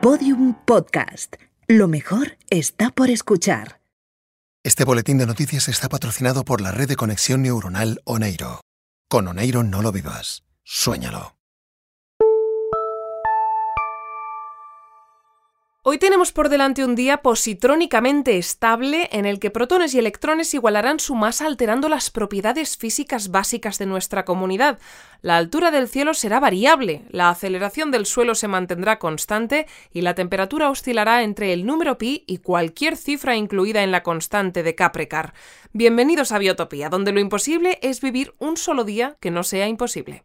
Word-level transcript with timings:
Podium 0.00 0.54
Podcast. 0.64 1.34
Lo 1.66 1.88
mejor 1.88 2.38
está 2.50 2.90
por 2.90 3.10
escuchar. 3.10 3.80
Este 4.62 4.84
boletín 4.84 5.18
de 5.18 5.26
noticias 5.26 5.68
está 5.68 5.88
patrocinado 5.88 6.44
por 6.44 6.60
la 6.60 6.70
red 6.70 6.88
de 6.88 6.94
conexión 6.94 7.42
neuronal 7.42 8.00
Oneiro. 8.04 8.60
Con 9.08 9.26
Oneiro 9.26 9.64
no 9.64 9.82
lo 9.82 9.90
vivas, 9.90 10.44
suéñalo. 10.62 11.37
Hoy 15.84 15.98
tenemos 15.98 16.32
por 16.32 16.48
delante 16.48 16.84
un 16.84 16.96
día 16.96 17.18
positrónicamente 17.18 18.36
estable 18.36 19.08
en 19.12 19.26
el 19.26 19.38
que 19.38 19.52
protones 19.52 19.94
y 19.94 19.98
electrones 20.00 20.52
igualarán 20.52 20.98
su 20.98 21.14
masa 21.14 21.46
alterando 21.46 21.88
las 21.88 22.10
propiedades 22.10 22.76
físicas 22.76 23.30
básicas 23.30 23.78
de 23.78 23.86
nuestra 23.86 24.24
comunidad. 24.24 24.80
La 25.22 25.36
altura 25.36 25.70
del 25.70 25.88
cielo 25.88 26.14
será 26.14 26.40
variable, 26.40 27.04
la 27.10 27.30
aceleración 27.30 27.92
del 27.92 28.06
suelo 28.06 28.34
se 28.34 28.48
mantendrá 28.48 28.98
constante 28.98 29.68
y 29.92 30.00
la 30.00 30.16
temperatura 30.16 30.68
oscilará 30.68 31.22
entre 31.22 31.52
el 31.52 31.64
número 31.64 31.96
pi 31.96 32.24
y 32.26 32.38
cualquier 32.38 32.96
cifra 32.96 33.36
incluida 33.36 33.84
en 33.84 33.92
la 33.92 34.02
constante 34.02 34.64
de 34.64 34.74
Capricar. 34.74 35.32
Bienvenidos 35.72 36.32
a 36.32 36.38
Biotopía, 36.38 36.88
donde 36.88 37.12
lo 37.12 37.20
imposible 37.20 37.78
es 37.82 38.00
vivir 38.00 38.34
un 38.38 38.56
solo 38.56 38.82
día 38.82 39.16
que 39.20 39.30
no 39.30 39.44
sea 39.44 39.68
imposible. 39.68 40.24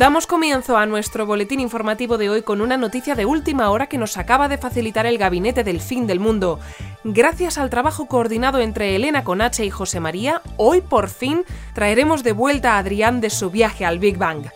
Damos 0.00 0.26
comienzo 0.26 0.78
a 0.78 0.86
nuestro 0.86 1.26
boletín 1.26 1.60
informativo 1.60 2.16
de 2.16 2.30
hoy 2.30 2.40
con 2.40 2.62
una 2.62 2.78
noticia 2.78 3.14
de 3.14 3.26
última 3.26 3.68
hora 3.68 3.86
que 3.86 3.98
nos 3.98 4.16
acaba 4.16 4.48
de 4.48 4.56
facilitar 4.56 5.04
el 5.04 5.18
gabinete 5.18 5.62
del 5.62 5.78
fin 5.78 6.06
del 6.06 6.20
mundo. 6.20 6.58
Gracias 7.04 7.58
al 7.58 7.68
trabajo 7.68 8.06
coordinado 8.06 8.60
entre 8.60 8.96
Elena 8.96 9.24
Conache 9.24 9.66
y 9.66 9.68
José 9.68 10.00
María, 10.00 10.40
hoy 10.56 10.80
por 10.80 11.10
fin 11.10 11.44
traeremos 11.74 12.22
de 12.22 12.32
vuelta 12.32 12.76
a 12.76 12.78
Adrián 12.78 13.20
de 13.20 13.28
su 13.28 13.50
viaje 13.50 13.84
al 13.84 13.98
Big 13.98 14.16
Bang. 14.16 14.46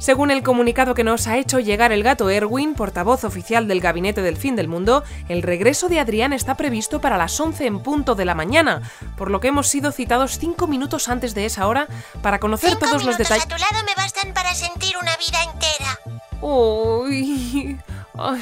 Según 0.00 0.30
el 0.30 0.42
comunicado 0.42 0.94
que 0.94 1.04
nos 1.04 1.26
ha 1.26 1.36
hecho 1.36 1.60
llegar 1.60 1.92
el 1.92 2.02
gato 2.02 2.30
Erwin, 2.30 2.74
portavoz 2.74 3.22
oficial 3.24 3.68
del 3.68 3.82
Gabinete 3.82 4.22
del 4.22 4.38
Fin 4.38 4.56
del 4.56 4.66
Mundo, 4.66 5.04
el 5.28 5.42
regreso 5.42 5.90
de 5.90 6.00
Adrián 6.00 6.32
está 6.32 6.56
previsto 6.56 7.02
para 7.02 7.18
las 7.18 7.38
11 7.38 7.66
en 7.66 7.80
punto 7.80 8.14
de 8.14 8.24
la 8.24 8.34
mañana, 8.34 8.80
por 9.18 9.30
lo 9.30 9.40
que 9.40 9.48
hemos 9.48 9.68
sido 9.68 9.92
citados 9.92 10.38
cinco 10.38 10.66
minutos 10.66 11.10
antes 11.10 11.34
de 11.34 11.44
esa 11.44 11.68
hora 11.68 11.86
para 12.22 12.40
conocer 12.40 12.76
todos 12.76 13.04
los 13.04 13.18
detalles. 13.18 13.44
a 13.44 13.48
tu 13.48 13.56
lado 13.56 13.84
me 13.84 13.94
bastan 13.94 14.32
para 14.32 14.54
sentir 14.54 14.96
una 14.96 15.14
vida 15.18 15.38
entera. 15.52 15.98
Uy, 16.40 17.78
ay, 18.18 18.40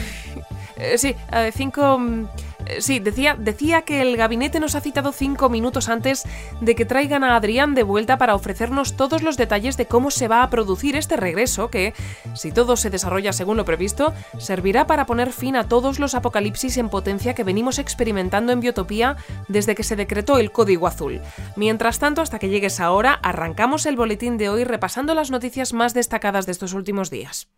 eh, 0.77 0.97
sí, 0.97 1.17
eh, 1.33 1.51
cinco... 1.53 1.99
mm, 1.99 2.25
eh, 2.25 2.48
Sí, 2.81 2.99
decía, 2.99 3.35
decía 3.39 3.83
que 3.83 4.03
el 4.03 4.17
gabinete 4.17 4.61
nos 4.61 4.75
ha 4.75 4.81
citado 4.81 5.13
cinco 5.13 5.49
minutos 5.49 5.89
antes 5.89 6.25
de 6.61 6.75
que 6.75 6.85
traigan 6.85 7.25
a 7.25 7.37
Adrián 7.37 7.75
de 7.75 7.83
vuelta 7.83 8.19
para 8.19 8.35
ofrecernos 8.35 8.97
todos 8.97 9.23
los 9.23 9.37
detalles 9.37 9.77
de 9.77 9.87
cómo 9.87 10.11
se 10.11 10.29
va 10.29 10.43
a 10.43 10.51
producir 10.51 10.97
este 10.97 11.17
regreso 11.17 11.71
que, 11.71 11.95
si 12.35 12.53
todo 12.53 12.77
se 12.77 12.91
desarrolla 12.91 13.33
según 13.33 13.57
lo 13.57 13.65
previsto, 13.65 14.13
servirá 14.39 14.87
para 14.87 15.07
poner 15.07 15.33
fin 15.33 15.57
a 15.57 15.69
todos 15.69 15.99
los 15.99 16.15
apocalipsis 16.15 16.77
en 16.77 16.89
potencia 16.89 17.35
que 17.35 17.45
venimos 17.45 17.79
experimentando 17.79 18.53
en 18.53 18.61
Biotopía 18.61 19.17
desde 19.49 19.75
que 19.75 19.83
se 19.83 19.97
decretó 19.97 20.39
el 20.39 20.53
Código 20.53 20.87
Azul. 20.87 21.21
Mientras 21.57 21.99
tanto, 21.99 22.21
hasta 22.21 22.39
que 22.39 22.49
llegue 22.49 22.67
esa 22.69 22.91
hora, 22.91 23.15
arrancamos 23.23 23.87
el 23.87 23.97
boletín 23.97 24.39
de 24.39 24.49
hoy 24.49 24.65
repasando 24.65 25.15
las 25.15 25.31
noticias 25.31 25.73
más 25.73 25.95
destacadas 25.95 26.47
de 26.47 26.53
estos 26.53 26.75
últimos 26.75 27.11
días. 27.11 27.49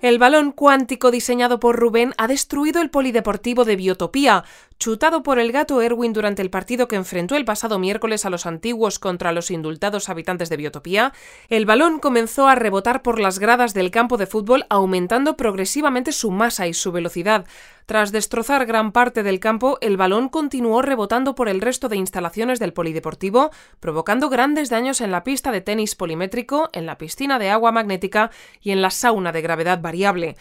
El 0.00 0.20
balón 0.20 0.52
cuántico 0.52 1.10
diseñado 1.10 1.58
por 1.58 1.76
Rubén 1.76 2.14
ha 2.18 2.28
destruido 2.28 2.80
el 2.80 2.88
polideportivo 2.88 3.64
de 3.64 3.74
Biotopía. 3.74 4.44
Chutado 4.78 5.24
por 5.24 5.40
el 5.40 5.50
gato 5.50 5.82
Erwin 5.82 6.12
durante 6.12 6.40
el 6.40 6.50
partido 6.50 6.86
que 6.86 6.94
enfrentó 6.94 7.34
el 7.34 7.44
pasado 7.44 7.80
miércoles 7.80 8.24
a 8.24 8.30
los 8.30 8.46
antiguos 8.46 9.00
contra 9.00 9.32
los 9.32 9.50
indultados 9.50 10.08
habitantes 10.08 10.50
de 10.50 10.56
Biotopía, 10.56 11.12
el 11.48 11.66
balón 11.66 11.98
comenzó 11.98 12.46
a 12.46 12.54
rebotar 12.54 13.02
por 13.02 13.18
las 13.18 13.40
gradas 13.40 13.74
del 13.74 13.90
campo 13.90 14.18
de 14.18 14.28
fútbol, 14.28 14.66
aumentando 14.70 15.36
progresivamente 15.36 16.12
su 16.12 16.30
masa 16.30 16.68
y 16.68 16.74
su 16.74 16.92
velocidad. 16.92 17.44
Tras 17.86 18.12
destrozar 18.12 18.66
gran 18.66 18.92
parte 18.92 19.24
del 19.24 19.40
campo, 19.40 19.78
el 19.80 19.96
balón 19.96 20.28
continuó 20.28 20.80
rebotando 20.80 21.34
por 21.34 21.48
el 21.48 21.60
resto 21.60 21.88
de 21.88 21.96
instalaciones 21.96 22.60
del 22.60 22.72
polideportivo, 22.72 23.50
provocando 23.80 24.28
grandes 24.28 24.70
daños 24.70 25.00
en 25.00 25.10
la 25.10 25.24
pista 25.24 25.50
de 25.50 25.60
tenis 25.60 25.96
polimétrico, 25.96 26.70
en 26.72 26.86
la 26.86 26.98
piscina 26.98 27.40
de 27.40 27.50
agua 27.50 27.72
magnética 27.72 28.30
y 28.62 28.70
en 28.70 28.80
la 28.80 28.90
sauna 28.90 29.32
de 29.32 29.42
gravedad 29.42 29.80
variable. 29.80 30.36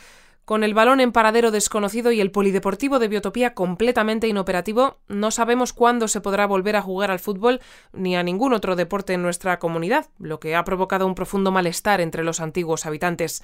Con 0.48 0.64
el 0.64 0.74
balón 0.74 1.02
en 1.02 1.12
paradero 1.12 1.52
desconocido 1.52 2.14
y 2.14 2.22
el 2.22 2.32
polideportivo 2.32 3.00
de 3.00 3.10
Biotopía 3.10 3.54
completamente 3.54 4.30
inoperativo, 4.30 4.96
no 5.10 5.30
sabemos 5.30 5.74
cuándo 5.74 6.08
se 6.08 6.22
podrá 6.22 6.48
volver 6.48 6.78
a 6.78 6.82
jugar 6.82 7.12
al 7.12 7.20
fútbol 7.20 7.60
ni 7.92 8.16
a 8.16 8.24
ningún 8.24 8.54
otro 8.54 8.78
deporte 8.78 9.12
en 9.12 9.22
nuestra 9.22 9.60
comunidad, 9.60 10.06
lo 10.20 10.40
que 10.40 10.56
ha 10.56 10.64
provocado 10.64 11.06
un 11.06 11.16
profundo 11.16 11.52
malestar 11.52 12.00
entre 12.00 12.24
los 12.24 12.40
antiguos 12.40 12.86
habitantes. 12.86 13.44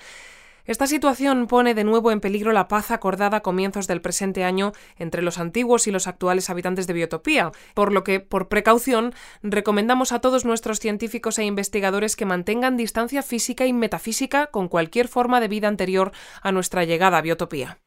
Esta 0.65 0.87
situación 0.87 1.47
pone 1.47 1.73
de 1.73 1.83
nuevo 1.83 2.09
en 2.11 2.21
peligro 2.21 2.53
la 2.53 2.69
paz 2.69 2.89
acordada 2.91 3.37
a 3.37 3.41
comienzos 3.41 3.85
del 3.85 3.99
presente 3.99 4.45
año 4.45 4.71
entre 4.97 5.21
los 5.21 5.37
antiguos 5.37 5.87
y 5.87 5.91
los 5.91 6.07
actuales 6.07 6.49
habitantes 6.49 6.87
de 6.87 6.93
Biotopía, 6.93 7.51
por 7.73 7.91
lo 7.91 8.05
que, 8.05 8.21
por 8.21 8.47
precaución, 8.47 9.13
recomendamos 9.41 10.13
a 10.13 10.19
todos 10.19 10.45
nuestros 10.45 10.79
científicos 10.79 11.37
e 11.37 11.43
investigadores 11.43 12.15
que 12.15 12.25
mantengan 12.25 12.77
distancia 12.77 13.23
física 13.23 13.65
y 13.65 13.73
metafísica 13.73 14.47
con 14.47 14.69
cualquier 14.69 15.09
forma 15.09 15.41
de 15.41 15.49
vida 15.49 15.67
anterior 15.67 16.13
a 16.41 16.53
nuestra 16.53 16.85
llegada 16.85 17.17
a 17.17 17.21
Biotopía. 17.21 17.82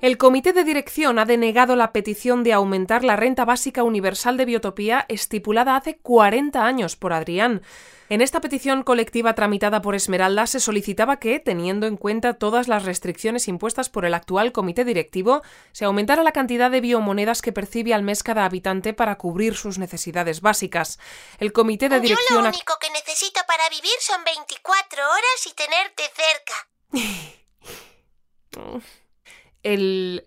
El 0.00 0.16
Comité 0.16 0.52
de 0.52 0.62
Dirección 0.62 1.18
ha 1.18 1.24
denegado 1.24 1.74
la 1.74 1.92
petición 1.92 2.44
de 2.44 2.52
aumentar 2.52 3.02
la 3.02 3.16
renta 3.16 3.44
básica 3.44 3.82
universal 3.82 4.36
de 4.36 4.44
Biotopía 4.44 5.04
estipulada 5.08 5.74
hace 5.74 5.98
40 5.98 6.64
años 6.64 6.94
por 6.94 7.12
Adrián. 7.12 7.62
En 8.08 8.22
esta 8.22 8.40
petición 8.40 8.84
colectiva 8.84 9.34
tramitada 9.34 9.82
por 9.82 9.96
Esmeralda 9.96 10.46
se 10.46 10.60
solicitaba 10.60 11.18
que, 11.18 11.40
teniendo 11.40 11.88
en 11.88 11.96
cuenta 11.96 12.34
todas 12.34 12.68
las 12.68 12.84
restricciones 12.84 13.48
impuestas 13.48 13.90
por 13.90 14.04
el 14.04 14.14
actual 14.14 14.52
comité 14.52 14.84
directivo, 14.84 15.42
se 15.72 15.84
aumentara 15.84 16.22
la 16.22 16.30
cantidad 16.32 16.70
de 16.70 16.80
biomonedas 16.80 17.42
que 17.42 17.52
percibe 17.52 17.92
al 17.92 18.04
mes 18.04 18.22
cada 18.22 18.44
habitante 18.44 18.94
para 18.94 19.18
cubrir 19.18 19.56
sus 19.56 19.78
necesidades 19.78 20.40
básicas. 20.42 21.00
El 21.40 21.52
comité 21.52 21.88
de 21.88 21.96
Yo 21.96 22.02
dirección 22.02 22.42
lo 22.44 22.46
ha- 22.48 22.52
único 22.52 22.74
que 22.80 22.88
necesito 22.90 23.40
para 23.48 23.68
vivir 23.68 23.90
son 23.98 24.22
24 24.24 25.02
horas 25.02 25.46
y 25.50 25.54
tenerte 25.54 26.04
cerca. 26.14 26.54
El, 29.62 30.26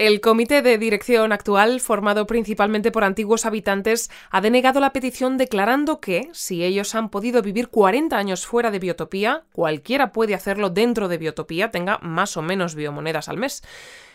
el 0.00 0.22
comité 0.22 0.62
de 0.62 0.78
dirección 0.78 1.30
actual, 1.30 1.78
formado 1.78 2.26
principalmente 2.26 2.90
por 2.90 3.04
antiguos 3.04 3.44
habitantes, 3.44 4.10
ha 4.30 4.40
denegado 4.40 4.80
la 4.80 4.94
petición 4.94 5.36
declarando 5.36 6.00
que, 6.00 6.30
si 6.32 6.64
ellos 6.64 6.94
han 6.94 7.10
podido 7.10 7.42
vivir 7.42 7.68
40 7.68 8.16
años 8.16 8.46
fuera 8.46 8.70
de 8.70 8.78
Biotopía, 8.78 9.44
cualquiera 9.52 10.10
puede 10.10 10.34
hacerlo 10.34 10.70
dentro 10.70 11.06
de 11.08 11.18
Biotopía, 11.18 11.70
tenga 11.70 11.98
más 12.00 12.38
o 12.38 12.42
menos 12.42 12.74
biomonedas 12.74 13.28
al 13.28 13.36
mes. 13.36 13.62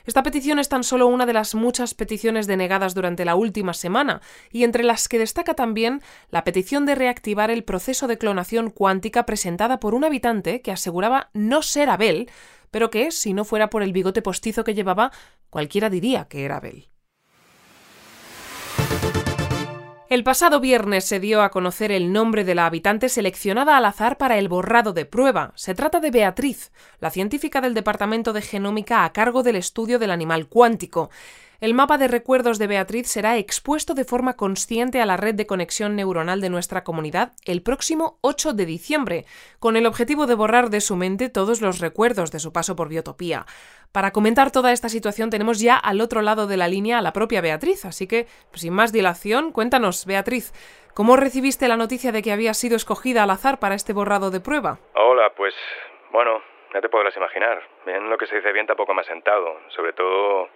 Esta 0.08 0.24
petición 0.24 0.58
es 0.58 0.70
tan 0.70 0.84
solo 0.84 1.06
una 1.06 1.28
de 1.28 1.34
las 1.34 1.54
muchas 1.54 1.94
peticiones 1.94 2.48
denegadas 2.48 2.96
durante 2.96 3.24
la 3.24 3.36
última 3.36 3.76
semana, 3.76 4.22
y 4.52 4.64
entre 4.64 4.84
las 4.84 5.08
que 5.08 5.20
destaca 5.20 5.54
también 5.54 6.02
la 6.32 6.44
petición 6.44 6.88
de 6.88 6.96
reactivar 6.96 7.52
el 7.52 7.64
proceso 7.64 8.08
de 8.08 8.18
clonación 8.18 8.72
cuántica 8.72 9.28
presentada 9.28 9.80
por 9.80 9.94
un 9.94 10.04
habitante 10.04 10.64
que 10.64 10.72
aseguraba 10.72 11.30
no 11.34 11.62
ser 11.62 11.92
Abel, 11.92 12.28
pero 12.76 12.90
que, 12.90 13.12
si 13.12 13.34
no 13.34 13.46
fuera 13.46 13.70
por 13.70 13.84
el 13.84 13.94
bigote 13.94 14.22
postizo 14.22 14.66
que 14.66 14.74
llevaba, 14.74 15.14
cualquiera 15.56 15.90
diría 15.90 16.26
que 16.26 16.44
era 16.44 16.58
Abel. 16.58 16.90
El 20.10 20.22
pasado 20.26 20.60
viernes 20.60 21.06
se 21.06 21.22
dio 21.22 21.42
a 21.42 21.50
conocer 21.50 21.94
el 21.94 22.12
nombre 22.12 22.44
de 22.44 22.56
la 22.56 22.66
habitante 22.66 23.08
seleccionada 23.08 23.78
al 23.78 23.86
azar 23.86 24.18
para 24.18 24.38
el 24.38 24.50
borrado 24.50 24.92
de 24.92 25.06
prueba. 25.06 25.54
Se 25.56 25.74
trata 25.74 26.02
de 26.02 26.12
Beatriz, 26.12 26.74
la 27.00 27.10
científica 27.10 27.62
del 27.62 27.74
Departamento 27.74 28.34
de 28.34 28.42
Genómica 28.42 29.06
a 29.06 29.14
cargo 29.14 29.44
del 29.44 29.56
estudio 29.56 29.98
del 29.98 30.12
animal 30.12 30.50
cuántico. 30.50 31.10
El 31.62 31.74
mapa 31.74 31.98
de 31.98 32.10
recuerdos 32.10 32.60
de 32.60 32.68
Beatriz 32.68 33.08
será 33.08 33.38
expuesto 33.38 33.94
de 33.94 34.04
forma 34.04 34.36
consciente 34.36 35.00
a 35.00 35.06
la 35.06 35.16
red 35.16 35.36
de 35.36 35.48
conexión 35.48 35.96
neuronal 35.96 36.42
de 36.42 36.50
nuestra 36.50 36.84
comunidad 36.84 37.32
el 37.46 37.64
próximo 37.64 38.18
8 38.22 38.54
de 38.54 38.66
diciembre, 38.66 39.26
con 39.60 39.78
el 39.78 39.86
objetivo 39.86 40.28
de 40.28 40.36
borrar 40.36 40.70
de 40.70 40.82
su 40.82 40.98
mente 40.98 41.30
todos 41.30 41.62
los 41.62 41.80
recuerdos 41.80 42.32
de 42.32 42.40
su 42.40 42.52
paso 42.52 42.76
por 42.76 42.90
Biotopía. 42.90 43.46
Para 43.94 44.12
comentar 44.12 44.52
toda 44.52 44.74
esta 44.74 44.90
situación 44.90 45.30
tenemos 45.30 45.62
ya 45.62 45.78
al 45.78 46.02
otro 46.02 46.22
lado 46.22 46.46
de 46.46 46.58
la 46.58 46.68
línea 46.68 47.00
a 47.00 47.02
la 47.02 47.14
propia 47.14 47.40
Beatriz, 47.40 47.86
así 47.86 48.06
que, 48.06 48.28
pues, 48.50 48.62
sin 48.62 48.74
más 48.74 48.92
dilación, 48.92 49.54
cuéntanos, 49.54 50.06
Beatriz, 50.06 50.52
¿cómo 50.94 51.16
recibiste 51.16 51.70
la 51.70 51.78
noticia 51.78 52.12
de 52.12 52.22
que 52.22 52.34
había 52.34 52.54
sido 52.54 52.76
escogida 52.76 53.24
al 53.24 53.30
azar 53.30 53.60
para 53.60 53.76
este 53.76 53.94
borrado 53.94 54.30
de 54.30 54.42
prueba? 54.42 54.80
Hola, 54.96 55.32
pues 55.38 55.54
bueno, 56.12 56.42
ya 56.74 56.82
te 56.82 56.90
podrás 56.90 57.16
imaginar. 57.16 57.64
Bien 57.86 58.10
lo 58.10 58.18
que 58.18 58.28
se 58.28 58.36
dice 58.36 58.52
bien 58.52 58.68
tampoco 58.68 58.94
me 58.94 59.00
ha 59.00 59.06
sentado. 59.06 59.60
Sobre 59.70 59.94
todo 59.94 60.50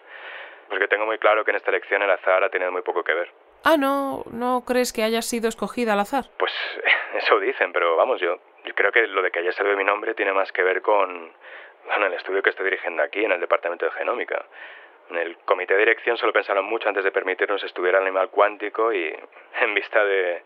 porque 0.69 0.87
tengo 0.87 1.05
muy 1.05 1.17
claro 1.17 1.43
que 1.43 1.51
en 1.51 1.57
esta 1.57 1.71
elección 1.71 2.01
el 2.01 2.11
azar 2.11 2.43
ha 2.43 2.49
tenido 2.49 2.71
muy 2.71 2.81
poco 2.81 3.03
que 3.03 3.13
ver. 3.13 3.31
Ah, 3.63 3.77
¿no, 3.77 4.23
no 4.31 4.63
crees 4.65 4.93
que 4.93 5.03
haya 5.03 5.21
sido 5.21 5.49
escogida 5.49 5.93
al 5.93 5.99
azar? 5.99 6.25
Pues 6.37 6.51
eso 7.15 7.39
dicen, 7.39 7.73
pero 7.73 7.95
vamos, 7.95 8.21
yo, 8.21 8.39
yo 8.65 8.73
creo 8.75 8.91
que 8.91 9.05
lo 9.07 9.21
de 9.21 9.31
que 9.31 9.39
haya 9.39 9.51
salido 9.51 9.75
mi 9.75 9.83
nombre 9.83 10.13
tiene 10.13 10.31
más 10.31 10.51
que 10.51 10.63
ver 10.63 10.81
con, 10.81 11.33
bueno, 11.85 12.05
el 12.05 12.13
estudio 12.13 12.41
que 12.41 12.51
estoy 12.51 12.65
dirigiendo 12.65 13.03
aquí, 13.03 13.23
en 13.23 13.31
el 13.31 13.39
Departamento 13.39 13.85
de 13.85 13.91
Genómica. 13.91 14.45
En 15.09 15.17
el 15.17 15.37
comité 15.39 15.73
de 15.73 15.79
dirección 15.79 16.17
solo 16.17 16.31
pensaron 16.31 16.65
mucho 16.65 16.87
antes 16.87 17.03
de 17.03 17.11
permitirnos 17.11 17.63
estudiar 17.63 17.95
el 17.95 18.03
animal 18.03 18.29
cuántico 18.29 18.93
y 18.93 19.05
en 19.61 19.73
vista 19.73 20.03
de, 20.03 20.43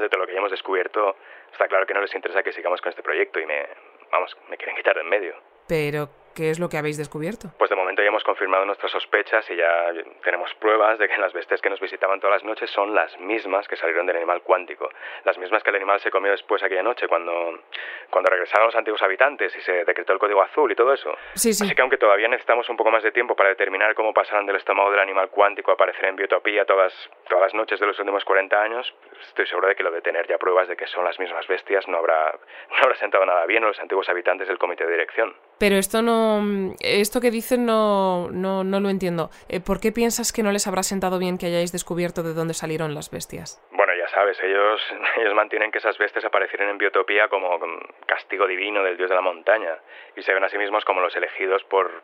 de 0.00 0.08
todo 0.08 0.20
lo 0.20 0.26
que 0.26 0.32
ya 0.32 0.38
hemos 0.38 0.50
descubierto, 0.50 1.16
está 1.52 1.66
claro 1.68 1.86
que 1.86 1.94
no 1.94 2.00
les 2.00 2.14
interesa 2.14 2.42
que 2.42 2.52
sigamos 2.52 2.80
con 2.80 2.90
este 2.90 3.02
proyecto 3.02 3.40
y 3.40 3.46
me, 3.46 3.66
vamos, 4.10 4.36
me 4.48 4.56
quieren 4.56 4.76
quitar 4.76 4.94
de 4.94 5.00
en 5.02 5.08
medio. 5.08 5.34
Pero, 5.68 6.08
¿qué 6.36 6.50
es 6.50 6.60
lo 6.60 6.68
que 6.68 6.76
habéis 6.76 6.98
descubierto? 6.98 7.48
Pues 7.58 7.70
de 7.70 7.76
momento 7.76 8.02
ya 8.02 8.08
hemos 8.08 8.22
confirmado 8.22 8.64
nuestras 8.66 8.92
sospechas 8.92 9.48
y 9.50 9.56
ya 9.56 9.90
tenemos 10.22 10.52
pruebas 10.54 10.98
de 10.98 11.08
que 11.08 11.16
las 11.16 11.32
bestias 11.32 11.60
que 11.62 11.70
nos 11.70 11.80
visitaban 11.80 12.20
todas 12.20 12.36
las 12.36 12.44
noches 12.44 12.70
son 12.70 12.94
las 12.94 13.18
mismas 13.18 13.66
que 13.66 13.76
salieron 13.76 14.06
del 14.06 14.16
animal 14.16 14.42
cuántico. 14.42 14.90
Las 15.24 15.38
mismas 15.38 15.62
que 15.62 15.70
el 15.70 15.76
animal 15.76 15.98
se 16.00 16.10
comió 16.10 16.30
después 16.30 16.62
aquella 16.62 16.82
noche 16.82 17.08
cuando, 17.08 17.62
cuando 18.10 18.30
regresaron 18.30 18.66
los 18.66 18.76
antiguos 18.76 19.00
habitantes 19.02 19.56
y 19.56 19.60
se 19.62 19.84
decretó 19.84 20.12
el 20.12 20.18
código 20.18 20.42
azul 20.42 20.70
y 20.70 20.74
todo 20.74 20.92
eso. 20.92 21.16
Sí, 21.34 21.54
sí. 21.54 21.64
Así 21.64 21.74
que 21.74 21.80
aunque 21.80 21.96
todavía 21.96 22.28
necesitamos 22.28 22.68
un 22.68 22.76
poco 22.76 22.90
más 22.90 23.02
de 23.02 23.12
tiempo 23.12 23.34
para 23.34 23.48
determinar 23.48 23.94
cómo 23.94 24.12
pasaron 24.12 24.44
del 24.44 24.56
estómago 24.56 24.90
del 24.90 25.00
animal 25.00 25.30
cuántico 25.30 25.70
a 25.70 25.74
aparecer 25.74 26.04
en 26.04 26.16
biotopía 26.16 26.66
todas, 26.66 26.92
todas 27.28 27.44
las 27.44 27.54
noches 27.54 27.80
de 27.80 27.86
los 27.86 27.98
últimos 27.98 28.24
40 28.24 28.60
años, 28.60 28.94
estoy 29.26 29.46
seguro 29.46 29.68
de 29.68 29.74
que 29.74 29.82
lo 29.82 29.90
de 29.90 30.02
tener 30.02 30.26
ya 30.26 30.36
pruebas 30.36 30.68
de 30.68 30.76
que 30.76 30.86
son 30.86 31.04
las 31.04 31.18
mismas 31.18 31.46
bestias 31.46 31.88
no 31.88 31.96
habrá, 31.96 32.38
no 32.70 32.76
habrá 32.82 32.94
sentado 32.96 33.24
nada 33.24 33.46
bien 33.46 33.64
a 33.64 33.68
los 33.68 33.80
antiguos 33.80 34.08
habitantes 34.08 34.48
del 34.48 34.58
comité 34.58 34.84
de 34.84 34.92
dirección. 34.92 35.34
Pero 35.58 35.76
esto 35.76 36.02
no. 36.02 36.74
Esto 36.80 37.20
que 37.20 37.30
dicen 37.30 37.64
no, 37.64 38.28
no, 38.30 38.62
no 38.64 38.80
lo 38.80 38.90
entiendo. 38.90 39.30
Eh, 39.48 39.60
¿Por 39.60 39.80
qué 39.80 39.90
piensas 39.90 40.32
que 40.32 40.42
no 40.42 40.52
les 40.52 40.66
habrá 40.66 40.82
sentado 40.82 41.18
bien 41.18 41.38
que 41.38 41.46
hayáis 41.46 41.72
descubierto 41.72 42.22
de 42.22 42.34
dónde 42.34 42.54
salieron 42.54 42.94
las 42.94 43.10
bestias? 43.10 43.62
Bueno, 43.70 43.92
ya 43.94 44.08
sabes, 44.08 44.38
ellos, 44.42 44.80
ellos 45.16 45.34
mantienen 45.34 45.70
que 45.70 45.78
esas 45.78 45.96
bestias 45.96 46.24
aparecieron 46.24 46.68
en 46.68 46.78
biotopía 46.78 47.28
como 47.28 47.58
castigo 48.06 48.46
divino 48.46 48.82
del 48.82 48.96
dios 48.96 49.08
de 49.08 49.16
la 49.16 49.22
montaña 49.22 49.78
y 50.14 50.22
se 50.22 50.34
ven 50.34 50.44
a 50.44 50.48
sí 50.48 50.58
mismos 50.58 50.84
como 50.84 51.00
los 51.00 51.16
elegidos 51.16 51.64
por 51.64 52.02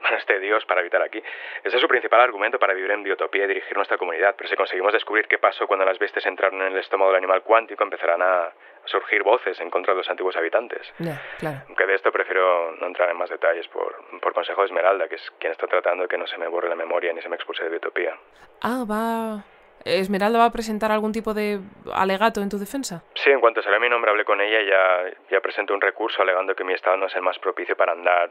este 0.18 0.40
dios 0.40 0.64
para 0.66 0.80
habitar 0.80 1.02
aquí. 1.02 1.22
Ese 1.64 1.76
es 1.76 1.80
su 1.80 1.88
principal 1.88 2.20
argumento 2.20 2.58
para 2.58 2.74
vivir 2.74 2.90
en 2.90 3.02
biotopía 3.02 3.44
y 3.44 3.48
dirigir 3.48 3.76
nuestra 3.76 3.98
comunidad, 3.98 4.34
pero 4.36 4.48
si 4.48 4.56
conseguimos 4.56 4.92
descubrir 4.92 5.26
qué 5.26 5.38
pasó 5.38 5.66
cuando 5.66 5.84
las 5.84 5.98
bestias 5.98 6.26
entraron 6.26 6.60
en 6.62 6.72
el 6.72 6.78
estómago 6.78 7.10
del 7.10 7.18
animal 7.18 7.42
cuántico, 7.42 7.84
empezarán 7.84 8.22
a 8.22 8.52
surgir 8.84 9.22
voces 9.22 9.60
en 9.60 9.70
contra 9.70 9.92
de 9.92 9.98
los 9.98 10.08
antiguos 10.08 10.36
habitantes. 10.36 10.92
Ya, 10.98 11.20
claro. 11.38 11.58
Aunque 11.68 11.86
de 11.86 11.94
esto 11.94 12.12
prefiero 12.12 12.72
no 12.76 12.86
entrar 12.86 13.10
en 13.10 13.16
más 13.16 13.30
detalles 13.30 13.66
por, 13.68 13.96
por 14.20 14.32
consejo 14.32 14.62
de 14.62 14.66
Esmeralda, 14.66 15.08
que 15.08 15.16
es 15.16 15.30
quien 15.38 15.52
está 15.52 15.66
tratando 15.66 16.04
de 16.04 16.08
que 16.08 16.18
no 16.18 16.26
se 16.26 16.38
me 16.38 16.46
borre 16.46 16.68
la 16.68 16.76
memoria 16.76 17.12
ni 17.12 17.20
se 17.20 17.28
me 17.28 17.36
expulse 17.36 17.64
de 17.64 17.70
biotopía. 17.70 18.16
Ah, 18.62 18.84
va... 18.88 19.44
¿Esmeralda 19.84 20.40
va 20.40 20.46
a 20.46 20.50
presentar 20.50 20.90
algún 20.90 21.12
tipo 21.12 21.32
de 21.32 21.60
alegato 21.92 22.40
en 22.40 22.48
tu 22.48 22.58
defensa? 22.58 23.04
Sí, 23.14 23.30
en 23.30 23.38
cuanto 23.38 23.62
salió 23.62 23.78
mi 23.78 23.88
nombre 23.88 24.10
hablé 24.10 24.24
con 24.24 24.40
ella 24.40 24.60
y 24.60 24.66
ya, 24.66 25.16
ya 25.30 25.40
presentó 25.40 25.74
un 25.74 25.80
recurso 25.80 26.22
alegando 26.22 26.56
que 26.56 26.64
mi 26.64 26.72
estado 26.72 26.96
no 26.96 27.06
es 27.06 27.14
el 27.14 27.22
más 27.22 27.38
propicio 27.38 27.76
para 27.76 27.92
andar 27.92 28.28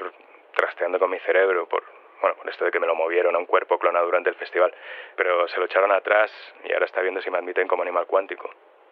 trasteando 0.55 0.99
con 0.99 1.09
mi 1.09 1.19
cerebro 1.19 1.67
por, 1.67 1.83
bueno, 2.21 2.35
por 2.37 2.49
esto 2.49 2.65
de 2.65 2.71
que 2.71 2.79
me 2.79 2.87
lo 2.87 2.95
movieron 2.95 3.35
a 3.35 3.39
un 3.39 3.45
cuerpo 3.45 3.77
clonado 3.77 4.05
durante 4.05 4.29
el 4.29 4.35
festival. 4.35 4.73
Pero 5.15 5.47
se 5.47 5.59
lo 5.59 5.65
echaron 5.65 5.91
atrás 5.91 6.31
y 6.63 6.73
ahora 6.73 6.85
está 6.85 7.01
viendo 7.01 7.21
si 7.21 7.29
me 7.29 7.37
admiten 7.37 7.67
como 7.67 7.83
animal 7.83 8.07
cuántico. 8.07 8.49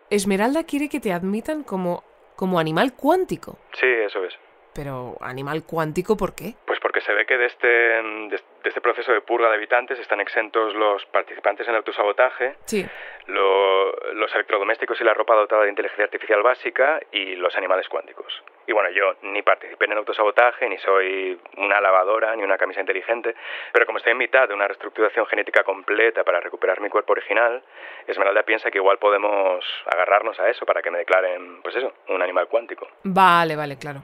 Esmeralda 0.09 0.63
quiere 0.63 0.89
que 0.89 0.99
te 0.99 1.11
admitan 1.11 1.63
como, 1.63 2.03
como 2.35 2.59
animal 2.59 2.93
cuántico. 2.95 3.57
Sí, 3.79 3.87
eso 3.87 4.23
es. 4.23 4.37
Pero, 4.73 5.17
¿animal 5.21 5.63
cuántico 5.65 6.17
por 6.17 6.35
qué? 6.35 6.55
Pues 6.65 6.79
se 7.05 7.13
ve 7.13 7.25
que 7.25 7.37
de 7.37 7.45
este, 7.45 7.67
de, 7.67 8.29
de 8.63 8.69
este 8.69 8.81
proceso 8.81 9.11
de 9.11 9.21
purga 9.21 9.49
de 9.49 9.55
habitantes 9.55 9.99
están 9.99 10.19
exentos 10.21 10.73
los 10.75 11.05
participantes 11.07 11.67
en 11.67 11.71
el 11.73 11.77
autosabotaje, 11.77 12.55
Sí. 12.65 12.85
lo- 13.27 13.91
los 14.13 14.33
electrodomésticos 14.35 14.99
y 15.01 15.03
la 15.03 15.13
ropa 15.13 15.35
dotada 15.35 15.63
de 15.63 15.69
inteligencia 15.69 16.05
artificial 16.05 16.41
básica 16.43 16.99
y 17.11 17.35
los 17.35 17.55
animales 17.55 17.87
cuánticos. 17.89 18.43
Y 18.67 18.71
bueno, 18.71 18.89
yo 18.91 19.15
ni 19.23 19.41
participé 19.41 19.85
en 19.85 19.93
el 19.93 19.97
autosabotaje, 19.99 20.67
ni 20.69 20.77
soy 20.77 21.39
una 21.57 21.81
lavadora, 21.81 22.35
ni 22.35 22.43
una 22.43 22.57
camisa 22.57 22.79
inteligente, 22.81 23.35
pero 23.71 23.85
como 23.85 23.97
estoy 23.97 24.11
en 24.11 24.17
mitad 24.17 24.47
de 24.47 24.53
una 24.53 24.67
reestructuración 24.67 25.25
genética 25.27 25.63
completa 25.63 26.23
para 26.23 26.39
recuperar 26.39 26.79
mi 26.81 26.89
cuerpo 26.89 27.13
original, 27.13 27.61
Esmeralda 28.07 28.43
piensa 28.43 28.71
que 28.71 28.77
igual 28.77 28.97
podemos 28.97 29.65
agarrarnos 29.87 30.39
a 30.39 30.49
eso 30.49 30.65
para 30.65 30.81
que 30.81 30.91
me 30.91 30.99
declaren, 30.99 31.61
pues 31.61 31.75
eso, 31.75 31.93
un 32.09 32.21
animal 32.21 32.47
cuántico. 32.47 32.87
Vale, 33.03 33.55
vale, 33.55 33.77
claro. 33.77 34.01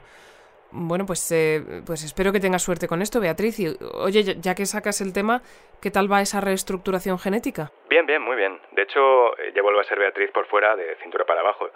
Bueno, 0.72 1.06
pues, 1.06 1.32
eh, 1.32 1.82
pues 1.86 2.04
espero 2.04 2.32
que 2.32 2.40
tengas 2.40 2.62
suerte 2.62 2.88
con 2.88 3.02
esto, 3.02 3.20
Beatriz. 3.20 3.60
Y, 3.60 3.76
oye, 3.94 4.24
ya- 4.40 4.54
que 4.56 4.66
sacas 4.66 5.02
el 5.02 5.14
tema, 5.14 5.42
¿qué 5.82 5.90
tal 5.90 6.12
va 6.12 6.22
esa 6.22 6.42
reestructuración 6.42 7.18
genética? 7.18 7.72
Bien, 7.90 8.06
bien, 8.06 8.22
muy 8.22 8.36
bien. 8.36 8.60
De 8.74 8.84
hecho, 8.84 9.38
eh, 9.40 9.52
ya 9.56 9.62
vuelvo 9.64 9.80
a 9.80 9.84
ser 9.84 9.98
Beatriz 9.98 10.30
por 10.32 10.46
fuera, 10.48 10.76
de 10.76 10.96
cintura 11.02 11.26
para 11.26 11.42
abajo. 11.42 11.70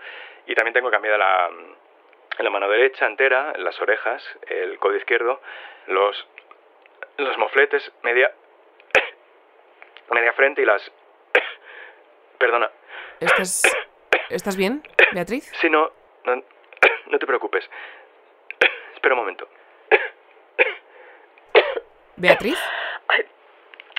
Y 0.45 0.54
también 0.54 0.74
tengo 0.74 0.92
cambiada 0.92 1.18
la, 1.18 1.50
la 2.40 2.50
mano 2.51 2.69
derecha 2.69 3.07
entera, 3.07 3.54
las 3.57 3.80
orejas, 3.81 4.22
el 4.48 4.78
codo 4.78 4.95
izquierdo, 4.95 5.42
los, 5.88 6.28
los 7.18 7.38
mofletes, 7.40 7.92
media, 8.04 8.31
media 10.12 10.34
frente 10.34 10.62
y 10.62 10.66
las... 10.66 10.92
Perdona. 12.38 12.69
¿Estás, 13.19 13.63
¿Estás 14.30 14.56
bien, 14.57 14.84
Beatriz? 15.13 15.51
Si 15.62 15.69
no, 15.69 15.92
no, 16.25 16.36
no 17.07 17.19
te 17.19 17.25
preocupes. 17.25 17.68
Espera 18.94 19.15
un 19.15 19.21
momento. 19.21 19.48
¿Beatriz? 22.15 22.60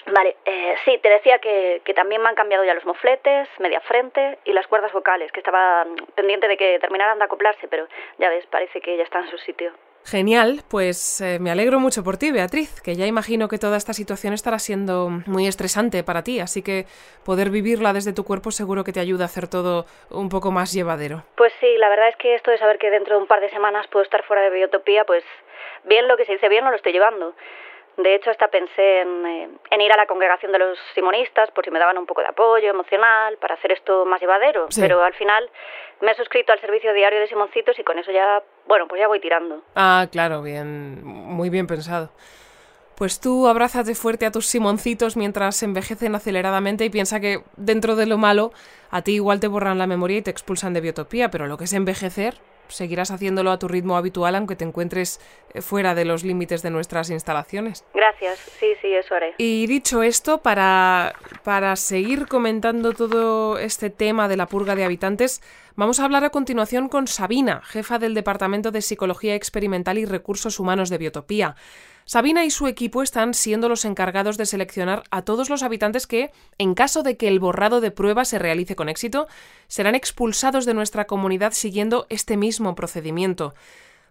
Vale, 0.07 0.37
eh, 0.45 0.75
sí, 0.85 0.99
te 0.99 1.09
decía 1.09 1.39
que, 1.39 1.81
que 1.85 1.95
también 1.95 2.21
me 2.21 2.29
han 2.29 2.35
cambiado 2.35 2.63
ya 2.65 2.75
los 2.75 2.85
mofletes, 2.85 3.49
media 3.59 3.81
frente 3.81 4.39
y 4.45 4.53
las 4.53 4.67
cuerdas 4.67 4.93
vocales, 4.93 5.33
que 5.33 5.41
estaba 5.41 5.85
mm, 5.85 5.97
pendiente 6.15 6.47
de 6.47 6.59
que 6.59 6.79
terminaran 6.79 7.19
de 7.19 7.25
acoplarse, 7.25 7.69
pero 7.69 7.89
ya 8.19 8.29
ves, 8.29 8.47
parece 8.47 8.81
que 8.83 8.97
ya 8.99 9.03
está 9.03 9.21
en 9.21 9.31
su 9.31 9.39
sitio. 9.39 9.73
Genial, 10.05 10.61
pues 10.71 11.23
eh, 11.23 11.39
me 11.41 11.51
alegro 11.51 11.81
mucho 11.81 12.05
por 12.05 12.19
ti, 12.19 12.31
Beatriz, 12.31 12.81
que 12.83 12.95
ya 12.95 13.07
imagino 13.07 13.49
que 13.49 13.57
toda 13.59 13.79
esta 13.79 13.95
situación 13.95 14.35
estará 14.35 14.59
siendo 14.59 15.09
muy 15.27 15.47
estresante 15.47 16.05
para 16.05 16.23
ti, 16.23 16.41
así 16.41 16.63
que 16.63 16.85
poder 17.25 17.49
vivirla 17.49 17.95
desde 17.95 18.13
tu 18.13 18.23
cuerpo 18.23 18.51
seguro 18.51 18.85
que 18.85 18.93
te 18.93 19.01
ayuda 19.01 19.25
a 19.25 19.27
hacer 19.27 19.49
todo 19.49 19.87
un 20.11 20.29
poco 20.29 20.51
más 20.51 20.75
llevadero. 20.75 21.23
Pues 21.37 21.55
sí, 21.59 21.79
la 21.79 21.89
verdad 21.89 22.09
es 22.09 22.17
que 22.17 22.35
esto 22.35 22.51
de 22.51 22.59
saber 22.59 22.79
que 22.79 22.91
dentro 22.91 23.17
de 23.17 23.23
un 23.23 23.27
par 23.27 23.41
de 23.41 23.49
semanas 23.49 23.87
puedo 23.87 24.05
estar 24.05 24.23
fuera 24.25 24.43
de 24.43 24.51
Biotopía, 24.51 25.05
pues 25.05 25.25
bien 25.85 26.07
lo 26.07 26.19
que 26.19 26.27
se 26.27 26.33
dice 26.33 26.51
bien 26.51 26.65
no 26.65 26.71
lo 26.71 26.77
estoy 26.77 26.93
llevando. 26.93 27.35
De 27.97 28.17
hecho, 28.17 28.31
hasta 28.31 28.49
pensé 28.49 29.03
en, 29.03 29.25
eh, 29.25 29.49
en 29.71 29.81
ir 29.81 29.93
a 29.93 29.97
la 29.97 30.07
congregación 30.07 30.51
de 30.51 30.59
los 30.59 30.77
simonistas 30.95 31.51
por 31.53 31.65
si 31.65 31.71
me 31.71 31.79
daban 31.79 31.97
un 31.97 32.07
poco 32.07 32.23
de 32.23 32.27
apoyo 32.27 32.69
emocional 32.69 33.37
para 33.39 33.55
hacer 33.55 33.71
esto 33.71 34.05
más 34.05 34.21
llevadero. 34.21 34.67
Sí. 34.69 34.81
Pero 34.81 35.03
al 35.03 35.15
final 35.15 35.49
me 36.01 36.13
he 36.13 36.15
suscrito 36.15 36.53
al 36.53 36.61
servicio 36.61 36.93
diario 36.93 37.21
de 37.21 37.29
Simoncitos 37.29 37.79
y 37.79 37.85
con 37.85 37.99
eso 37.99 38.11
ya, 38.11 38.43
bueno, 38.67 38.87
pues 38.89 39.01
ya 39.01 39.09
voy 39.09 39.21
tirando. 39.21 39.63
Ah, 39.75 40.07
claro, 40.11 40.43
bien, 40.43 41.03
muy 41.05 41.51
bien 41.51 41.67
pensado. 41.67 42.11
Pues 42.97 43.21
tú 43.21 43.49
abrázate 43.49 43.95
fuerte 43.97 44.25
a 44.25 44.31
tus 44.31 44.47
simoncitos 44.47 45.17
mientras 45.17 45.61
envejecen 45.65 46.15
aceleradamente 46.15 46.85
y 46.85 46.91
piensa 46.91 47.19
que 47.19 47.43
dentro 47.57 47.97
de 47.97 48.07
lo 48.07 48.19
malo 48.19 48.53
a 48.91 49.03
ti 49.03 49.15
igual 49.15 49.41
te 49.41 49.49
borran 49.49 49.79
la 49.79 49.89
memoria 49.89 50.19
y 50.19 50.23
te 50.23 50.31
expulsan 50.31 50.75
de 50.75 50.81
biotopía, 50.81 51.29
pero 51.31 51.49
lo 51.49 51.57
que 51.59 51.65
es 51.65 51.73
envejecer, 51.73 52.39
seguirás 52.69 53.11
haciéndolo 53.11 53.51
a 53.51 53.59
tu 53.59 53.69
ritmo 53.69 53.97
habitual 53.97 54.35
aunque 54.35 54.57
te 54.57 54.65
encuentres 54.65 55.21
eh, 55.53 55.63
fuera 55.63 55.95
de 55.95 56.05
los 56.05 56.25
límites 56.25 56.63
de 56.63 56.71
nuestras 56.71 57.11
instalaciones. 57.11 57.85
Gracias, 57.95 58.39
sí, 58.61 58.73
sí, 58.81 58.95
eso 58.95 59.15
haré. 59.15 59.35
Y 59.39 59.67
dicho 59.67 60.03
esto, 60.03 60.39
para, 60.39 61.15
para 61.43 61.77
seguir 61.77 62.27
comentando 62.27 62.93
todo 62.93 63.59
este 63.59 63.91
tema 63.91 64.29
de 64.29 64.37
la 64.37 64.47
purga 64.47 64.75
de 64.75 64.85
habitantes, 64.85 65.43
vamos 65.77 66.01
a 66.01 66.05
hablar 66.05 66.25
a 66.25 66.31
continuación 66.31 66.89
con 66.89 67.07
Sabina, 67.07 67.63
jefa 67.65 67.99
del 67.99 68.15
Departamento 68.15 68.71
de 68.71 68.83
Psicología 68.83 69.35
Experimental 69.35 69.99
y 69.99 70.05
Recursos 70.05 70.59
Humanos 70.59 70.91
de 70.91 70.99
Biotopía. 70.99 71.57
Sabina 72.07 72.45
y 72.45 72.51
su 72.51 72.67
equipo 72.67 73.03
están 73.03 73.33
siendo 73.33 73.69
los 73.69 73.87
encargados 73.87 74.37
de 74.37 74.45
seleccionar 74.45 75.05
a 75.11 75.23
todos 75.23 75.49
los 75.49 75.63
habitantes 75.63 76.07
que, 76.07 76.33
en 76.59 76.75
caso 76.75 77.03
de 77.03 77.17
que 77.17 77.29
el 77.29 77.41
borrado 77.41 77.81
de 77.81 77.91
pruebas 77.91 78.29
se 78.29 78.39
realice 78.39 78.77
con 78.77 78.91
éxito, 78.91 79.27
serán 79.69 79.95
expulsados 79.95 80.67
de 80.67 80.75
nuestra 80.75 81.07
comunidad 81.07 81.53
siguiendo 81.53 82.07
este 82.11 82.37
mismo 82.37 82.75
procedimiento. 82.75 83.55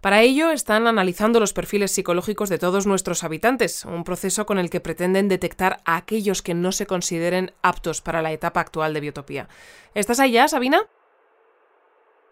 Para 0.00 0.20
ello 0.20 0.50
están 0.50 0.86
analizando 0.86 1.40
los 1.40 1.54
perfiles 1.54 1.92
psicológicos 1.92 2.50
de 2.50 2.58
todos 2.58 2.86
nuestros 2.86 3.24
habitantes, 3.24 3.84
un 3.84 4.04
proceso 4.04 4.44
con 4.44 4.58
el 4.58 4.68
que 4.68 4.80
pretenden 4.80 5.28
detectar 5.28 5.78
a 5.86 5.96
aquellos 5.96 6.42
que 6.42 6.52
no 6.52 6.72
se 6.72 6.86
consideren 6.86 7.52
aptos 7.62 8.02
para 8.02 8.20
la 8.20 8.32
etapa 8.32 8.60
actual 8.60 8.92
de 8.92 9.00
biotopía. 9.00 9.48
¿Estás 9.94 10.18
ya, 10.30 10.48
Sabina? 10.48 10.82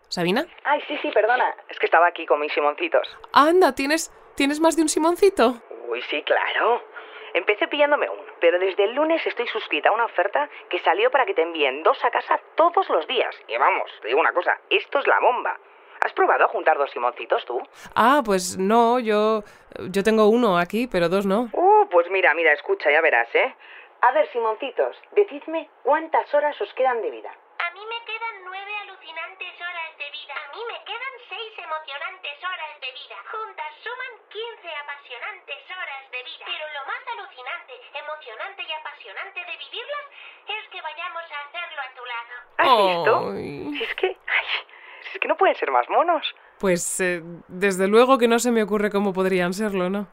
¿Sabina? 0.08 0.46
Ay, 0.64 0.80
sí, 0.86 0.98
sí, 1.00 1.08
perdona. 1.14 1.46
Es 1.70 1.78
que 1.78 1.86
estaba 1.86 2.08
aquí 2.08 2.26
con 2.26 2.40
mis 2.40 2.52
simoncitos. 2.52 3.08
Anda, 3.32 3.74
¿tienes, 3.74 4.12
¿tienes 4.42 4.58
más 4.58 4.74
de 4.74 4.82
un 4.82 4.88
Simoncito? 4.88 5.62
Uy, 5.86 6.02
sí, 6.10 6.20
claro. 6.24 6.82
Empecé 7.32 7.68
pillándome 7.68 8.10
uno, 8.10 8.32
pero 8.40 8.58
desde 8.58 8.82
el 8.82 8.92
lunes 8.92 9.24
estoy 9.24 9.46
suscrita 9.46 9.90
a 9.90 9.92
una 9.92 10.06
oferta 10.06 10.50
que 10.68 10.80
salió 10.80 11.12
para 11.12 11.24
que 11.24 11.32
te 11.32 11.42
envíen 11.42 11.84
dos 11.84 12.04
a 12.04 12.10
casa 12.10 12.40
todos 12.56 12.88
los 12.88 13.06
días. 13.06 13.32
Y 13.46 13.56
vamos, 13.56 13.88
te 14.00 14.08
digo 14.08 14.18
una 14.18 14.32
cosa, 14.32 14.58
esto 14.68 14.98
es 14.98 15.06
la 15.06 15.20
bomba. 15.20 15.56
¿Has 16.00 16.12
probado 16.12 16.46
a 16.46 16.48
juntar 16.48 16.76
dos 16.76 16.90
Simoncitos 16.90 17.44
tú? 17.44 17.62
Ah, 17.94 18.20
pues 18.24 18.58
no, 18.58 18.98
yo. 18.98 19.44
Yo 19.78 20.02
tengo 20.02 20.26
uno 20.26 20.58
aquí, 20.58 20.88
pero 20.88 21.08
dos 21.08 21.24
no. 21.24 21.48
Uh, 21.52 21.88
pues 21.88 22.10
mira, 22.10 22.34
mira, 22.34 22.52
escucha, 22.52 22.90
ya 22.90 23.00
verás, 23.00 23.32
¿eh? 23.36 23.54
A 24.00 24.10
ver, 24.10 24.26
Simoncitos, 24.32 24.96
decidme 25.12 25.70
cuántas 25.84 26.34
horas 26.34 26.60
os 26.60 26.74
quedan 26.74 27.00
de 27.00 27.12
vida. 27.12 27.30
A 27.30 27.70
mí 27.70 27.80
me 27.86 28.04
quedan 28.04 28.44
nueve 28.44 28.72
alucinantes 28.82 29.54
horas 29.60 29.96
de 29.98 30.10
vida. 30.10 30.34
A 30.34 30.56
mí 30.56 30.62
me 30.66 30.84
quedan 30.84 31.14
seis 31.28 31.52
emocionantes 31.64 32.41
15 35.12 35.20
apasionantes 35.20 35.62
horas 35.68 36.04
de 36.10 36.18
vida. 36.24 36.44
Pero 36.46 36.64
lo 36.72 36.82
más 36.88 37.02
alucinante, 37.12 37.74
emocionante 37.92 38.62
y 38.62 38.72
apasionante 38.72 39.40
de 39.40 39.54
vivirlas 39.60 40.06
es 40.48 40.62
que 40.70 40.80
vayamos 40.80 41.24
a 41.28 41.38
hacerlo 41.44 41.80
a 41.82 41.90
tu 41.96 42.04
lado. 42.12 42.34
¿Has 42.58 42.72
visto? 42.96 43.12
Ay. 43.32 43.76
Si 43.76 43.84
es 43.84 43.94
que... 43.94 44.06
ay, 44.06 44.46
si 45.02 45.10
es 45.14 45.20
que 45.20 45.28
no 45.28 45.36
pueden 45.36 45.56
ser 45.56 45.70
más 45.70 45.88
monos. 45.88 46.34
Pues 46.58 47.00
eh, 47.00 47.22
desde 47.48 47.88
luego 47.88 48.18
que 48.18 48.28
no 48.28 48.38
se 48.38 48.52
me 48.52 48.62
ocurre 48.62 48.90
cómo 48.90 49.12
podrían 49.12 49.52
serlo, 49.52 49.90
¿no? 49.90 50.06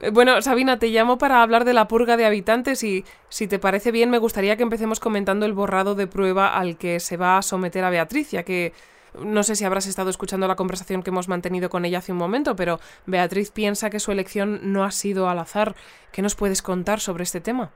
Eh, 0.00 0.10
Bueno, 0.10 0.42
Sabina, 0.42 0.78
te 0.78 0.88
llamo 0.88 1.18
para 1.18 1.42
hablar 1.42 1.64
de 1.64 1.72
la 1.72 1.88
purga 1.88 2.16
de 2.16 2.26
habitantes 2.26 2.82
y, 2.82 3.04
si 3.28 3.48
te 3.48 3.58
parece 3.58 3.92
bien, 3.92 4.10
me 4.10 4.18
gustaría 4.18 4.56
que 4.56 4.62
empecemos 4.62 5.00
comentando 5.00 5.46
el 5.46 5.54
borrado 5.54 5.94
de 5.94 6.06
prueba 6.06 6.48
al 6.48 6.76
que 6.76 7.00
se 7.00 7.16
va 7.16 7.38
a 7.38 7.42
someter 7.42 7.84
a 7.84 7.90
Beatriz, 7.90 8.30
ya 8.32 8.42
que 8.42 8.72
no 9.14 9.42
sé 9.42 9.56
si 9.56 9.64
habrás 9.64 9.86
estado 9.86 10.10
escuchando 10.10 10.48
la 10.48 10.56
conversación 10.56 11.02
que 11.02 11.10
hemos 11.10 11.28
mantenido 11.28 11.70
con 11.70 11.84
ella 11.84 11.98
hace 11.98 12.12
un 12.12 12.18
momento, 12.18 12.56
pero 12.56 12.80
Beatriz 13.06 13.50
piensa 13.50 13.90
que 13.90 14.00
su 14.00 14.12
elección 14.12 14.72
no 14.72 14.84
ha 14.84 14.90
sido 14.90 15.28
al 15.28 15.38
azar. 15.38 15.74
¿Qué 16.12 16.22
nos 16.22 16.34
puedes 16.34 16.62
contar 16.62 17.00
sobre 17.00 17.24
este 17.24 17.40
tema? 17.40 17.72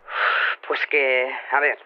Pues 0.67 0.81
que, 0.91 1.29
a 1.53 1.61
ver, 1.61 1.79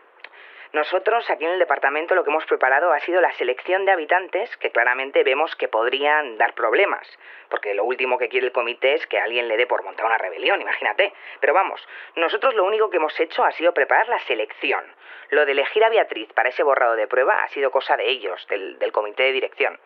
nosotros 0.77 1.29
aquí 1.31 1.45
en 1.45 1.53
el 1.53 1.59
departamento 1.59 2.15
lo 2.15 2.23
que 2.23 2.31
hemos 2.31 2.45
preparado 2.45 2.93
ha 2.93 3.01
sido 3.01 3.23
la 3.23 3.33
selección 3.33 3.87
de 3.87 3.93
habitantes 3.93 4.55
que 4.59 4.71
claramente 4.71 5.25
vemos 5.25 5.57
que 5.57 5.69
podrían 5.69 6.37
dar 6.37 6.55
problemas, 6.55 7.09
porque 7.49 7.73
lo 7.73 7.85
último 7.85 8.19
que 8.19 8.29
quiere 8.29 8.47
el 8.47 8.53
comité 8.53 8.93
es 8.93 9.07
que 9.07 9.19
alguien 9.19 9.49
le 9.49 9.57
dé 9.57 9.67
por 9.67 9.83
montar 9.83 10.05
una 10.05 10.19
rebelión, 10.19 10.61
imagínate. 10.61 11.15
Pero 11.41 11.55
vamos, 11.55 11.81
nosotros 12.15 12.55
lo 12.55 12.65
único 12.65 12.91
que 12.91 12.99
hemos 12.99 13.19
hecho 13.19 13.43
ha 13.43 13.53
sido 13.53 13.73
preparar 13.73 14.07
la 14.09 14.19
selección. 14.21 14.85
Lo 15.31 15.47
de 15.47 15.53
elegir 15.53 15.83
a 15.83 15.89
Beatriz 15.89 16.31
para 16.35 16.51
ese 16.51 16.63
borrado 16.63 16.95
de 16.95 17.09
prueba 17.09 17.43
ha 17.43 17.49
sido 17.49 17.71
cosa 17.71 17.97
de 17.97 18.11
ellos, 18.11 18.47
del, 18.49 18.93
comité 18.93 19.25
de 19.25 19.33
dirección. 19.33 19.81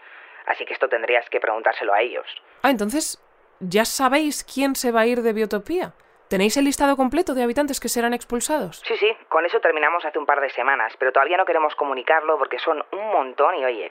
Así 0.47 0.65
que 0.65 0.73
esto 0.73 0.89
tendrías 0.89 1.31
que 1.31 1.39
preguntárselo 1.39 1.95
a 1.95 2.01
ellos. 2.01 2.27
Ah, 2.63 2.71
entonces, 2.71 3.23
¿ya 3.61 3.85
sabéis 3.85 4.43
quién 4.43 4.75
se 4.75 4.91
va 4.91 5.03
a 5.03 5.07
ir 5.07 5.23
de 5.23 5.33
Biotopía? 5.33 5.93
¿Tenéis 6.31 6.57
el 6.57 6.65
listado 6.65 6.97
completo 6.97 7.35
de 7.35 7.43
habitantes 7.43 7.81
que 7.81 7.89
serán 7.89 8.15
expulsados? 8.15 8.81
Sí, 8.87 8.97
sí, 8.99 9.11
con 9.29 9.45
eso 9.45 9.59
terminamos 9.59 10.05
hace 10.05 10.17
un 10.17 10.27
par 10.27 10.41
de 10.41 10.49
semanas, 10.51 10.93
pero 10.97 11.11
todavía 11.11 11.37
no 11.37 11.45
queremos 11.45 11.75
comunicarlo 11.75 12.39
porque 12.39 12.61
son 12.61 12.85
un 12.93 13.09
montón 13.09 13.57
y 13.57 13.65
oye, 13.65 13.91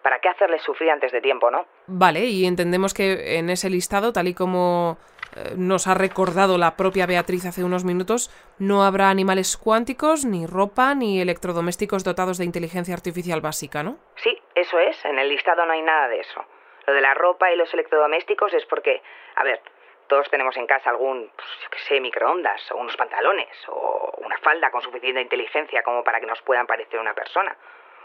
¿para 0.00 0.18
qué 0.18 0.30
hacerles 0.30 0.62
sufrir 0.62 0.90
antes 0.90 1.12
de 1.12 1.20
tiempo, 1.20 1.50
no? 1.50 1.66
Vale, 1.86 2.24
y 2.24 2.46
entendemos 2.46 2.94
que 2.94 3.36
en 3.36 3.50
ese 3.50 3.68
listado, 3.68 4.14
tal 4.14 4.26
y 4.26 4.32
como 4.32 4.96
eh, 5.36 5.52
nos 5.58 5.86
ha 5.86 5.92
recordado 5.92 6.56
la 6.56 6.78
propia 6.78 7.04
Beatriz 7.04 7.44
hace 7.44 7.62
unos 7.62 7.84
minutos, 7.84 8.30
no 8.58 8.82
habrá 8.82 9.10
animales 9.10 9.58
cuánticos, 9.58 10.24
ni 10.24 10.46
ropa, 10.46 10.94
ni 10.94 11.20
electrodomésticos 11.20 12.04
dotados 12.04 12.38
de 12.38 12.46
inteligencia 12.46 12.94
artificial 12.94 13.42
básica, 13.42 13.82
¿no? 13.82 13.98
Sí, 14.24 14.34
eso 14.54 14.78
es, 14.78 14.96
en 15.04 15.18
el 15.18 15.28
listado 15.28 15.66
no 15.66 15.74
hay 15.74 15.82
nada 15.82 16.08
de 16.08 16.20
eso. 16.20 16.42
Lo 16.86 16.94
de 16.94 17.02
la 17.02 17.12
ropa 17.12 17.52
y 17.52 17.56
los 17.56 17.70
electrodomésticos 17.74 18.54
es 18.54 18.64
porque, 18.64 19.02
a 19.34 19.44
ver, 19.44 19.60
todos 20.06 20.28
tenemos 20.30 20.56
en 20.56 20.66
casa 20.66 20.90
algún, 20.90 21.30
pues, 21.34 21.48
yo 21.62 21.70
qué 21.70 21.78
sé, 21.80 22.00
microondas, 22.00 22.70
o 22.72 22.76
unos 22.76 22.96
pantalones, 22.96 23.56
o 23.68 24.14
una 24.18 24.38
falda 24.38 24.70
con 24.70 24.82
suficiente 24.82 25.20
inteligencia 25.20 25.82
como 25.82 26.02
para 26.04 26.20
que 26.20 26.26
nos 26.26 26.40
puedan 26.42 26.66
parecer 26.66 27.00
una 27.00 27.14
persona. 27.14 27.56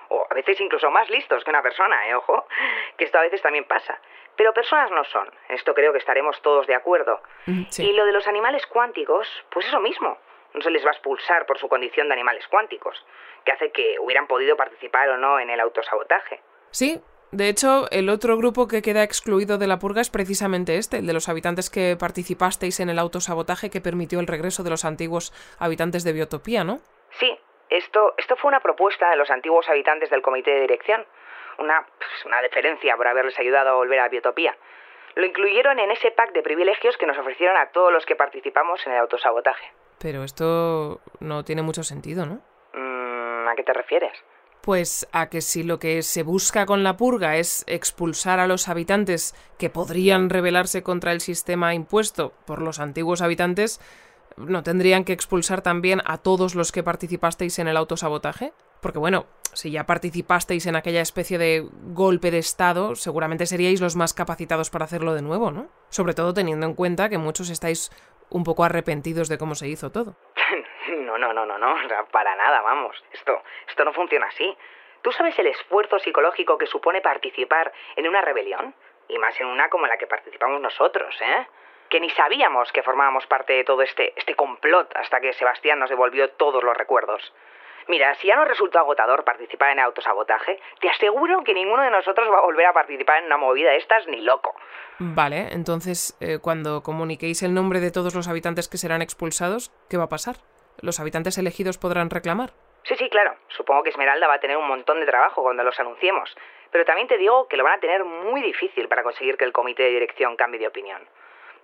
O 0.09 0.27
a 0.29 0.33
veces 0.33 0.59
incluso 0.59 0.91
más 0.91 1.09
listos 1.09 1.43
que 1.43 1.49
una 1.49 1.61
persona, 1.61 2.07
¿eh? 2.07 2.15
Ojo, 2.15 2.45
que 2.97 3.05
esto 3.05 3.17
a 3.17 3.21
veces 3.21 3.41
también 3.41 3.65
pasa. 3.65 3.99
Pero 4.35 4.53
personas 4.53 4.91
no 4.91 5.03
son, 5.05 5.29
esto 5.49 5.73
creo 5.73 5.91
que 5.91 5.99
estaremos 5.99 6.41
todos 6.41 6.67
de 6.67 6.75
acuerdo. 6.75 7.21
Mm, 7.45 7.63
sí. 7.69 7.89
Y 7.89 7.93
lo 7.93 8.05
de 8.05 8.11
los 8.11 8.27
animales 8.27 8.65
cuánticos, 8.67 9.27
pues 9.49 9.67
eso 9.67 9.79
mismo. 9.79 10.17
No 10.53 10.61
se 10.61 10.69
les 10.69 10.83
va 10.83 10.89
a 10.89 10.93
expulsar 10.93 11.45
por 11.45 11.57
su 11.59 11.69
condición 11.69 12.09
de 12.09 12.13
animales 12.13 12.45
cuánticos, 12.49 13.05
que 13.45 13.53
hace 13.53 13.71
que 13.71 13.97
hubieran 13.99 14.27
podido 14.27 14.57
participar 14.57 15.07
o 15.09 15.17
no 15.17 15.39
en 15.39 15.49
el 15.49 15.61
autosabotaje. 15.61 16.41
Sí, 16.71 17.01
de 17.31 17.47
hecho, 17.47 17.89
el 17.91 18.09
otro 18.09 18.35
grupo 18.35 18.67
que 18.67 18.81
queda 18.81 19.03
excluido 19.03 19.57
de 19.57 19.67
la 19.67 19.79
purga 19.79 20.01
es 20.01 20.09
precisamente 20.09 20.75
este, 20.75 20.97
el 20.97 21.07
de 21.07 21.13
los 21.13 21.29
habitantes 21.29 21.69
que 21.69 21.95
participasteis 21.97 22.81
en 22.81 22.89
el 22.89 22.99
autosabotaje 22.99 23.69
que 23.69 23.79
permitió 23.79 24.19
el 24.19 24.27
regreso 24.27 24.63
de 24.63 24.69
los 24.69 24.83
antiguos 24.83 25.31
habitantes 25.57 26.03
de 26.03 26.11
Biotopía, 26.11 26.65
¿no? 26.65 26.79
Sí, 27.19 27.39
esto, 27.69 28.13
esto 28.17 28.35
fue 28.35 28.49
una 28.49 28.59
propuesta 28.59 29.09
de 29.09 29.15
los 29.15 29.29
antiguos 29.29 29.69
habitantes 29.69 30.09
del 30.09 30.21
comité 30.21 30.51
de 30.51 30.61
dirección. 30.61 31.05
Una, 31.57 31.85
pues, 31.97 32.25
una 32.25 32.41
deferencia 32.41 32.97
por 32.97 33.07
haberles 33.07 33.39
ayudado 33.39 33.69
a 33.69 33.73
volver 33.75 33.99
a 34.01 34.09
Biotopía. 34.09 34.57
Lo 35.15 35.25
incluyeron 35.25 35.79
en 35.79 35.91
ese 35.91 36.11
pack 36.11 36.33
de 36.33 36.43
privilegios 36.43 36.97
que 36.97 37.05
nos 37.05 37.17
ofrecieron 37.17 37.55
a 37.55 37.67
todos 37.67 37.93
los 37.93 38.05
que 38.05 38.17
participamos 38.17 38.85
en 38.85 38.93
el 38.93 38.99
autosabotaje. 38.99 39.71
Pero 39.99 40.23
esto 40.23 40.99
no 41.21 41.45
tiene 41.45 41.61
mucho 41.61 41.83
sentido, 41.83 42.25
¿no? 42.25 42.41
Mm, 42.73 43.47
¿A 43.47 43.55
qué 43.55 43.63
te 43.63 43.73
refieres? 43.73 44.21
Pues 44.61 45.07
a 45.11 45.29
que 45.29 45.41
si 45.41 45.63
lo 45.63 45.79
que 45.79 46.03
se 46.03 46.21
busca 46.21 46.65
con 46.65 46.83
la 46.83 46.95
purga 46.95 47.37
es 47.37 47.63
expulsar 47.67 48.39
a 48.39 48.47
los 48.47 48.67
habitantes 48.67 49.33
que 49.57 49.71
podrían 49.71 50.29
rebelarse 50.29 50.83
contra 50.83 51.11
el 51.11 51.21
sistema 51.21 51.73
impuesto 51.73 52.33
por 52.45 52.61
los 52.61 52.79
antiguos 52.79 53.21
habitantes, 53.21 53.79
¿no 54.37 54.61
tendrían 54.61 55.03
que 55.03 55.13
expulsar 55.13 55.61
también 55.61 56.01
a 56.05 56.19
todos 56.19 56.53
los 56.53 56.71
que 56.71 56.83
participasteis 56.83 57.57
en 57.59 57.67
el 57.67 57.77
autosabotaje? 57.77 58.53
Porque 58.81 58.99
bueno, 58.99 59.25
si 59.53 59.71
ya 59.71 59.85
participasteis 59.85 60.65
en 60.65 60.75
aquella 60.75 61.01
especie 61.01 61.37
de 61.37 61.67
golpe 61.93 62.31
de 62.31 62.39
Estado, 62.39 62.95
seguramente 62.95 63.45
seríais 63.45 63.81
los 63.81 63.95
más 63.95 64.13
capacitados 64.13 64.69
para 64.69 64.85
hacerlo 64.85 65.13
de 65.13 65.21
nuevo, 65.21 65.51
¿no? 65.51 65.67
Sobre 65.89 66.13
todo 66.13 66.33
teniendo 66.33 66.65
en 66.65 66.73
cuenta 66.73 67.09
que 67.09 67.17
muchos 67.17 67.49
estáis 67.49 67.91
un 68.29 68.43
poco 68.43 68.63
arrepentidos 68.63 69.27
de 69.27 69.37
cómo 69.37 69.55
se 69.55 69.67
hizo 69.67 69.91
todo. 69.91 70.15
No, 70.89 71.17
no, 71.17 71.33
no, 71.33 71.45
no, 71.45 71.57
no, 71.57 71.75
para 72.11 72.35
nada, 72.35 72.61
vamos. 72.61 73.03
Esto, 73.11 73.43
esto 73.67 73.85
no 73.85 73.93
funciona 73.93 74.27
así. 74.27 74.57
¿Tú 75.01 75.11
sabes 75.11 75.37
el 75.39 75.47
esfuerzo 75.47 75.99
psicológico 75.99 76.57
que 76.57 76.67
supone 76.67 77.01
participar 77.01 77.71
en 77.95 78.07
una 78.07 78.21
rebelión? 78.21 78.73
Y 79.07 79.17
más 79.17 79.39
en 79.41 79.47
una 79.47 79.69
como 79.69 79.87
la 79.87 79.97
que 79.97 80.07
participamos 80.07 80.61
nosotros, 80.61 81.15
¿eh? 81.21 81.47
Que 81.89 81.99
ni 81.99 82.09
sabíamos 82.11 82.71
que 82.71 82.83
formábamos 82.83 83.27
parte 83.27 83.53
de 83.53 83.63
todo 83.63 83.81
este, 83.81 84.13
este 84.15 84.35
complot 84.35 84.95
hasta 84.95 85.19
que 85.19 85.33
Sebastián 85.33 85.79
nos 85.79 85.89
devolvió 85.89 86.29
todos 86.31 86.63
los 86.63 86.77
recuerdos. 86.77 87.33
Mira, 87.87 88.13
si 88.15 88.27
ya 88.27 88.35
nos 88.35 88.47
resultó 88.47 88.79
agotador 88.79 89.23
participar 89.23 89.71
en 89.71 89.79
autosabotaje, 89.79 90.59
te 90.79 90.89
aseguro 90.89 91.43
que 91.43 91.53
ninguno 91.53 91.83
de 91.83 91.89
nosotros 91.89 92.29
va 92.31 92.37
a 92.37 92.41
volver 92.41 92.67
a 92.67 92.73
participar 92.73 93.19
en 93.19 93.25
una 93.25 93.37
movida 93.37 93.71
de 93.71 93.77
estas 93.77 94.07
ni 94.07 94.21
loco. 94.21 94.55
Vale, 94.99 95.49
entonces, 95.51 96.15
eh, 96.21 96.37
cuando 96.39 96.83
comuniquéis 96.83 97.43
el 97.43 97.53
nombre 97.53 97.79
de 97.79 97.91
todos 97.91 98.15
los 98.15 98.27
habitantes 98.27 98.69
que 98.69 98.77
serán 98.77 99.01
expulsados, 99.01 99.71
¿qué 99.89 99.97
va 99.97 100.05
a 100.05 100.09
pasar? 100.09 100.35
¿Los 100.81 100.99
habitantes 100.99 101.37
elegidos 101.37 101.77
podrán 101.77 102.09
reclamar? 102.09 102.51
Sí, 102.83 102.95
sí, 102.95 103.09
claro. 103.09 103.35
Supongo 103.49 103.83
que 103.83 103.91
Esmeralda 103.91 104.27
va 104.27 104.35
a 104.35 104.39
tener 104.39 104.57
un 104.57 104.67
montón 104.67 104.99
de 104.99 105.05
trabajo 105.05 105.43
cuando 105.43 105.63
los 105.63 105.79
anunciemos. 105.79 106.35
Pero 106.71 106.85
también 106.85 107.07
te 107.07 107.17
digo 107.17 107.47
que 107.47 107.57
lo 107.57 107.63
van 107.63 107.77
a 107.77 107.79
tener 107.79 108.03
muy 108.03 108.41
difícil 108.41 108.87
para 108.87 109.03
conseguir 109.03 109.37
que 109.37 109.45
el 109.45 109.51
comité 109.51 109.83
de 109.83 109.89
dirección 109.89 110.35
cambie 110.35 110.59
de 110.59 110.67
opinión. 110.67 111.01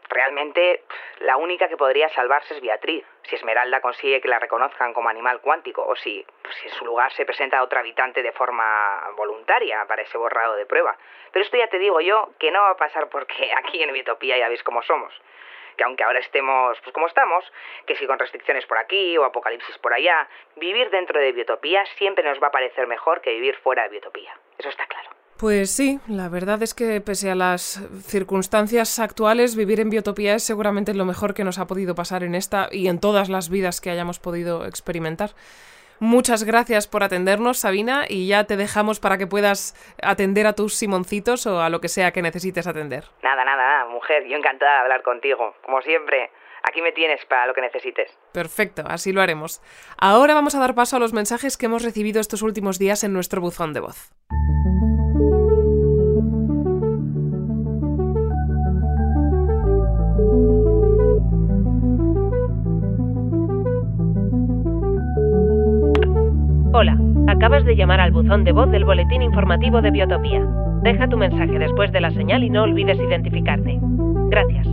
Realmente, 0.10 0.84
la 1.20 1.36
única 1.36 1.68
que 1.68 1.76
podría 1.76 2.08
salvarse 2.10 2.54
es 2.54 2.62
Beatriz, 2.62 3.06
si 3.24 3.36
Esmeralda 3.36 3.82
consigue 3.82 4.22
que 4.22 4.30
la 4.30 4.40
reconozcan 4.40 4.94
como 4.94 5.10
animal 5.10 5.42
cuántico, 5.42 5.86
o 5.86 5.96
si, 5.96 6.26
si 6.50 6.68
en 6.68 6.74
su 6.76 6.86
lugar 6.86 7.12
se 7.12 7.26
presenta 7.26 7.62
otro 7.62 7.80
habitante 7.80 8.24
de 8.24 8.32
forma 8.32 9.10
voluntaria 9.18 9.84
para 9.86 10.04
ese 10.04 10.18
borrado 10.18 10.56
de 10.56 10.66
prueba. 10.66 10.96
Pero 11.32 11.44
esto 11.44 11.58
ya 11.58 11.68
te 11.68 11.78
digo 11.78 12.00
yo 12.00 12.30
que 12.40 12.52
no 12.52 12.62
va 12.62 12.72
a 12.72 12.78
pasar 12.78 13.10
porque 13.10 13.52
aquí 13.58 13.82
en 13.84 13.92
Biotopía 13.92 14.38
ya 14.38 14.48
veis 14.48 14.64
cómo 14.64 14.82
somos. 14.84 15.14
Que 15.78 15.84
aunque 15.84 16.04
ahora 16.04 16.20
estemos 16.20 16.78
pues 16.84 16.94
como 16.94 17.08
estamos, 17.08 17.46
que 17.86 17.96
si 17.96 18.08
con 18.08 18.20
restricciones 18.20 18.66
por 18.66 18.78
aquí 18.78 19.18
o 19.18 19.24
apocalipsis 19.24 19.78
por 19.78 19.94
allá, 19.94 20.28
vivir 20.56 20.90
dentro 20.90 21.20
de 21.20 21.32
Biotopía 21.32 21.86
siempre 21.98 22.24
nos 22.24 22.42
va 22.42 22.48
a 22.48 22.52
parecer 22.52 22.88
mejor 22.88 23.22
que 23.22 23.32
vivir 23.32 23.56
fuera 23.58 23.84
de 23.84 23.90
Biotopía. 23.90 24.38
Eso 24.58 24.70
está 24.70 24.86
claro. 24.88 25.10
Pues 25.38 25.70
sí, 25.70 26.00
la 26.08 26.30
verdad 26.30 26.64
es 26.64 26.74
que 26.74 27.00
pese 27.00 27.30
a 27.30 27.36
las 27.36 27.80
circunstancias 28.02 28.98
actuales, 28.98 29.56
vivir 29.56 29.80
en 29.80 29.92
biotopía 29.92 30.34
es 30.34 30.44
seguramente 30.44 30.96
lo 30.96 31.06
mejor 31.06 31.36
que 31.36 31.44
nos 31.44 31.60
ha 31.60 31.68
podido 31.68 31.94
pasar 31.94 32.24
en 32.24 32.34
esta 32.34 32.70
y 32.72 32.88
en 32.88 33.00
todas 33.00 33.30
las 33.30 33.50
vidas 33.50 33.80
que 33.80 33.92
hayamos 33.92 34.18
podido 34.18 34.66
experimentar. 34.66 35.36
Muchas 36.00 36.44
gracias 36.44 36.88
por 36.88 37.04
atendernos, 37.04 37.58
Sabina, 37.58 38.06
y 38.08 38.28
ya 38.28 38.44
te 38.44 38.56
dejamos 38.56 39.00
para 39.00 39.18
que 39.18 39.26
puedas 39.26 39.76
atender 40.02 40.46
a 40.46 40.54
tus 40.54 40.76
simoncitos 40.76 41.48
o 41.48 41.62
a 41.62 41.70
lo 41.70 41.82
que 41.82 41.88
sea 41.88 42.12
que 42.12 42.22
necesites 42.22 42.68
atender. 42.68 43.06
Nada, 43.24 43.44
nada, 43.44 43.64
nada, 43.64 43.86
mujer, 43.90 44.26
yo 44.28 44.38
encantada 44.38 44.74
de 44.74 44.80
hablar 44.82 45.02
contigo. 45.02 45.56
Como 45.66 45.82
siempre, 45.82 46.30
aquí 46.64 46.82
me 46.82 46.92
tienes 46.92 47.26
para 47.26 47.48
lo 47.48 47.54
que 47.54 47.62
necesites. 47.62 48.12
Perfecto, 48.32 48.84
así 48.88 49.12
lo 49.12 49.22
haremos. 49.22 49.62
Ahora 49.98 50.34
vamos 50.34 50.54
a 50.54 50.60
dar 50.60 50.76
paso 50.76 50.98
a 50.98 51.00
los 51.00 51.14
mensajes 51.14 51.58
que 51.58 51.66
hemos 51.66 51.84
recibido 51.84 52.22
estos 52.22 52.42
últimos 52.42 52.78
días 52.78 53.04
en 53.04 53.14
nuestro 53.14 53.42
buzón 53.42 53.74
de 53.74 53.80
voz. 53.80 54.12
Acabas 67.38 67.66
de 67.66 67.76
llamar 67.76 68.00
al 68.00 68.12
buzón 68.12 68.44
de 68.44 68.52
voz 68.52 68.72
del 68.72 68.84
Boletín 68.84 69.22
Informativo 69.22 69.80
de 69.80 69.92
Biotopía. 69.92 70.42
Deja 70.82 71.08
tu 71.08 71.18
mensaje 71.18 71.60
después 71.60 71.92
de 71.92 72.02
la 72.02 72.10
señal 72.10 72.44
y 72.44 72.50
no 72.50 72.64
olvides 72.64 72.98
identificarte. 72.98 73.78
Gracias. 74.30 74.66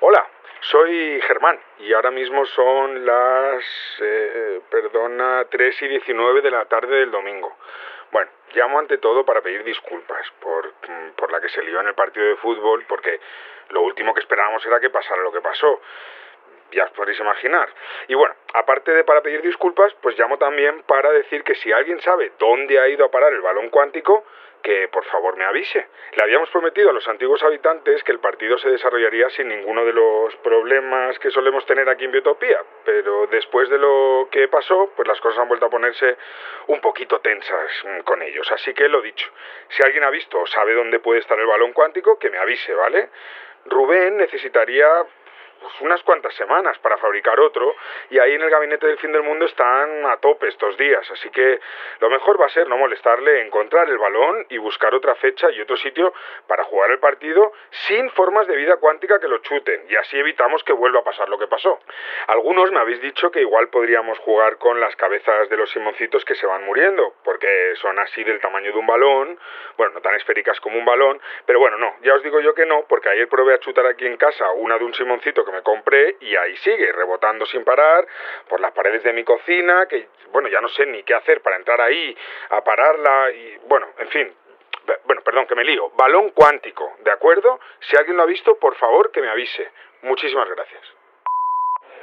Hola, 0.00 0.28
soy 0.60 1.18
Germán 1.22 1.58
y 1.78 1.94
ahora 1.94 2.10
mismo 2.10 2.44
son 2.44 3.06
las... 3.06 3.64
Eh, 4.02 4.60
perdona, 4.70 5.46
3 5.50 5.82
y 5.82 5.88
19 5.88 6.42
de 6.42 6.50
la 6.50 6.66
tarde 6.66 6.94
del 6.94 7.10
domingo. 7.10 7.56
Bueno, 8.12 8.30
llamo 8.54 8.80
ante 8.80 8.98
todo 8.98 9.24
para 9.24 9.40
pedir 9.40 9.64
disculpas 9.64 10.30
por, 10.40 10.74
por 11.16 11.32
la 11.32 11.40
que 11.40 11.48
se 11.48 11.62
lió 11.62 11.80
en 11.80 11.88
el 11.88 11.94
partido 11.94 12.26
de 12.26 12.36
fútbol 12.36 12.84
porque 12.86 13.18
lo 13.70 13.80
último 13.80 14.12
que 14.12 14.20
esperábamos 14.20 14.64
era 14.66 14.78
que 14.78 14.90
pasara 14.90 15.22
lo 15.22 15.32
que 15.32 15.40
pasó 15.40 15.80
ya 16.72 16.84
os 16.84 16.90
podéis 16.92 17.18
imaginar. 17.20 17.68
Y 18.08 18.14
bueno, 18.14 18.34
aparte 18.54 18.92
de 18.92 19.04
para 19.04 19.22
pedir 19.22 19.42
disculpas, 19.42 19.94
pues 20.02 20.18
llamo 20.18 20.38
también 20.38 20.82
para 20.82 21.10
decir 21.10 21.42
que 21.44 21.54
si 21.56 21.72
alguien 21.72 22.00
sabe 22.00 22.32
dónde 22.38 22.78
ha 22.78 22.88
ido 22.88 23.04
a 23.04 23.10
parar 23.10 23.32
el 23.32 23.40
balón 23.40 23.70
cuántico, 23.70 24.24
que 24.62 24.88
por 24.88 25.04
favor 25.04 25.36
me 25.36 25.44
avise. 25.44 25.86
Le 26.16 26.22
habíamos 26.22 26.50
prometido 26.50 26.90
a 26.90 26.92
los 26.92 27.06
antiguos 27.08 27.42
habitantes 27.42 28.02
que 28.02 28.12
el 28.12 28.18
partido 28.18 28.58
se 28.58 28.68
desarrollaría 28.68 29.30
sin 29.30 29.48
ninguno 29.48 29.84
de 29.84 29.92
los 29.92 30.34
problemas 30.36 31.18
que 31.18 31.30
solemos 31.30 31.64
tener 31.66 31.88
aquí 31.88 32.04
en 32.04 32.12
Biotopía, 32.12 32.62
pero 32.84 33.26
después 33.28 33.68
de 33.68 33.78
lo 33.78 34.28
que 34.30 34.48
pasó, 34.48 34.92
pues 34.96 35.06
las 35.06 35.20
cosas 35.20 35.40
han 35.40 35.48
vuelto 35.48 35.66
a 35.66 35.70
ponerse 35.70 36.16
un 36.66 36.80
poquito 36.80 37.20
tensas 37.20 37.70
con 38.04 38.22
ellos. 38.22 38.50
Así 38.52 38.74
que 38.74 38.88
lo 38.88 39.00
dicho, 39.00 39.30
si 39.68 39.82
alguien 39.82 40.04
ha 40.04 40.10
visto 40.10 40.38
o 40.40 40.46
sabe 40.46 40.74
dónde 40.74 41.00
puede 41.00 41.20
estar 41.20 41.38
el 41.38 41.46
balón 41.46 41.72
cuántico, 41.72 42.18
que 42.18 42.30
me 42.30 42.38
avise, 42.38 42.74
¿vale? 42.74 43.10
Rubén 43.66 44.16
necesitaría 44.16 44.86
pues, 45.60 45.72
unas 45.80 46.02
cuantas 46.02 46.34
semanas 46.34 46.78
para 46.78 46.96
fabricar 46.98 47.38
otro 47.40 47.74
y 48.10 48.18
ahí 48.18 48.34
en 48.34 48.42
el 48.42 48.50
gabinete 48.50 48.86
del 48.86 48.98
fin 48.98 49.12
del 49.12 49.22
mundo 49.22 49.46
están 49.46 50.06
a 50.06 50.16
tope 50.18 50.48
estos 50.48 50.76
días, 50.76 51.08
así 51.10 51.30
que 51.30 51.60
lo 52.00 52.10
mejor 52.10 52.40
va 52.40 52.46
a 52.46 52.50
ser 52.50 52.68
no 52.68 52.76
molestarle, 52.76 53.42
encontrar 53.42 53.88
el 53.88 53.98
balón 53.98 54.46
y 54.48 54.58
buscar 54.58 54.94
otra 54.94 55.14
fecha 55.16 55.50
y 55.50 55.60
otro 55.60 55.76
sitio 55.76 56.12
para 56.46 56.64
jugar 56.64 56.90
el 56.90 56.98
partido 56.98 57.52
sin 57.86 58.10
formas 58.10 58.46
de 58.46 58.56
vida 58.56 58.76
cuántica 58.76 59.18
que 59.20 59.28
lo 59.28 59.38
chuten 59.38 59.84
y 59.88 59.96
así 59.96 60.18
evitamos 60.18 60.62
que 60.64 60.72
vuelva 60.72 61.00
a 61.00 61.04
pasar 61.04 61.28
lo 61.28 61.38
que 61.38 61.46
pasó. 61.46 61.80
Algunos 62.26 62.70
me 62.70 62.80
habéis 62.80 63.00
dicho 63.00 63.30
que 63.30 63.40
igual 63.40 63.68
podríamos 63.68 64.18
jugar 64.20 64.58
con 64.58 64.80
las 64.80 64.94
cabezas 64.96 65.48
de 65.48 65.56
los 65.56 65.70
simoncitos 65.70 66.24
que 66.24 66.34
se 66.34 66.46
van 66.46 66.64
muriendo, 66.64 67.14
porque 67.24 67.74
son 67.76 67.98
así 67.98 68.24
del 68.24 68.40
tamaño 68.40 68.72
de 68.72 68.78
un 68.78 68.86
balón, 68.86 69.38
bueno, 69.76 69.94
no 69.94 70.00
tan 70.00 70.14
esféricas 70.14 70.60
como 70.60 70.78
un 70.78 70.84
balón, 70.84 71.20
pero 71.46 71.58
bueno, 71.58 71.78
no, 71.78 71.96
ya 72.02 72.14
os 72.14 72.22
digo 72.22 72.40
yo 72.40 72.54
que 72.54 72.66
no, 72.66 72.84
porque 72.88 73.08
ayer 73.08 73.28
probé 73.28 73.54
a 73.54 73.58
chutar 73.58 73.86
aquí 73.86 74.06
en 74.06 74.16
casa 74.16 74.50
una 74.52 74.78
de 74.78 74.84
un 74.84 74.94
simoncito 74.94 75.44
que 75.48 75.56
me 75.56 75.62
compré 75.62 76.16
y 76.20 76.36
ahí 76.36 76.56
sigue, 76.58 76.92
rebotando 76.92 77.46
sin 77.46 77.64
parar 77.64 78.06
por 78.48 78.60
las 78.60 78.72
paredes 78.72 79.02
de 79.02 79.12
mi 79.12 79.24
cocina, 79.24 79.86
que 79.86 80.08
bueno, 80.30 80.48
ya 80.48 80.60
no 80.60 80.68
sé 80.68 80.86
ni 80.86 81.02
qué 81.02 81.14
hacer 81.14 81.40
para 81.40 81.56
entrar 81.56 81.80
ahí 81.80 82.16
a 82.50 82.62
pararla 82.62 83.30
y 83.30 83.58
bueno, 83.66 83.88
en 83.98 84.08
fin, 84.08 84.34
bueno, 85.04 85.22
perdón, 85.22 85.46
que 85.46 85.54
me 85.54 85.64
lío. 85.64 85.90
Balón 85.90 86.30
cuántico, 86.30 86.96
¿de 87.00 87.10
acuerdo? 87.10 87.60
Si 87.80 87.96
alguien 87.96 88.16
lo 88.16 88.22
ha 88.22 88.26
visto, 88.26 88.58
por 88.58 88.74
favor 88.76 89.10
que 89.10 89.20
me 89.20 89.28
avise. 89.28 89.70
Muchísimas 90.02 90.48
gracias. 90.48 90.97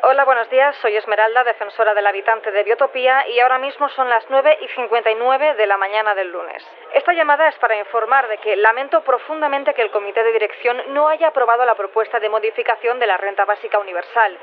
Hola, 0.07 0.23
buenos 0.23 0.47
días. 0.51 0.75
Soy 0.83 0.95
Esmeralda, 0.95 1.43
defensora 1.43 1.95
del 1.95 2.05
habitante 2.05 2.51
de 2.51 2.61
Biotopía, 2.61 3.27
y 3.27 3.39
ahora 3.39 3.57
mismo 3.57 3.89
son 3.89 4.07
las 4.07 4.23
9 4.29 4.59
y 4.61 4.67
59 4.67 5.55
de 5.55 5.65
la 5.65 5.77
mañana 5.77 6.13
del 6.13 6.31
lunes. 6.31 6.63
Esta 6.93 7.11
llamada 7.11 7.47
es 7.47 7.55
para 7.55 7.75
informar 7.75 8.27
de 8.27 8.37
que 8.37 8.55
lamento 8.55 9.01
profundamente 9.01 9.73
que 9.73 9.81
el 9.81 9.89
Comité 9.89 10.23
de 10.23 10.31
Dirección 10.31 10.79
no 10.89 11.07
haya 11.07 11.29
aprobado 11.29 11.65
la 11.65 11.73
propuesta 11.73 12.19
de 12.19 12.29
modificación 12.29 12.99
de 12.99 13.07
la 13.07 13.17
renta 13.17 13.45
básica 13.45 13.79
universal. 13.79 14.37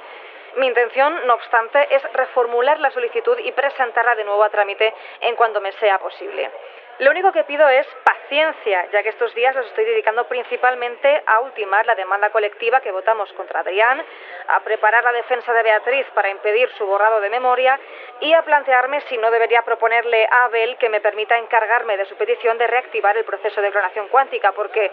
Mi 0.57 0.67
intención, 0.67 1.29
no 1.29 1.35
obstante, 1.35 1.95
es 1.95 2.03
reformular 2.13 2.81
la 2.81 2.91
solicitud 2.91 3.39
y 3.39 3.53
presentarla 3.53 4.17
de 4.17 4.25
nuevo 4.25 4.43
a 4.43 4.51
trámite 4.51 4.93
en 5.21 5.37
cuanto 5.37 5.61
me 5.61 5.71
sea 5.75 6.01
posible. 6.01 6.51
Lo 6.99 7.11
único 7.11 7.33
que 7.33 7.45
pido 7.45 7.69
es 7.69 7.87
paciencia, 8.05 8.87
ya 8.93 9.03
que 9.03 9.09
estos 9.09 9.35
días 9.35 9.55
los 9.55 9.67
estoy 9.67 9.85
dedicando 9.85 10.25
principalmente 10.29 11.23
a 11.27 11.41
ultimar 11.41 11.87
la 11.87 11.95
demanda 11.95 12.31
colectiva 12.31 12.81
que 12.81 12.93
votamos 12.93 13.33
contra 13.33 13.61
Adrián, 13.61 14.03
a 14.49 14.61
preparar 14.61 15.03
la 15.03 15.13
defensa 15.13 15.53
de 15.53 15.63
Beatriz 15.63 16.07
para 16.15 16.31
impedir 16.31 16.69
su 16.77 16.87
borrado 16.87 17.21
de 17.21 17.31
memoria 17.31 17.81
y 18.21 18.33
a 18.35 18.43
plantearme 18.43 19.01
si 19.03 19.17
no 19.17 19.31
debería 19.31 19.63
proponerle 19.63 20.27
a 20.31 20.45
Abel 20.45 20.77
que 20.77 20.91
me 20.91 21.01
permita 21.01 21.39
encargarme 21.39 21.97
de 21.97 22.05
su 22.05 22.15
petición 22.17 22.59
de 22.59 22.67
reactivar 22.67 23.17
el 23.17 23.25
proceso 23.25 23.61
de 23.61 23.71
clonación 23.71 24.09
cuántica, 24.09 24.53
porque 24.53 24.91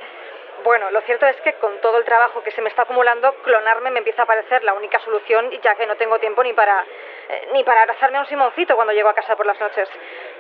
bueno, 0.64 0.92
lo 0.92 1.02
cierto 1.02 1.26
es 1.26 1.40
que 1.42 1.54
con 1.54 1.80
todo 1.80 1.98
el 1.98 2.06
trabajo 2.06 2.44
que 2.44 2.52
se 2.52 2.62
me 2.62 2.70
está 2.70 2.82
acumulando, 2.82 3.34
clonarme 3.44 3.92
me 3.92 4.00
empieza 4.00 4.24
a 4.24 4.26
parecer 4.26 4.64
la 4.64 4.74
única 4.74 5.00
solución, 5.00 5.50
ya 5.62 5.76
que 5.76 5.86
no 5.86 5.96
tengo 5.96 6.20
tiempo 6.20 6.44
ni 6.44 6.54
para 6.54 6.86
ni 7.54 7.64
para 7.64 7.82
abrazarme 7.82 8.18
a 8.18 8.22
un 8.22 8.28
simoncito 8.28 8.76
cuando 8.76 8.94
llego 8.94 9.10
a 9.10 9.14
casa 9.14 9.36
por 9.36 9.46
las 9.46 9.60
noches. 9.60 9.90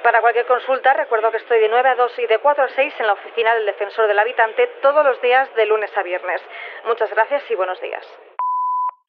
Para 0.01 0.21
cualquier 0.21 0.45
consulta, 0.45 0.93
recuerdo 0.93 1.31
que 1.31 1.37
estoy 1.37 1.59
de 1.59 1.69
9 1.69 1.89
a 1.89 1.95
2 1.95 2.19
y 2.19 2.27
de 2.27 2.39
4 2.39 2.63
a 2.63 2.69
6 2.69 2.93
en 2.99 3.07
la 3.07 3.13
oficina 3.13 3.53
del 3.55 3.65
Defensor 3.65 4.07
del 4.07 4.19
Habitante 4.19 4.67
todos 4.81 5.05
los 5.05 5.21
días 5.21 5.53
de 5.55 5.65
lunes 5.65 5.95
a 5.95 6.03
viernes. 6.03 6.41
Muchas 6.85 7.13
gracias 7.13 7.43
y 7.49 7.55
buenos 7.55 7.79
días. 7.81 8.05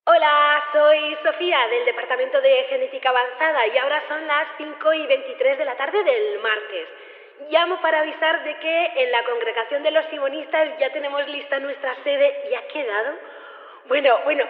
Hola, 0.06 0.64
soy 0.72 1.16
Sofía 1.22 1.68
del 1.68 1.84
Departamento 1.84 2.40
de 2.40 2.64
Genética 2.64 3.10
Avanzada 3.10 3.66
y 3.68 3.78
ahora 3.78 4.02
son 4.08 4.26
las 4.26 4.48
5 4.56 4.92
y 4.94 5.06
23 5.06 5.58
de 5.58 5.64
la 5.64 5.76
tarde 5.76 6.02
del 6.02 6.38
martes. 6.40 6.88
Llamo 7.48 7.80
para 7.80 8.00
avisar 8.00 8.42
de 8.44 8.56
que 8.58 8.92
en 8.96 9.12
la 9.12 9.22
congregación 9.24 9.82
de 9.82 9.90
los 9.90 10.04
simonistas 10.06 10.78
ya 10.78 10.90
tenemos 10.90 11.26
lista 11.28 11.58
nuestra 11.60 11.94
sede 12.02 12.48
y 12.50 12.54
ha 12.54 12.66
quedado. 12.68 13.14
Bueno, 13.86 14.18
bueno, 14.24 14.44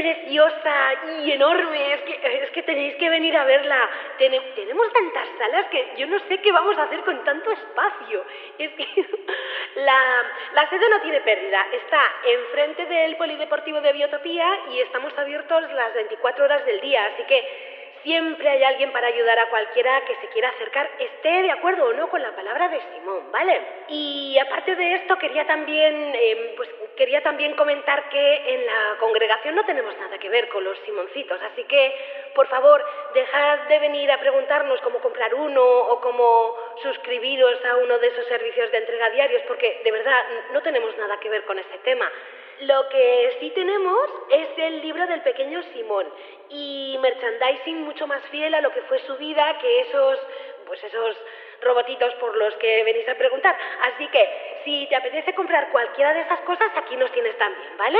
preciosa 0.00 0.94
y 1.22 1.32
enorme. 1.32 1.94
Es 1.94 2.00
que, 2.02 2.44
es 2.44 2.50
que 2.50 2.62
tenéis 2.62 2.94
que 2.96 3.10
venir 3.10 3.36
a 3.36 3.44
verla. 3.44 3.88
tenemos 4.18 4.92
tantas 4.92 5.28
salas 5.38 5.66
que 5.66 5.92
yo 5.98 6.06
no 6.06 6.18
sé 6.20 6.38
qué 6.38 6.50
vamos 6.52 6.76
a 6.78 6.84
hacer 6.84 7.00
con 7.00 7.22
tanto 7.24 7.50
espacio. 7.52 8.24
Es 8.58 8.70
que 8.72 8.86
la, 9.76 10.24
la 10.54 10.70
sede 10.70 10.88
no 10.90 11.00
tiene 11.02 11.20
pérdida. 11.20 11.66
Está 11.72 12.02
enfrente 12.24 12.86
del 12.86 13.16
Polideportivo 13.16 13.80
de 13.80 13.92
Biotopía 13.92 14.46
y 14.72 14.80
estamos 14.80 15.16
abiertos 15.18 15.70
las 15.72 15.94
24 15.94 16.44
horas 16.44 16.64
del 16.64 16.80
día. 16.80 17.04
Así 17.12 17.24
que 17.24 17.69
Siempre 18.02 18.48
hay 18.48 18.64
alguien 18.64 18.92
para 18.92 19.08
ayudar 19.08 19.38
a 19.38 19.50
cualquiera 19.50 20.00
que 20.06 20.16
se 20.16 20.28
quiera 20.28 20.48
acercar, 20.48 20.88
esté 20.98 21.42
de 21.42 21.50
acuerdo 21.50 21.84
o 21.84 21.92
no 21.92 22.08
con 22.08 22.22
la 22.22 22.34
palabra 22.34 22.68
de 22.68 22.80
Simón, 22.80 23.30
¿vale? 23.30 23.60
Y 23.88 24.38
aparte 24.38 24.74
de 24.74 24.94
esto, 24.94 25.18
quería 25.18 25.46
también, 25.46 26.14
em, 26.14 26.56
pues, 26.56 26.68
quería 26.96 27.22
también 27.22 27.54
comentar 27.56 28.08
que 28.08 28.54
en 28.54 28.66
la 28.66 28.96
congregación 28.98 29.54
no 29.54 29.64
tenemos 29.64 29.96
nada 29.98 30.18
que 30.18 30.30
ver 30.30 30.48
con 30.48 30.64
los 30.64 30.78
Simoncitos, 30.80 31.40
así 31.42 31.64
que, 31.64 31.94
por 32.34 32.46
favor, 32.48 32.82
dejad 33.12 33.58
de 33.68 33.78
venir 33.80 34.10
a 34.10 34.20
preguntarnos 34.20 34.80
cómo 34.80 34.98
comprar 35.00 35.34
uno 35.34 35.62
o 35.62 36.00
cómo 36.00 36.56
suscribiros 36.82 37.62
a 37.66 37.76
uno 37.76 37.98
de 37.98 38.08
esos 38.08 38.26
servicios 38.26 38.70
de 38.70 38.78
entrega 38.78 39.10
diarios, 39.10 39.42
porque 39.46 39.82
de 39.84 39.90
verdad 39.90 40.24
no 40.52 40.62
tenemos 40.62 40.96
nada 40.96 41.20
que 41.20 41.28
ver 41.28 41.44
con 41.44 41.58
ese 41.58 41.78
tema. 41.84 42.10
Lo 42.60 42.88
que 42.90 43.36
sí 43.40 43.50
tenemos 43.54 44.10
es 44.30 44.48
el 44.58 44.82
libro 44.82 45.06
del 45.06 45.22
pequeño 45.22 45.62
Simón 45.72 46.06
y 46.50 46.98
merchandising 47.00 47.84
mucho 47.84 48.06
más 48.06 48.22
fiel 48.30 48.54
a 48.54 48.60
lo 48.60 48.70
que 48.70 48.82
fue 48.82 48.98
su 49.06 49.16
vida 49.16 49.58
que 49.58 49.80
esos, 49.80 50.18
pues 50.66 50.84
esos 50.84 51.16
robotitos 51.62 52.14
por 52.16 52.36
los 52.36 52.54
que 52.56 52.84
venís 52.84 53.08
a 53.08 53.14
preguntar. 53.14 53.56
Así 53.82 54.06
que 54.08 54.60
si 54.64 54.86
te 54.88 54.96
apetece 54.96 55.34
comprar 55.34 55.70
cualquiera 55.70 56.12
de 56.12 56.20
esas 56.20 56.40
cosas, 56.40 56.70
aquí 56.76 56.96
nos 56.96 57.10
tienes 57.12 57.36
también, 57.38 57.76
¿vale? 57.78 57.98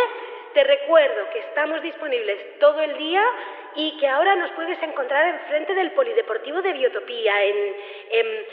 Te 0.55 0.65
recuerdo 0.65 1.31
que 1.33 1.39
estamos 1.41 1.81
disponibles 1.81 2.59
todo 2.59 2.81
el 2.81 2.97
día 2.99 3.23
y 3.77 3.97
que 3.99 4.09
ahora 4.09 4.35
nos 4.35 4.51
puedes 4.53 4.83
encontrar 4.83 5.29
enfrente 5.29 5.75
del 5.75 5.93
Polideportivo 5.93 6.61
de 6.61 6.73
Biotopía. 6.73 7.45
En, 7.45 8.47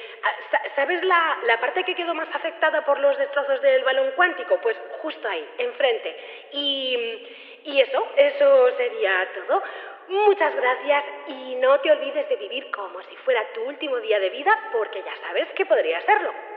¿Sabes 0.75 1.03
la, 1.03 1.37
la, 1.45 1.59
parte 1.59 1.83
que 1.83 1.95
quedó 1.95 2.13
más 2.13 2.27
afectada 2.33 2.85
por 2.85 2.99
los 2.99 3.17
destrozos 3.17 3.61
del 3.61 3.83
balón 3.83 4.11
cuántico? 4.15 4.59
Pues 4.61 4.77
justo 5.01 5.27
ahí, 5.27 5.43
enfrente. 5.57 6.15
Y, 6.51 7.27
y 7.65 7.81
eso, 7.81 8.07
eso 8.15 8.77
sería 8.77 9.27
todo. 9.33 9.63
Muchas 10.09 10.55
gracias 10.55 11.03
y 11.27 11.55
no 11.55 11.79
te 11.79 11.91
olvides 11.91 12.29
de 12.29 12.35
vivir 12.37 12.71
como 12.71 13.01
si 13.01 13.15
fuera 13.17 13.43
tu 13.53 13.63
último 13.63 13.97
día 13.97 14.19
de 14.19 14.29
vida 14.29 14.69
porque 14.71 15.01
ya 15.03 15.15
sabes 15.27 15.47
que 15.53 15.65
podría 15.65 15.99
serlo. 16.01 16.56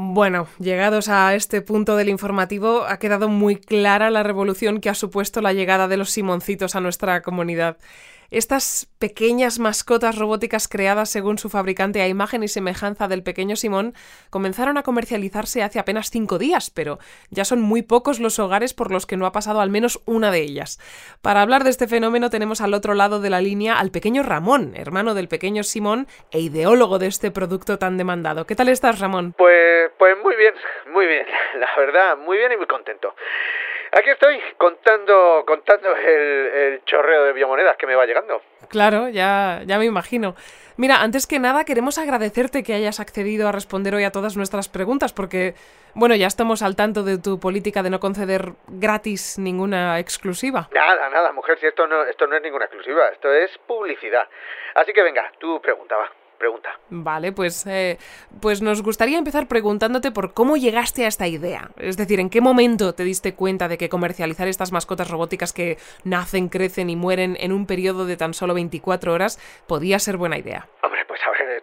Bueno, 0.00 0.46
llegados 0.60 1.08
a 1.08 1.34
este 1.34 1.60
punto 1.60 1.96
del 1.96 2.08
informativo, 2.08 2.84
ha 2.86 3.00
quedado 3.00 3.28
muy 3.28 3.56
clara 3.56 4.10
la 4.10 4.22
revolución 4.22 4.80
que 4.80 4.88
ha 4.88 4.94
supuesto 4.94 5.40
la 5.40 5.52
llegada 5.52 5.88
de 5.88 5.96
los 5.96 6.10
Simoncitos 6.10 6.76
a 6.76 6.80
nuestra 6.80 7.20
comunidad. 7.20 7.78
Estas 8.30 8.86
pequeñas 8.98 9.58
mascotas 9.58 10.18
robóticas 10.18 10.68
creadas 10.68 11.08
según 11.08 11.38
su 11.38 11.48
fabricante 11.48 12.02
a 12.02 12.08
imagen 12.08 12.42
y 12.42 12.48
semejanza 12.48 13.08
del 13.08 13.22
pequeño 13.22 13.56
Simón 13.56 13.94
comenzaron 14.28 14.76
a 14.76 14.82
comercializarse 14.82 15.62
hace 15.62 15.78
apenas 15.78 16.10
cinco 16.10 16.36
días, 16.36 16.70
pero 16.70 16.98
ya 17.30 17.46
son 17.46 17.62
muy 17.62 17.80
pocos 17.80 18.20
los 18.20 18.38
hogares 18.38 18.74
por 18.74 18.90
los 18.90 19.06
que 19.06 19.16
no 19.16 19.24
ha 19.24 19.32
pasado 19.32 19.62
al 19.62 19.70
menos 19.70 20.02
una 20.04 20.30
de 20.30 20.42
ellas. 20.42 20.78
Para 21.22 21.40
hablar 21.40 21.64
de 21.64 21.70
este 21.70 21.88
fenómeno 21.88 22.28
tenemos 22.28 22.60
al 22.60 22.74
otro 22.74 22.92
lado 22.92 23.18
de 23.22 23.30
la 23.30 23.40
línea 23.40 23.78
al 23.78 23.90
pequeño 23.90 24.22
Ramón, 24.22 24.74
hermano 24.76 25.14
del 25.14 25.28
pequeño 25.28 25.62
Simón 25.62 26.06
e 26.30 26.40
ideólogo 26.40 26.98
de 26.98 27.06
este 27.06 27.30
producto 27.30 27.78
tan 27.78 27.96
demandado. 27.96 28.46
¿Qué 28.46 28.54
tal 28.54 28.68
estás, 28.68 28.98
Ramón? 28.98 29.32
Pues, 29.38 29.90
pues 29.96 30.18
muy 30.22 30.36
bien, 30.36 30.52
muy 30.92 31.06
bien, 31.06 31.24
la 31.58 31.68
verdad, 31.78 32.18
muy 32.18 32.36
bien 32.36 32.52
y 32.52 32.58
muy 32.58 32.66
contento. 32.66 33.14
Aquí 33.92 34.10
estoy 34.10 34.38
contando, 34.56 35.44
contando 35.46 35.94
el, 35.96 36.82
chorreo 36.84 37.24
de 37.24 37.32
biomonedas 37.32 37.76
que 37.76 37.86
me 37.86 37.94
va 37.94 38.06
llegando. 38.06 38.42
Claro, 38.68 39.08
ya, 39.08 39.62
ya 39.64 39.78
me 39.78 39.84
imagino. 39.84 40.34
Mira, 40.76 41.02
antes 41.02 41.26
que 41.26 41.38
nada 41.38 41.64
queremos 41.64 41.98
agradecerte 41.98 42.62
que 42.62 42.74
hayas 42.74 43.00
accedido 43.00 43.48
a 43.48 43.52
responder 43.52 43.94
hoy 43.94 44.04
a 44.04 44.12
todas 44.12 44.36
nuestras 44.36 44.68
preguntas 44.68 45.12
porque, 45.12 45.54
bueno, 45.94 46.14
ya 46.14 46.26
estamos 46.26 46.62
al 46.62 46.76
tanto 46.76 47.02
de 47.02 47.18
tu 47.18 47.40
política 47.40 47.82
de 47.82 47.90
no 47.90 47.98
conceder 47.98 48.52
gratis 48.68 49.38
ninguna 49.38 49.98
exclusiva. 49.98 50.68
Nada, 50.72 51.08
nada, 51.08 51.32
mujer, 51.32 51.58
si 51.58 51.66
esto 51.66 51.86
no, 51.86 52.04
esto 52.04 52.26
no 52.26 52.36
es 52.36 52.42
ninguna 52.42 52.66
exclusiva, 52.66 53.08
esto 53.08 53.32
es 53.32 53.56
publicidad. 53.66 54.28
Así 54.74 54.92
que 54.92 55.02
venga, 55.02 55.32
tú 55.38 55.60
preguntaba 55.60 56.10
pregunta. 56.38 56.70
Vale, 56.90 57.32
pues, 57.32 57.66
eh, 57.66 57.98
pues 58.40 58.62
nos 58.62 58.82
gustaría 58.82 59.18
empezar 59.18 59.48
preguntándote 59.48 60.10
por 60.10 60.32
cómo 60.32 60.56
llegaste 60.56 61.04
a 61.04 61.08
esta 61.08 61.26
idea. 61.26 61.70
Es 61.76 61.96
decir, 61.96 62.20
¿en 62.20 62.30
qué 62.30 62.40
momento 62.40 62.94
te 62.94 63.04
diste 63.04 63.34
cuenta 63.34 63.68
de 63.68 63.76
que 63.76 63.88
comercializar 63.88 64.48
estas 64.48 64.72
mascotas 64.72 65.10
robóticas 65.10 65.52
que 65.52 65.78
nacen, 66.04 66.48
crecen 66.48 66.90
y 66.90 66.96
mueren 66.96 67.36
en 67.40 67.52
un 67.52 67.66
periodo 67.66 68.06
de 68.06 68.16
tan 68.16 68.34
solo 68.34 68.54
24 68.54 69.12
horas 69.12 69.38
podía 69.66 69.98
ser 69.98 70.16
buena 70.16 70.38
idea? 70.38 70.68
Hombre, 70.82 71.04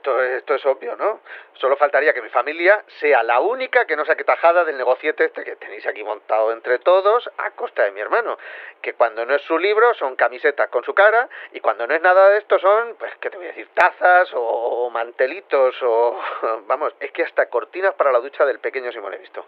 esto, 0.06 0.22
esto 0.22 0.56
es 0.56 0.66
obvio, 0.66 0.96
¿no? 0.96 1.22
Solo 1.54 1.76
faltaría 1.78 2.14
que 2.14 2.22
mi 2.22 2.30
familia 2.30 2.84
sea 3.00 3.24
la 3.24 3.40
única 3.40 3.86
que 3.86 3.96
no 3.96 4.06
saque 4.06 4.24
tajada 4.24 4.64
del 4.64 4.78
negociete 4.78 5.26
este 5.26 5.44
que 5.44 5.56
tenéis 5.56 5.86
aquí 5.88 6.04
montado 6.04 6.52
entre 6.52 6.80
todos 6.80 7.30
a 7.38 7.52
costa 7.52 7.84
de 7.84 7.92
mi 7.92 8.02
hermano. 8.02 8.38
Que 8.82 8.94
cuando 8.94 9.26
no 9.26 9.34
es 9.34 9.42
su 9.44 9.58
libro 9.58 9.94
son 9.96 10.16
camisetas 10.16 10.70
con 10.70 10.84
su 10.84 10.94
cara 10.94 11.28
y 11.54 11.60
cuando 11.60 11.88
no 11.88 11.96
es 11.96 12.02
nada 12.02 12.30
de 12.30 12.38
esto 12.38 12.60
son, 12.60 12.96
pues, 13.00 13.14
¿qué 13.20 13.30
te 13.30 13.38
voy 13.38 13.48
a 13.48 13.50
decir? 13.50 13.68
Tazas 13.74 14.30
o 14.34 14.90
mantelitos 14.92 15.76
o... 15.82 16.20
Vamos, 16.68 16.94
es 17.00 17.12
que 17.12 17.24
hasta 17.24 17.48
cortinas 17.50 17.96
para 17.96 18.12
la 18.12 18.20
ducha 18.20 18.46
del 18.46 18.60
pequeño 18.60 18.92
Simón 18.92 19.14
he 19.14 19.18
visto. 19.18 19.46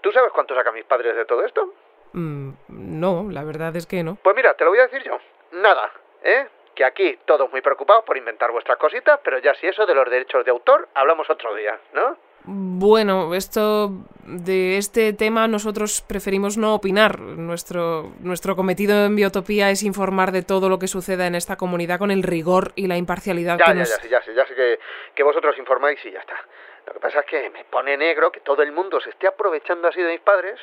¿Tú 0.00 0.10
sabes 0.12 0.32
cuánto 0.32 0.54
sacan 0.54 0.74
mis 0.74 0.84
padres 0.84 1.16
de 1.16 1.24
todo 1.24 1.44
esto? 1.44 1.74
Mm, 2.12 2.50
no, 2.68 3.26
la 3.30 3.44
verdad 3.44 3.76
es 3.76 3.86
que 3.86 4.02
no. 4.02 4.16
Pues 4.22 4.34
mira, 4.34 4.54
te 4.54 4.64
lo 4.64 4.70
voy 4.70 4.78
a 4.78 4.86
decir 4.86 5.02
yo. 5.02 5.18
Nada, 5.52 5.90
¿eh? 6.22 6.46
Que 6.78 6.84
aquí 6.84 7.18
todos 7.24 7.50
muy 7.50 7.60
preocupados 7.60 8.04
por 8.04 8.16
inventar 8.16 8.52
vuestras 8.52 8.78
cositas, 8.78 9.18
pero 9.24 9.40
ya 9.40 9.52
si 9.54 9.66
eso 9.66 9.84
de 9.84 9.96
los 9.96 10.08
derechos 10.08 10.44
de 10.44 10.52
autor, 10.52 10.88
hablamos 10.94 11.28
otro 11.28 11.52
día, 11.56 11.76
¿no? 11.92 12.16
Bueno, 12.44 13.34
esto 13.34 13.90
de 14.24 14.78
este 14.78 15.12
tema 15.12 15.48
nosotros 15.48 16.02
preferimos 16.06 16.56
no 16.56 16.76
opinar. 16.76 17.18
Nuestro, 17.18 18.12
nuestro 18.20 18.54
cometido 18.54 19.06
en 19.06 19.16
Biotopía 19.16 19.70
es 19.70 19.82
informar 19.82 20.30
de 20.30 20.44
todo 20.44 20.68
lo 20.68 20.78
que 20.78 20.86
suceda 20.86 21.26
en 21.26 21.34
esta 21.34 21.56
comunidad 21.56 21.98
con 21.98 22.12
el 22.12 22.22
rigor 22.22 22.70
y 22.76 22.86
la 22.86 22.96
imparcialidad 22.96 23.58
ya, 23.58 23.64
que 23.64 23.70
ya, 23.72 23.74
nos... 23.74 23.90
Ya, 23.90 23.96
sé, 23.96 24.08
ya 24.08 24.22
sé, 24.22 24.34
ya 24.34 24.46
sé 24.46 24.54
que, 24.54 24.78
que 25.16 25.22
vosotros 25.24 25.58
informáis 25.58 25.98
y 26.06 26.12
ya 26.12 26.20
está. 26.20 26.36
Lo 26.86 26.92
que 26.92 27.00
pasa 27.00 27.20
es 27.20 27.26
que 27.26 27.50
me 27.50 27.64
pone 27.64 27.96
negro 27.96 28.30
que 28.30 28.40
todo 28.40 28.62
el 28.62 28.70
mundo 28.70 29.00
se 29.00 29.10
esté 29.10 29.26
aprovechando 29.26 29.88
así 29.88 30.00
de 30.00 30.12
mis 30.12 30.20
padres 30.20 30.60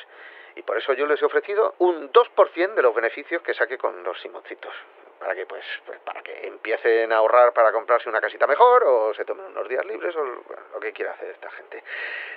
y 0.56 0.62
por 0.62 0.78
eso 0.78 0.94
yo 0.94 1.06
les 1.06 1.20
he 1.20 1.26
ofrecido 1.26 1.74
un 1.78 2.10
2% 2.10 2.74
de 2.74 2.82
los 2.82 2.94
beneficios 2.94 3.42
que 3.42 3.52
saque 3.52 3.76
con 3.76 4.02
los 4.02 4.18
simoncitos. 4.22 4.72
Para 5.18 5.34
que, 5.34 5.46
pues, 5.46 5.64
pues, 5.84 5.98
para 6.00 6.22
que 6.22 6.46
empiecen 6.46 7.12
a 7.12 7.16
ahorrar 7.16 7.52
para 7.52 7.72
comprarse 7.72 8.08
una 8.08 8.20
casita 8.20 8.46
mejor 8.46 8.84
o 8.84 9.14
se 9.14 9.24
tomen 9.24 9.46
unos 9.46 9.68
días 9.68 9.84
libres 9.84 10.14
o 10.16 10.24
lo 10.24 10.80
que 10.80 10.92
quiera 10.92 11.12
hacer 11.12 11.30
esta 11.30 11.50
gente. 11.50 11.82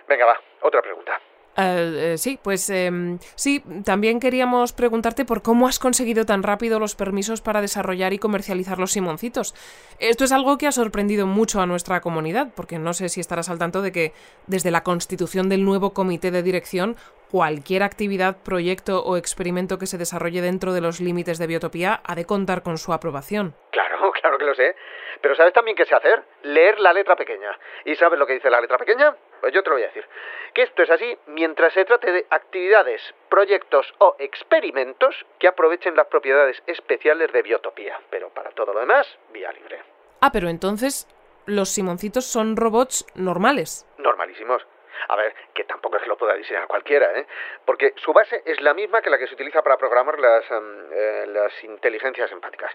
Venga, 0.08 0.26
va, 0.26 0.42
otra 0.62 0.82
pregunta. 0.82 1.20
Uh, 1.60 1.62
eh, 1.62 2.18
sí, 2.18 2.40
pues 2.42 2.70
eh, 2.70 2.90
sí, 3.36 3.62
también 3.84 4.22
queríamos 4.22 4.72
preguntarte 4.72 5.26
por 5.26 5.42
cómo 5.42 5.68
has 5.68 5.78
conseguido 5.78 6.26
tan 6.26 6.42
rápido 6.42 6.80
los 6.80 6.96
permisos 6.96 7.42
para 7.42 7.60
desarrollar 7.60 8.14
y 8.14 8.18
comercializar 8.18 8.80
los 8.80 8.94
simoncitos. 8.94 9.54
Esto 10.00 10.24
es 10.24 10.32
algo 10.32 10.58
que 10.58 10.68
ha 10.68 10.72
sorprendido 10.72 11.28
mucho 11.28 11.60
a 11.60 11.66
nuestra 11.66 12.00
comunidad, 12.00 12.48
porque 12.56 12.80
no 12.80 12.94
sé 12.94 13.10
si 13.10 13.20
estarás 13.20 13.50
al 13.50 13.60
tanto 13.60 13.82
de 13.82 13.92
que 13.92 14.14
desde 14.48 14.72
la 14.72 14.84
constitución 14.84 15.50
del 15.50 15.66
nuevo 15.66 15.94
comité 15.94 16.32
de 16.32 16.44
dirección, 16.44 16.96
cualquier 17.30 17.84
actividad, 17.84 18.38
proyecto 18.42 19.04
o 19.04 19.18
experimento 19.18 19.78
que 19.78 19.86
se 19.86 19.98
desarrolle 19.98 20.42
dentro 20.42 20.72
de 20.72 20.80
los 20.80 21.02
límites 21.02 21.40
de 21.40 21.48
biotopía 21.48 22.00
ha 22.06 22.16
de 22.16 22.24
contar 22.26 22.64
con 22.64 22.78
su 22.78 22.94
aprobación. 22.94 23.54
Claro, 23.72 24.12
claro 24.22 24.38
que 24.38 24.46
lo 24.46 24.56
sé. 24.56 24.76
Pero 25.22 25.36
¿sabes 25.36 25.52
también 25.52 25.76
qué 25.76 25.86
sé 25.86 25.94
hacer? 25.94 26.24
Leer 26.44 26.80
la 26.80 26.94
letra 26.94 27.18
pequeña. 27.18 27.52
¿Y 27.84 27.96
sabes 27.96 28.18
lo 28.18 28.26
que 28.26 28.34
dice 28.36 28.50
la 28.50 28.62
letra 28.62 28.78
pequeña? 28.78 29.14
Pues 29.40 29.54
yo 29.54 29.64
te 29.64 29.70
lo 29.70 29.76
voy 29.76 29.84
a 29.84 29.88
decir. 29.88 30.06
Que 30.54 30.64
esto 30.64 30.84
es 30.84 30.90
así 30.90 31.18
mientras 31.28 31.74
se 31.74 31.86
trate 31.86 32.12
de 32.12 32.26
actividades, 32.30 33.02
proyectos 33.30 33.94
o 34.00 34.16
experimentos 34.20 35.26
que 35.40 35.48
aprovechen 35.48 35.96
las 35.96 36.08
propiedades 36.08 36.62
especiales 36.68 37.32
de 37.32 37.42
biotopía. 37.42 38.00
Pero 38.10 38.30
para 38.30 38.52
todo 38.52 38.74
lo 38.74 38.80
demás, 38.80 39.08
vía 39.32 39.52
libre. 39.52 39.82
Ah, 40.22 40.32
pero 40.32 40.50
entonces 40.50 41.08
los 41.46 41.70
simoncitos 41.70 42.26
son 42.26 42.56
robots 42.56 43.06
normales. 43.16 43.86
Normalísimos. 43.98 44.66
A 45.08 45.16
ver, 45.16 45.34
que 45.54 45.64
tampoco 45.64 45.96
es 45.96 46.04
que 46.04 46.10
lo 46.10 46.18
pueda 46.18 46.36
diseñar 46.36 46.68
cualquiera, 46.68 47.18
¿eh? 47.18 47.26
Porque 47.66 47.94
su 47.98 48.12
base 48.12 48.44
es 48.46 48.60
la 48.62 48.74
misma 48.74 49.02
que 49.02 49.10
la 49.10 49.18
que 49.18 49.28
se 49.28 49.34
utiliza 49.34 49.62
para 49.62 49.78
programar 49.78 50.20
las, 50.20 50.44
eh, 50.52 51.26
las 51.28 51.64
inteligencias 51.64 52.32
empáticas. 52.32 52.72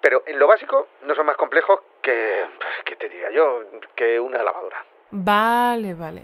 Pero 0.00 0.22
en 0.26 0.38
lo 0.38 0.46
básico 0.46 0.88
no 1.02 1.14
son 1.14 1.26
más 1.26 1.36
complejos 1.36 1.80
que, 2.02 2.44
¿qué 2.84 2.96
te 2.96 3.08
diría 3.08 3.30
yo? 3.30 3.62
Que 3.96 4.20
una 4.20 4.42
lavadora. 4.42 4.84
Vale, 5.10 5.94
vale. 5.94 6.22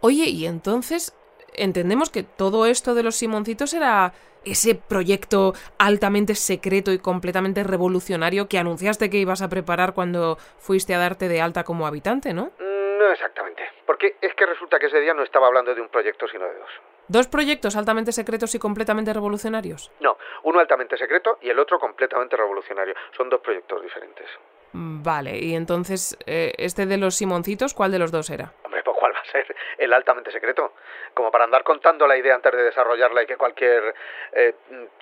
Oye, 0.00 0.24
y 0.24 0.46
entonces 0.46 1.14
entendemos 1.54 2.10
que 2.10 2.22
todo 2.22 2.66
esto 2.66 2.94
de 2.94 3.02
los 3.02 3.16
Simoncitos 3.16 3.74
era 3.74 4.12
ese 4.44 4.74
proyecto 4.74 5.54
altamente 5.78 6.34
secreto 6.34 6.92
y 6.92 6.98
completamente 6.98 7.64
revolucionario 7.64 8.48
que 8.48 8.58
anunciaste 8.58 9.10
que 9.10 9.18
ibas 9.18 9.42
a 9.42 9.48
preparar 9.48 9.94
cuando 9.94 10.38
fuiste 10.58 10.94
a 10.94 10.98
darte 10.98 11.28
de 11.28 11.40
alta 11.40 11.64
como 11.64 11.86
habitante, 11.86 12.32
¿no? 12.32 12.52
No 12.58 13.12
exactamente, 13.12 13.62
porque 13.86 14.16
es 14.20 14.34
que 14.34 14.46
resulta 14.46 14.78
que 14.78 14.86
ese 14.86 15.00
día 15.00 15.14
no 15.14 15.22
estaba 15.22 15.46
hablando 15.46 15.74
de 15.74 15.80
un 15.80 15.88
proyecto, 15.88 16.26
sino 16.28 16.44
de 16.44 16.54
dos. 16.54 16.70
¿Dos 17.08 17.26
proyectos 17.26 17.76
altamente 17.76 18.12
secretos 18.12 18.54
y 18.54 18.58
completamente 18.58 19.12
revolucionarios? 19.12 19.90
No, 20.00 20.18
uno 20.42 20.60
altamente 20.60 20.96
secreto 20.96 21.38
y 21.40 21.48
el 21.48 21.58
otro 21.58 21.78
completamente 21.78 22.36
revolucionario. 22.36 22.94
Son 23.16 23.30
dos 23.30 23.40
proyectos 23.40 23.82
diferentes. 23.82 24.26
Vale, 24.72 25.38
y 25.38 25.54
entonces, 25.54 26.16
eh, 26.26 26.52
este 26.58 26.86
de 26.86 26.98
los 26.98 27.16
Simoncitos, 27.16 27.74
¿cuál 27.74 27.92
de 27.92 27.98
los 27.98 28.12
dos 28.12 28.30
era? 28.30 28.52
Hombre, 28.64 28.82
pues 28.82 28.96
¿cuál 28.98 29.12
va 29.14 29.20
a 29.20 29.24
ser? 29.24 29.54
El 29.78 29.92
altamente 29.92 30.30
secreto. 30.30 30.74
Como 31.14 31.30
para 31.30 31.44
andar 31.44 31.64
contando 31.64 32.06
la 32.06 32.16
idea 32.16 32.34
antes 32.34 32.52
de 32.52 32.62
desarrollarla 32.62 33.22
y 33.22 33.26
que 33.26 33.36
cualquier 33.36 33.94
eh, 34.32 34.54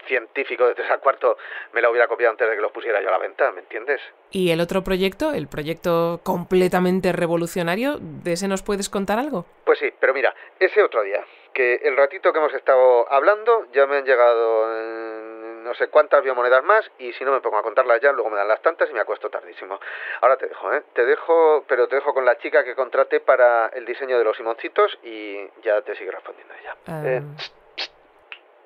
científico 0.07 0.67
de 0.67 0.75
tres 0.75 0.91
al 0.91 1.01
cuarto 1.01 1.37
me 1.73 1.83
la 1.83 1.91
hubiera 1.91 2.07
copiado 2.07 2.31
antes 2.31 2.49
de 2.49 2.55
que 2.55 2.61
los 2.61 2.73
pusiera 2.73 3.01
yo 3.03 3.09
a 3.09 3.13
la 3.13 3.19
venta, 3.19 3.51
¿me 3.53 3.61
entiendes? 3.61 4.01
¿Y 4.31 4.51
el 4.51 4.61
otro 4.61 4.83
proyecto, 4.83 5.33
el 5.33 5.49
proyecto 5.49 6.21
completamente 6.23 7.13
revolucionario, 7.13 7.97
de 8.01 8.33
ese 8.33 8.49
nos 8.49 8.63
puedes 8.63 8.89
contar 8.89 9.19
algo? 9.19 9.47
Pues 9.65 9.79
sí, 9.79 9.93
pero 9.99 10.15
mira, 10.15 10.35
ese 10.59 10.83
otro 10.83 11.03
día, 11.03 11.25
que 11.53 11.77
el 11.77 11.97
ratito 11.97 12.33
que 12.33 12.39
hemos 12.39 12.55
estado 12.55 13.11
hablando 13.13 13.67
ya 13.73 13.87
me 13.87 13.97
han 13.97 14.05
llegado 14.05 14.73
eh, 14.73 15.36
no 15.67 15.75
sé 15.75 15.89
cuántas 15.89 16.23
biomonedas 16.23 16.65
más 16.65 16.91
y 16.99 17.13
si 17.13 17.25
no 17.25 17.33
me 17.33 17.41
pongo 17.41 17.59
a 17.59 17.63
contarlas 17.63 18.01
ya, 18.01 18.13
luego 18.13 18.31
me 18.31 18.37
dan 18.37 18.49
las 18.49 18.63
tantas 18.63 18.89
y 18.89 18.93
me 18.93 19.01
acuesto 19.01 19.29
tardísimo. 19.29 19.79
Ahora 20.21 20.37
te 20.37 20.47
dejo, 20.47 20.73
¿eh? 20.73 20.83
Te 20.95 21.05
dejo, 21.05 21.65
pero 21.69 21.89
te 21.89 21.97
dejo 21.97 22.15
con 22.15 22.25
la 22.25 22.39
chica 22.39 22.65
que 22.65 22.75
contraté 22.75 23.21
para 23.21 23.69
el 23.69 23.85
diseño 23.85 24.17
de 24.19 24.25
los 24.25 24.37
simoncitos 24.37 24.99
y 25.03 25.47
ya 25.63 25.83
te 25.83 25.95
sigue 25.97 26.11
respondiendo 26.11 26.55
ella. 26.55 26.77
Um... 26.89 27.07
Eh, 27.07 27.23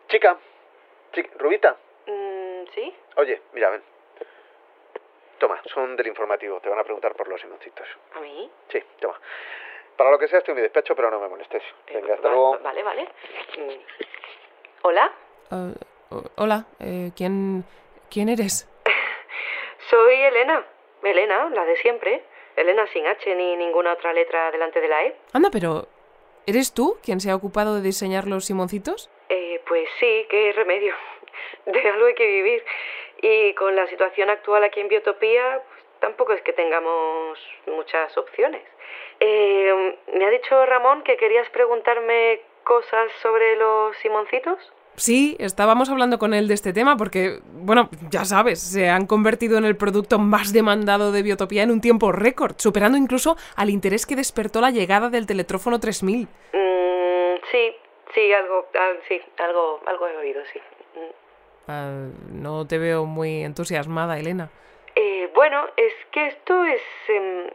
chica, 0.08 0.36
chica, 1.12 1.30
Rubita. 1.38 1.76
Mm, 2.06 2.64
¿Sí? 2.74 2.94
Oye, 3.16 3.42
mira, 3.52 3.70
ven. 3.70 3.82
Toma, 5.38 5.60
son 5.72 5.96
del 5.96 6.06
informativo, 6.06 6.60
te 6.60 6.68
van 6.68 6.78
a 6.78 6.84
preguntar 6.84 7.14
por 7.14 7.26
los 7.26 7.40
simoncitos. 7.40 7.88
¿A 8.14 8.20
mí? 8.20 8.50
Sí, 8.68 8.84
toma. 9.00 9.18
Para 9.96 10.10
lo 10.10 10.18
que 10.18 10.28
sea 10.28 10.38
estoy 10.38 10.52
en 10.52 10.56
mi 10.56 10.62
despacho, 10.62 10.94
pero 10.94 11.10
no 11.10 11.18
me 11.18 11.28
molestes. 11.28 11.62
Venga, 11.86 12.14
hasta 12.14 12.28
luego. 12.28 12.58
Vale, 12.58 12.82
vale. 12.82 13.04
Mm. 13.58 13.80
¿Hola? 14.82 15.12
Uh, 15.50 15.74
hola, 16.36 16.66
eh, 16.80 17.10
¿quién, 17.16 17.64
¿quién 18.10 18.28
eres? 18.28 18.68
Soy 19.90 20.14
Elena. 20.14 20.64
Elena, 21.02 21.50
la 21.50 21.64
de 21.64 21.76
siempre. 21.76 22.22
Elena 22.56 22.86
sin 22.88 23.06
H 23.06 23.34
ni 23.34 23.56
ninguna 23.56 23.92
otra 23.92 24.12
letra 24.12 24.50
delante 24.50 24.80
de 24.80 24.88
la 24.88 25.04
E. 25.04 25.16
Anda, 25.32 25.50
pero 25.50 25.86
¿eres 26.46 26.74
tú 26.74 26.98
quien 27.02 27.20
se 27.20 27.30
ha 27.30 27.36
ocupado 27.36 27.76
de 27.76 27.82
diseñar 27.82 28.26
los 28.26 28.44
Simoncitos? 28.44 29.10
Eh, 29.28 29.62
pues 29.66 29.88
sí, 29.98 30.26
qué 30.28 30.52
remedio. 30.52 30.94
De 31.66 31.88
algo 31.88 32.06
hay 32.06 32.14
que 32.14 32.26
vivir. 32.26 32.64
Y 33.22 33.54
con 33.54 33.76
la 33.76 33.86
situación 33.86 34.30
actual 34.30 34.64
aquí 34.64 34.80
en 34.80 34.88
Biotopía, 34.88 35.62
pues, 35.68 35.84
tampoco 36.00 36.32
es 36.32 36.42
que 36.42 36.52
tengamos 36.52 37.38
muchas 37.66 38.16
opciones. 38.16 38.62
Eh, 39.20 39.96
me 40.14 40.26
ha 40.26 40.30
dicho 40.30 40.66
Ramón 40.66 41.02
que 41.02 41.16
querías 41.16 41.48
preguntarme 41.50 42.40
cosas 42.64 43.10
sobre 43.22 43.56
los 43.56 43.96
Simoncitos. 43.98 44.72
Sí, 44.96 45.36
estábamos 45.40 45.88
hablando 45.88 46.18
con 46.18 46.34
él 46.34 46.46
de 46.46 46.54
este 46.54 46.72
tema 46.74 46.96
porque, 46.96 47.40
bueno, 47.52 47.88
ya 48.10 48.24
sabes, 48.26 48.60
se 48.60 48.90
han 48.90 49.06
convertido 49.06 49.56
en 49.56 49.64
el 49.64 49.76
producto 49.76 50.18
más 50.18 50.52
demandado 50.52 51.10
de 51.10 51.22
Biotopía 51.22 51.62
en 51.62 51.70
un 51.70 51.80
tiempo 51.80 52.12
récord, 52.12 52.54
superando 52.58 52.98
incluso 52.98 53.36
al 53.56 53.70
interés 53.70 54.04
que 54.04 54.14
despertó 54.16 54.60
la 54.60 54.70
llegada 54.70 55.08
del 55.08 55.26
teletrófono 55.26 55.80
3000. 55.80 56.28
Mm, 56.52 57.36
sí, 57.50 57.72
sí, 58.14 58.32
algo, 58.32 58.66
al- 58.74 59.00
sí, 59.08 59.20
algo, 59.38 59.80
algo 59.86 60.06
he 60.08 60.16
oído, 60.18 60.42
sí. 60.52 60.60
No 62.32 62.66
te 62.66 62.78
veo 62.78 63.06
muy 63.06 63.44
entusiasmada, 63.44 64.18
Elena. 64.18 64.50
Eh, 64.96 65.30
bueno, 65.34 65.64
es 65.76 65.92
que 66.10 66.26
esto 66.26 66.64
es... 66.64 66.80
em, 67.08 67.46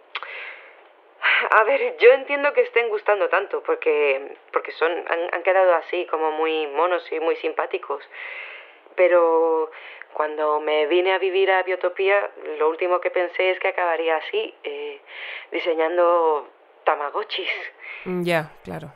A 1.52 1.64
ver, 1.64 1.98
yo 1.98 2.12
entiendo 2.12 2.54
que 2.54 2.62
estén 2.62 2.90
gustando 2.90 3.30
tanto 3.30 3.62
porque, 3.64 4.38
porque 4.52 4.72
son, 4.74 4.92
han, 4.92 5.34
han 5.34 5.44
quedado 5.44 5.74
así 5.76 6.06
como 6.08 6.32
muy 6.32 6.68
monos 6.68 7.10
y 7.12 7.20
muy 7.20 7.36
simpáticos. 7.38 8.04
pero 8.96 9.70
cuando 10.14 10.62
me 10.62 10.88
vine 10.88 11.12
a 11.14 11.18
vivir 11.20 11.52
a 11.52 11.62
Biotopía, 11.64 12.32
lo 12.58 12.70
último 12.70 13.02
que 13.02 13.12
pensé 13.12 13.52
es 13.52 13.60
que 13.60 13.68
acabaría 13.68 14.16
así, 14.16 14.54
eh, 14.64 15.02
diseñando 15.52 16.48
tamagotchis. 16.86 17.50
Ya, 18.24 18.52
claro. 18.64 18.94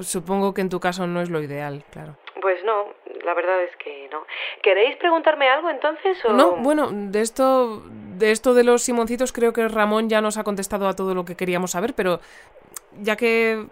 Supongo 0.00 0.52
que 0.54 0.62
en 0.62 0.68
tu 0.68 0.80
caso 0.80 1.06
no 1.06 1.20
es 1.20 1.30
lo 1.30 1.40
ideal, 1.40 1.84
claro. 1.92 2.16
Pues 2.40 2.64
no, 2.64 2.94
la 3.26 3.34
verdad 3.34 3.62
es 3.64 3.76
que 3.76 4.08
no. 4.10 4.24
¿Queréis 4.62 4.96
preguntarme 4.96 5.48
algo 5.48 5.68
entonces? 5.68 6.16
No, 6.32 6.56
bueno, 6.56 6.88
de 6.90 7.20
esto, 7.20 7.82
de 8.16 8.30
esto 8.30 8.54
de 8.54 8.64
los 8.64 8.82
Simoncitos 8.82 9.32
creo 9.32 9.52
que 9.52 9.68
Ramón 9.68 10.08
ya 10.08 10.20
nos 10.20 10.38
ha 10.38 10.44
contestado 10.44 10.88
a 10.88 10.94
todo 10.94 11.14
lo 11.14 11.24
que 11.24 11.34
queríamos 11.34 11.72
saber, 11.72 11.94
pero 11.94 12.20
ya 13.02 13.16
que 13.16 13.66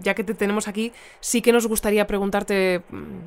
ya 0.00 0.14
que 0.14 0.24
te 0.24 0.34
tenemos 0.34 0.66
aquí, 0.66 0.92
sí 1.20 1.42
que 1.42 1.52
nos 1.52 1.66
gustaría 1.66 2.06
preguntarte 2.06 2.82
mm, 2.88 3.18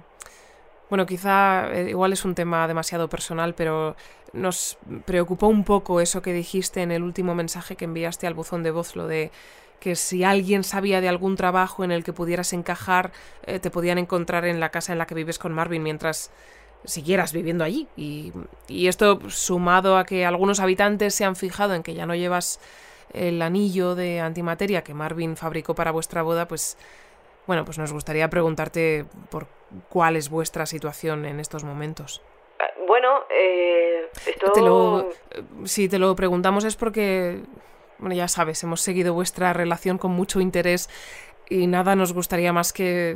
bueno, 0.90 1.06
quizá 1.06 1.72
eh, 1.74 1.90
igual 1.90 2.14
es 2.14 2.26
un 2.26 2.36
tema 2.36 2.68
demasiado 2.68 3.10
personal, 3.10 3.54
pero 3.56 3.96
nos 4.34 4.78
preocupó 5.06 5.48
un 5.48 5.64
poco 5.64 6.02
eso 6.02 6.22
que 6.22 6.34
dijiste 6.34 6.82
en 6.82 6.92
el 6.92 7.04
último 7.04 7.36
mensaje 7.36 7.76
que 7.76 7.86
enviaste 7.86 8.28
al 8.28 8.34
buzón 8.34 8.64
de 8.64 8.72
voz, 8.72 8.96
lo 8.96 9.08
de 9.08 9.32
que 9.80 9.96
si 9.96 10.24
alguien 10.24 10.64
sabía 10.64 11.02
de 11.02 11.10
algún 11.10 11.36
trabajo 11.36 11.84
en 11.84 11.92
el 11.92 12.04
que 12.04 12.14
pudieras 12.14 12.54
encajar, 12.54 13.12
eh, 13.46 13.60
te 13.60 13.70
podían 13.70 13.98
encontrar 13.98 14.46
en 14.46 14.60
la 14.60 14.70
casa 14.70 14.94
en 14.94 15.00
la 15.00 15.06
que 15.06 15.16
vives 15.16 15.40
con 15.40 15.54
Marvin 15.54 15.84
mientras 15.84 16.32
siguieras 16.86 17.34
viviendo 17.34 17.64
allí. 17.64 17.88
Y, 17.96 18.32
y 18.68 18.88
esto 18.88 19.20
sumado 19.30 19.98
a 19.98 20.06
que 20.06 20.26
algunos 20.26 20.60
habitantes 20.60 21.16
se 21.16 21.26
han 21.26 21.36
fijado 21.36 21.74
en 21.74 21.84
que 21.84 21.94
ya 21.94 22.06
no 22.06 22.16
llevas 22.16 22.60
el 23.14 23.42
anillo 23.42 23.96
de 23.96 24.20
antimateria 24.20 24.84
que 24.84 24.94
Marvin 24.94 25.38
fabricó 25.38 25.76
para 25.76 25.92
vuestra 25.92 26.22
boda, 26.22 26.48
pues 26.48 26.78
bueno, 27.48 27.64
pues 27.64 27.78
nos 27.78 27.94
gustaría 27.94 28.30
preguntarte 28.30 29.06
por 29.30 29.48
cuál 29.90 30.16
es 30.16 30.30
vuestra 30.30 30.66
situación 30.66 31.26
en 31.26 31.40
estos 31.40 31.64
momentos. 31.64 32.22
Ah, 32.60 32.72
bueno, 32.88 33.24
eh, 33.30 34.10
esto... 34.26 34.52
Te 34.52 34.62
lo, 34.62 35.10
si 35.66 35.88
te 35.88 36.00
lo 36.00 36.16
preguntamos 36.16 36.64
es 36.66 36.76
porque 36.76 37.42
bueno, 37.98 38.16
ya 38.16 38.28
sabes, 38.28 38.64
hemos 38.64 38.82
seguido 38.82 39.14
vuestra 39.14 39.54
relación 39.54 39.98
con 39.98 40.12
mucho 40.12 40.40
interés 40.40 40.90
y 41.50 41.68
nada 41.68 41.96
nos 41.96 42.14
gustaría 42.14 42.54
más 42.54 42.74
que, 42.74 43.16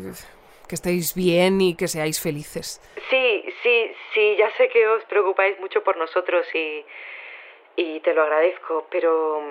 que 0.67 0.75
estéis 0.75 1.15
bien 1.15 1.61
y 1.61 1.75
que 1.75 1.87
seáis 1.87 2.21
felices. 2.21 2.81
Sí, 3.09 3.45
sí, 3.63 3.91
sí, 4.13 4.35
ya 4.37 4.49
sé 4.57 4.69
que 4.69 4.87
os 4.87 5.03
preocupáis 5.05 5.59
mucho 5.59 5.83
por 5.83 5.97
nosotros 5.97 6.45
y, 6.53 6.85
y 7.75 7.99
te 8.01 8.13
lo 8.13 8.23
agradezco, 8.23 8.87
pero 8.91 9.41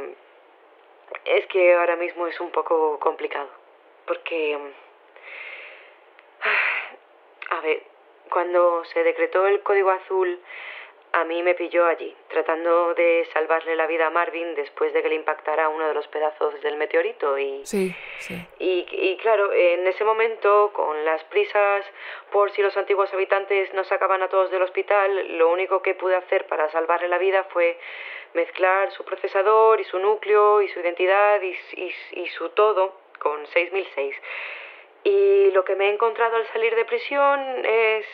es 1.24 1.46
que 1.46 1.74
ahora 1.74 1.96
mismo 1.96 2.26
es 2.26 2.40
un 2.40 2.50
poco 2.50 2.98
complicado, 2.98 3.48
porque... 4.06 4.58
A 7.50 7.62
ver, 7.62 7.82
cuando 8.28 8.84
se 8.92 9.02
decretó 9.02 9.46
el 9.46 9.62
código 9.62 9.90
azul 9.90 10.38
a 11.20 11.24
mí 11.24 11.42
me 11.42 11.54
pilló 11.54 11.86
allí, 11.86 12.14
tratando 12.28 12.94
de 12.94 13.26
salvarle 13.32 13.76
la 13.76 13.86
vida 13.86 14.06
a 14.06 14.10
Marvin 14.10 14.54
después 14.54 14.92
de 14.92 15.02
que 15.02 15.08
le 15.08 15.14
impactara 15.14 15.68
uno 15.68 15.88
de 15.88 15.94
los 15.94 16.06
pedazos 16.08 16.60
del 16.62 16.76
meteorito. 16.76 17.38
Y, 17.38 17.64
sí, 17.64 17.94
sí. 18.18 18.34
Y, 18.58 18.86
y, 18.90 19.16
claro, 19.18 19.52
en 19.52 19.86
ese 19.86 20.04
momento, 20.04 20.70
con 20.72 21.04
las 21.04 21.22
prisas 21.24 21.84
por 22.30 22.50
si 22.52 22.62
los 22.62 22.76
antiguos 22.76 23.12
habitantes 23.12 23.72
nos 23.74 23.86
sacaban 23.88 24.22
a 24.22 24.28
todos 24.28 24.50
del 24.50 24.62
hospital, 24.62 25.38
lo 25.38 25.50
único 25.50 25.82
que 25.82 25.94
pude 25.94 26.16
hacer 26.16 26.46
para 26.46 26.70
salvarle 26.70 27.08
la 27.08 27.18
vida 27.18 27.44
fue 27.44 27.78
mezclar 28.34 28.92
su 28.92 29.04
procesador 29.04 29.80
y 29.80 29.84
su 29.84 29.98
núcleo 29.98 30.62
y 30.62 30.68
su 30.68 30.80
identidad 30.80 31.40
y, 31.42 31.56
y, 31.72 31.94
y 32.12 32.26
su 32.28 32.50
todo 32.50 33.00
con 33.18 33.46
6006. 33.46 34.16
Y 35.04 35.50
lo 35.52 35.64
que 35.64 35.76
me 35.76 35.88
he 35.88 35.92
encontrado 35.92 36.36
al 36.36 36.46
salir 36.48 36.74
de 36.74 36.84
prisión 36.84 37.64
es 37.64 38.06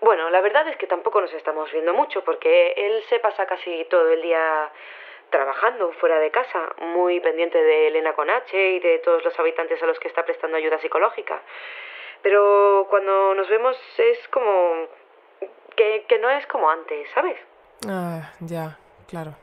bueno, 0.00 0.30
la 0.30 0.40
verdad 0.40 0.68
es 0.68 0.76
que 0.76 0.86
tampoco 0.86 1.20
nos 1.20 1.32
estamos 1.32 1.70
viendo 1.72 1.92
mucho 1.92 2.22
porque 2.24 2.72
él 2.76 3.02
se 3.08 3.18
pasa 3.18 3.46
casi 3.46 3.86
todo 3.90 4.08
el 4.10 4.22
día 4.22 4.70
trabajando 5.30 5.92
fuera 5.92 6.18
de 6.18 6.30
casa, 6.30 6.74
muy 6.78 7.20
pendiente 7.20 7.62
de 7.62 7.88
Elena 7.88 8.14
con 8.14 8.30
H 8.30 8.56
y 8.56 8.80
de 8.80 8.98
todos 9.00 9.24
los 9.24 9.38
habitantes 9.38 9.82
a 9.82 9.86
los 9.86 9.98
que 9.98 10.08
está 10.08 10.24
prestando 10.24 10.56
ayuda 10.56 10.78
psicológica. 10.78 11.42
Pero 12.22 12.86
cuando 12.90 13.34
nos 13.34 13.48
vemos 13.48 13.76
es 13.98 14.28
como 14.28 14.86
que, 15.76 16.04
que 16.08 16.18
no 16.18 16.30
es 16.30 16.46
como 16.46 16.70
antes, 16.70 17.08
¿sabes? 17.14 17.38
Ah, 17.88 18.32
ya, 18.40 18.78
claro. 19.08 19.34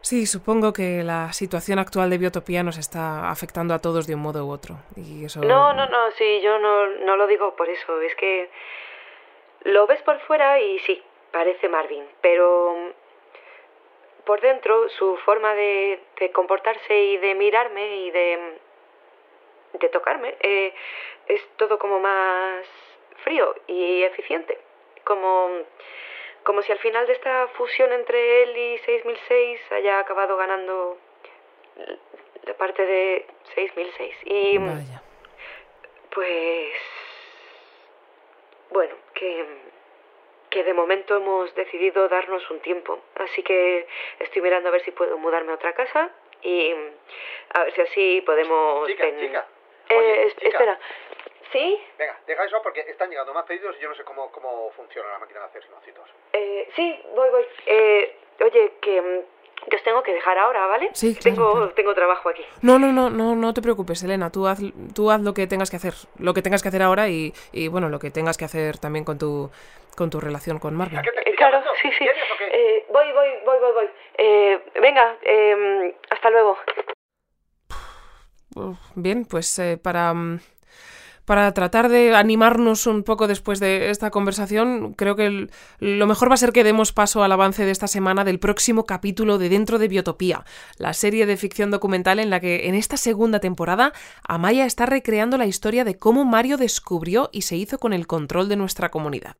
Sí, 0.00 0.26
supongo 0.26 0.72
que 0.72 1.02
la 1.02 1.32
situación 1.32 1.78
actual 1.78 2.08
de 2.08 2.18
Biotopía 2.18 2.62
nos 2.62 2.78
está 2.78 3.30
afectando 3.30 3.74
a 3.74 3.78
todos 3.78 4.06
de 4.06 4.14
un 4.14 4.22
modo 4.22 4.46
u 4.46 4.50
otro. 4.50 4.76
Y 4.96 5.24
eso... 5.24 5.40
No, 5.40 5.74
no, 5.74 5.86
no, 5.86 6.10
sí, 6.12 6.40
yo 6.40 6.58
no, 6.58 6.86
no 6.86 7.16
lo 7.16 7.26
digo 7.26 7.54
por 7.56 7.68
eso. 7.68 8.00
Es 8.00 8.14
que 8.14 8.48
lo 9.68 9.86
ves 9.86 10.00
por 10.02 10.18
fuera 10.20 10.60
y 10.60 10.78
sí, 10.80 11.02
parece 11.30 11.68
Marvin, 11.68 12.04
pero 12.22 12.74
mm, 12.74 14.24
por 14.24 14.40
dentro 14.40 14.88
su 14.90 15.16
forma 15.18 15.54
de, 15.54 16.00
de 16.18 16.32
comportarse 16.32 16.98
y 16.98 17.16
de 17.18 17.34
mirarme 17.34 17.96
y 17.96 18.10
de, 18.10 18.58
de 19.74 19.88
tocarme 19.90 20.36
eh, 20.40 20.74
es 21.26 21.46
todo 21.56 21.78
como 21.78 22.00
más 22.00 22.66
frío 23.24 23.54
y 23.66 24.02
eficiente. 24.02 24.58
Como, 25.04 25.50
como 26.44 26.62
si 26.62 26.72
al 26.72 26.78
final 26.78 27.06
de 27.06 27.12
esta 27.12 27.48
fusión 27.48 27.92
entre 27.92 28.42
él 28.42 28.56
y 28.56 28.78
6006 28.78 29.72
haya 29.72 30.00
acabado 30.00 30.36
ganando 30.36 30.98
la 32.44 32.54
parte 32.54 32.84
de 32.84 33.26
6006. 33.54 34.16
Y 34.24 34.58
Vaya. 34.58 35.02
pues 36.10 36.97
bueno, 38.70 38.94
que, 39.14 39.46
que 40.50 40.64
de 40.64 40.74
momento 40.74 41.16
hemos 41.16 41.54
decidido 41.54 42.08
darnos 42.08 42.48
un 42.50 42.60
tiempo. 42.60 43.00
Así 43.16 43.42
que 43.42 43.86
estoy 44.20 44.42
mirando 44.42 44.68
a 44.68 44.72
ver 44.72 44.82
si 44.82 44.90
puedo 44.92 45.16
mudarme 45.18 45.52
a 45.52 45.56
otra 45.56 45.72
casa 45.74 46.10
y 46.42 46.72
a 47.54 47.64
ver 47.64 47.74
si 47.74 47.80
así 47.80 48.20
podemos... 48.22 48.86
Chica, 48.88 49.04
ten- 49.04 49.20
chica. 49.20 49.46
Eh, 49.88 50.24
es- 50.26 50.34
chica. 50.36 50.48
Espera. 50.48 50.78
¿Sí? 51.52 51.82
Venga, 51.96 52.20
deja 52.26 52.44
eso 52.44 52.60
porque 52.62 52.80
están 52.80 53.08
llegando 53.08 53.32
más 53.32 53.46
pedidos 53.46 53.74
y 53.78 53.80
yo 53.80 53.88
no 53.88 53.94
sé 53.94 54.04
cómo, 54.04 54.30
cómo 54.32 54.70
funciona 54.72 55.08
la 55.12 55.18
máquina 55.18 55.40
de 55.40 55.46
hacer 55.46 55.62
sinocitos. 55.64 56.08
Eh, 56.34 56.68
sí, 56.76 57.02
voy, 57.14 57.30
voy. 57.30 57.46
Eh, 57.64 58.16
oye, 58.40 58.72
que, 58.82 59.22
que 59.70 59.76
os 59.76 59.82
tengo 59.82 60.02
que 60.02 60.12
dejar 60.12 60.38
ahora, 60.38 60.66
¿vale? 60.66 60.90
Sí, 60.92 61.14
claro, 61.14 61.36
tengo, 61.36 61.52
claro. 61.52 61.70
tengo 61.74 61.94
trabajo 61.94 62.28
aquí. 62.28 62.42
No, 62.62 62.78
no, 62.78 62.92
no, 62.92 63.10
no, 63.10 63.34
no 63.34 63.54
te 63.54 63.62
preocupes, 63.62 64.02
Elena. 64.02 64.30
Tú 64.30 64.46
haz, 64.46 64.58
tú 64.94 65.10
haz 65.10 65.20
lo 65.20 65.34
que 65.34 65.46
tengas 65.46 65.70
que 65.70 65.76
hacer, 65.76 65.94
lo 66.18 66.34
que 66.34 66.42
tengas 66.42 66.62
que 66.62 66.68
hacer 66.68 66.82
ahora 66.82 67.08
y, 67.08 67.32
y 67.52 67.68
bueno, 67.68 67.88
lo 67.88 67.98
que 67.98 68.10
tengas 68.10 68.36
que 68.36 68.44
hacer 68.44 68.78
también 68.78 69.04
con 69.04 69.18
tu, 69.18 69.50
con 69.96 70.10
tu 70.10 70.20
relación 70.20 70.58
con 70.58 70.74
Marvin. 70.74 70.98
¿A 70.98 71.02
qué 71.02 71.10
te 71.10 71.30
Eh, 71.30 71.34
claro, 71.34 71.62
sí, 71.82 71.90
sí. 71.98 72.04
Eh, 72.52 72.86
voy, 72.92 73.12
voy, 73.12 73.28
voy, 73.44 73.58
voy, 73.58 73.72
voy. 73.72 73.90
Eh, 74.16 74.60
venga, 74.80 75.16
eh, 75.22 75.94
hasta 76.10 76.30
luego. 76.30 76.56
Bien, 78.94 79.24
pues 79.24 79.58
eh, 79.58 79.78
para, 79.80 80.12
mm, 80.12 80.40
para 81.28 81.52
tratar 81.52 81.90
de 81.90 82.16
animarnos 82.16 82.86
un 82.86 83.02
poco 83.02 83.26
después 83.26 83.60
de 83.60 83.90
esta 83.90 84.10
conversación, 84.10 84.94
creo 84.94 85.14
que 85.14 85.48
lo 85.78 86.06
mejor 86.06 86.30
va 86.30 86.34
a 86.34 86.38
ser 86.38 86.54
que 86.54 86.64
demos 86.64 86.94
paso 86.94 87.22
al 87.22 87.30
avance 87.30 87.66
de 87.66 87.70
esta 87.70 87.86
semana 87.86 88.24
del 88.24 88.38
próximo 88.38 88.86
capítulo 88.86 89.36
de 89.36 89.50
Dentro 89.50 89.78
de 89.78 89.88
Biotopía, 89.88 90.46
la 90.78 90.94
serie 90.94 91.26
de 91.26 91.36
ficción 91.36 91.70
documental 91.70 92.18
en 92.18 92.30
la 92.30 92.40
que 92.40 92.66
en 92.68 92.74
esta 92.74 92.96
segunda 92.96 93.40
temporada 93.40 93.92
Amaya 94.26 94.64
está 94.64 94.86
recreando 94.86 95.36
la 95.36 95.44
historia 95.44 95.84
de 95.84 95.98
cómo 95.98 96.24
Mario 96.24 96.56
descubrió 96.56 97.28
y 97.30 97.42
se 97.42 97.56
hizo 97.56 97.78
con 97.78 97.92
el 97.92 98.06
control 98.06 98.48
de 98.48 98.56
nuestra 98.56 98.88
comunidad. 98.88 99.36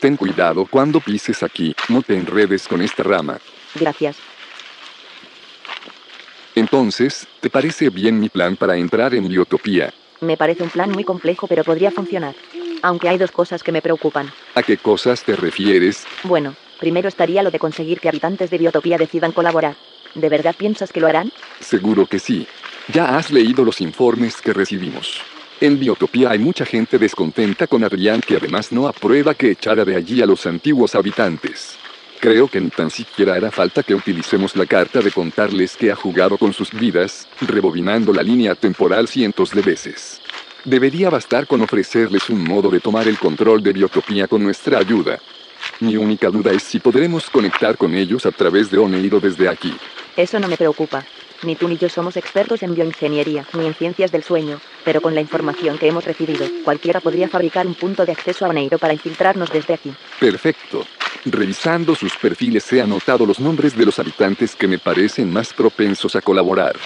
Ten 0.00 0.16
cuidado 0.16 0.66
cuando 0.66 1.00
pises 1.00 1.42
aquí, 1.42 1.74
no 1.88 2.02
te 2.02 2.14
enredes 2.14 2.68
con 2.68 2.82
esta 2.82 3.02
rama. 3.02 3.38
Gracias. 3.74 4.16
Entonces, 6.54 7.26
¿te 7.40 7.50
parece 7.50 7.90
bien 7.90 8.18
mi 8.18 8.28
plan 8.28 8.56
para 8.56 8.76
entrar 8.76 9.14
en 9.14 9.28
Biotopía? 9.28 9.92
Me 10.20 10.36
parece 10.36 10.62
un 10.62 10.70
plan 10.70 10.90
muy 10.90 11.04
complejo, 11.04 11.46
pero 11.46 11.64
podría 11.64 11.90
funcionar. 11.90 12.34
Aunque 12.82 13.08
hay 13.08 13.18
dos 13.18 13.30
cosas 13.30 13.62
que 13.62 13.72
me 13.72 13.82
preocupan. 13.82 14.32
¿A 14.54 14.62
qué 14.62 14.76
cosas 14.78 15.22
te 15.22 15.36
refieres? 15.36 16.06
Bueno, 16.24 16.54
primero 16.80 17.08
estaría 17.08 17.42
lo 17.42 17.50
de 17.50 17.58
conseguir 17.58 18.00
que 18.00 18.08
habitantes 18.08 18.50
de 18.50 18.58
Biotopía 18.58 18.96
decidan 18.96 19.32
colaborar. 19.32 19.76
¿De 20.14 20.28
verdad 20.30 20.54
piensas 20.56 20.92
que 20.92 21.00
lo 21.00 21.08
harán? 21.08 21.30
Seguro 21.60 22.06
que 22.06 22.18
sí. 22.18 22.46
Ya 22.92 23.16
has 23.16 23.30
leído 23.30 23.64
los 23.64 23.80
informes 23.80 24.40
que 24.40 24.52
recibimos. 24.52 25.20
En 25.58 25.80
Biotopía 25.80 26.32
hay 26.32 26.38
mucha 26.38 26.66
gente 26.66 26.98
descontenta 26.98 27.66
con 27.66 27.82
Adrián 27.82 28.20
que 28.20 28.36
además 28.36 28.72
no 28.72 28.86
aprueba 28.86 29.32
que 29.32 29.52
echara 29.52 29.86
de 29.86 29.96
allí 29.96 30.20
a 30.20 30.26
los 30.26 30.44
antiguos 30.44 30.94
habitantes. 30.94 31.78
Creo 32.20 32.46
que 32.48 32.60
ni 32.60 32.68
tan 32.68 32.90
siquiera 32.90 33.34
hará 33.34 33.50
falta 33.50 33.82
que 33.82 33.94
utilicemos 33.94 34.54
la 34.54 34.66
carta 34.66 35.00
de 35.00 35.10
contarles 35.10 35.74
que 35.74 35.90
ha 35.90 35.96
jugado 35.96 36.36
con 36.36 36.52
sus 36.52 36.72
vidas, 36.72 37.26
rebobinando 37.40 38.12
la 38.12 38.22
línea 38.22 38.54
temporal 38.54 39.08
cientos 39.08 39.50
de 39.52 39.62
veces. 39.62 40.20
Debería 40.64 41.08
bastar 41.08 41.46
con 41.46 41.62
ofrecerles 41.62 42.28
un 42.28 42.44
modo 42.44 42.68
de 42.68 42.80
tomar 42.80 43.08
el 43.08 43.18
control 43.18 43.62
de 43.62 43.72
Biotopía 43.72 44.28
con 44.28 44.42
nuestra 44.42 44.78
ayuda. 44.78 45.20
Mi 45.80 45.96
única 45.96 46.28
duda 46.28 46.52
es 46.52 46.64
si 46.64 46.80
podremos 46.80 47.30
conectar 47.30 47.78
con 47.78 47.94
ellos 47.94 48.26
a 48.26 48.30
través 48.30 48.70
de 48.70 48.76
Oneiro 48.76 49.20
desde 49.20 49.48
aquí. 49.48 49.74
Eso 50.16 50.38
no 50.38 50.48
me 50.48 50.56
preocupa. 50.58 51.04
Ni 51.42 51.54
tú 51.54 51.68
ni 51.68 51.76
yo 51.76 51.88
somos 51.88 52.16
expertos 52.16 52.62
en 52.62 52.74
bioingeniería, 52.74 53.46
ni 53.52 53.66
en 53.66 53.74
ciencias 53.74 54.10
del 54.10 54.22
sueño, 54.22 54.60
pero 54.84 55.00
con 55.00 55.14
la 55.14 55.20
información 55.20 55.78
que 55.78 55.88
hemos 55.88 56.04
recibido, 56.04 56.46
cualquiera 56.64 57.00
podría 57.00 57.28
fabricar 57.28 57.66
un 57.66 57.74
punto 57.74 58.06
de 58.06 58.12
acceso 58.12 58.46
a 58.46 58.48
Oneiro 58.48 58.78
para 58.78 58.94
infiltrarnos 58.94 59.52
desde 59.52 59.74
aquí. 59.74 59.92
Perfecto. 60.18 60.84
Revisando 61.24 61.94
sus 61.94 62.16
perfiles 62.16 62.72
he 62.72 62.80
anotado 62.80 63.26
los 63.26 63.40
nombres 63.40 63.76
de 63.76 63.84
los 63.84 63.98
habitantes 63.98 64.54
que 64.54 64.68
me 64.68 64.78
parecen 64.78 65.32
más 65.32 65.52
propensos 65.52 66.14
a 66.16 66.20
colaborar. 66.20 66.76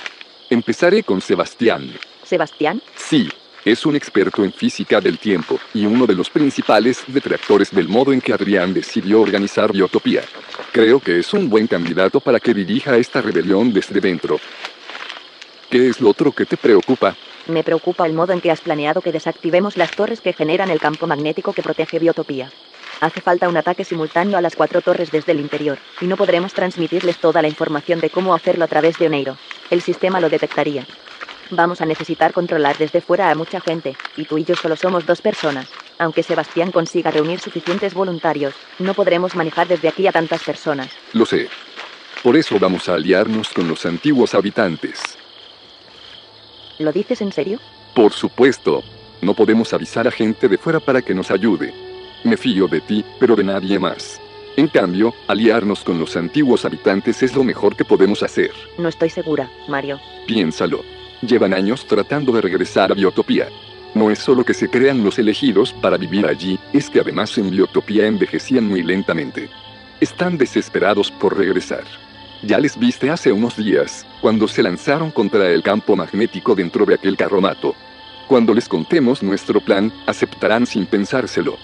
Empezaré 0.49 1.03
con 1.03 1.21
Sebastián. 1.21 1.93
¿Sebastián? 2.25 2.83
Sí, 2.97 3.29
es 3.65 3.85
un 3.87 3.97
experto 3.97 4.45
en 4.45 4.53
física 4.53 5.01
del 5.01 5.19
tiempo 5.19 5.59
y 5.75 5.85
uno 5.87 6.07
de 6.07 6.15
los 6.15 6.31
principales 6.31 7.03
detractores 7.07 7.71
del 7.71 7.89
modo 7.89 8.13
en 8.13 8.21
que 8.21 8.33
Adrián 8.33 8.73
decidió 8.73 9.21
organizar 9.21 9.73
Biotopía. 9.73 10.23
Creo 10.73 11.01
que 11.01 11.19
es 11.19 11.33
un 11.35 11.51
buen 11.51 11.67
candidato 11.67 12.21
para 12.21 12.41
que 12.41 12.55
dirija 12.55 12.97
esta 12.97 13.21
rebelión 13.21 13.73
desde 13.73 14.01
dentro. 14.01 14.39
¿Qué 15.69 15.89
es 15.89 16.01
lo 16.01 16.11
otro 16.11 16.33
que 16.33 16.47
te 16.47 16.57
preocupa? 16.57 17.15
Me 17.47 17.63
preocupa 17.63 18.07
el 18.07 18.13
modo 18.13 18.33
en 18.33 18.41
que 18.41 18.51
has 18.51 18.61
planeado 18.61 19.01
que 19.01 19.13
desactivemos 19.13 19.77
las 19.77 19.91
torres 19.93 20.21
que 20.21 20.33
generan 20.33 20.71
el 20.71 20.81
campo 20.81 21.07
magnético 21.07 21.53
que 21.53 21.63
protege 21.63 21.99
Biotopía. 21.99 22.51
Hace 23.01 23.21
falta 23.21 23.49
un 23.49 23.57
ataque 23.57 23.85
simultáneo 23.85 24.37
a 24.37 24.43
las 24.43 24.57
cuatro 24.57 24.83
torres 24.83 25.11
desde 25.11 25.33
el 25.33 25.41
interior, 25.41 25.79
y 26.01 26.07
no 26.07 26.17
podremos 26.17 26.53
transmitirles 26.53 27.19
toda 27.19 27.41
la 27.41 27.49
información 27.49 28.01
de 28.01 28.11
cómo 28.11 28.35
hacerlo 28.35 28.65
a 28.65 28.69
través 28.69 28.99
de 28.99 29.07
Oneiro. 29.07 29.39
El 29.71 29.81
sistema 29.81 30.21
lo 30.21 30.29
detectaría. 30.29 30.87
Vamos 31.51 31.81
a 31.81 31.87
necesitar 31.87 32.33
controlar 32.33 32.79
desde 32.79 33.01
fuera 33.01 33.31
a 33.31 33.35
mucha 33.35 33.61
gente, 33.61 33.97
y 34.17 34.25
tú 34.25 34.39
y 34.39 34.45
yo 34.45 34.55
solo 34.55 34.77
somos 34.77 35.05
dos 35.05 35.21
personas. 35.21 35.69
Aunque 35.99 36.23
Sebastián 36.23 36.71
consiga 36.71 37.11
reunir 37.11 37.41
suficientes 37.41 37.93
voluntarios, 37.93 38.55
no 38.79 38.95
podremos 38.95 39.35
manejar 39.35 39.67
desde 39.67 39.89
aquí 39.89 40.07
a 40.07 40.13
tantas 40.13 40.45
personas. 40.45 40.91
Lo 41.13 41.27
sé. 41.27 41.49
Por 42.23 42.37
eso 42.37 42.59
vamos 42.59 42.89
a 42.89 42.95
aliarnos 42.95 43.49
con 43.49 43.69
los 43.69 43.85
antiguos 43.85 44.35
habitantes. 44.35 45.01
¿Lo 46.79 46.93
dices 46.93 47.21
en 47.21 47.33
serio? 47.33 47.59
Por 47.95 48.13
supuesto. 48.13 48.83
No 49.21 49.35
podemos 49.35 49.73
avisar 49.75 50.07
a 50.07 50.11
gente 50.11 50.49
de 50.49 50.57
fuera 50.57 50.81
para 50.81 51.03
que 51.03 51.15
nos 51.15 51.31
ayude. 51.31 51.75
Me 52.25 52.37
fío 52.37 52.69
de 52.69 52.81
ti, 52.81 53.05
pero 53.19 53.35
de 53.37 53.45
nadie 53.45 53.79
más. 53.79 54.21
En 54.57 54.69
cambio, 54.69 55.15
aliarnos 55.27 55.81
con 55.85 55.99
los 55.99 56.17
antiguos 56.17 56.65
habitantes 56.65 57.23
es 57.23 57.35
lo 57.35 57.45
mejor 57.45 57.77
que 57.77 57.85
podemos 57.85 58.23
hacer. 58.23 58.53
No 58.79 58.89
estoy 58.89 59.11
segura, 59.11 59.51
Mario. 59.69 60.01
Piénsalo. 60.27 60.83
Llevan 61.23 61.55
años 61.55 61.87
tratando 61.87 62.33
de 62.33 62.41
regresar 62.41 62.91
a 62.91 62.95
Biotopía. 62.95 63.49
No 63.95 64.11
es 64.11 64.19
solo 64.19 64.45
que 64.45 64.55
se 64.55 64.69
crean 64.69 65.05
los 65.05 65.19
elegidos 65.19 65.73
para 65.73 65.97
vivir 65.97 66.27
allí, 66.27 66.59
es 66.73 66.89
que 66.89 67.01
además 67.01 67.37
en 67.39 67.51
Biotopía 67.51 68.07
envejecían 68.07 68.67
muy 68.67 68.83
lentamente. 68.83 69.51
Están 70.01 70.39
desesperados 70.39 71.11
por 71.11 71.37
regresar. 71.37 71.85
Ya 72.43 72.59
les 72.59 72.79
viste 72.79 73.11
hace 73.11 73.33
unos 73.33 73.57
días, 73.57 74.07
cuando 74.21 74.49
se 74.49 74.63
lanzaron 74.63 75.11
contra 75.11 75.51
el 75.51 75.63
campo 75.63 75.95
magnético 75.95 76.55
dentro 76.55 76.87
de 76.87 76.95
aquel 76.95 77.17
carromato. 77.17 77.75
Cuando 78.29 78.55
les 78.55 78.69
contemos 78.69 79.23
nuestro 79.23 79.61
plan, 79.61 79.93
aceptarán 80.07 80.67
sin 80.67 80.87
pensárselo 80.87 81.59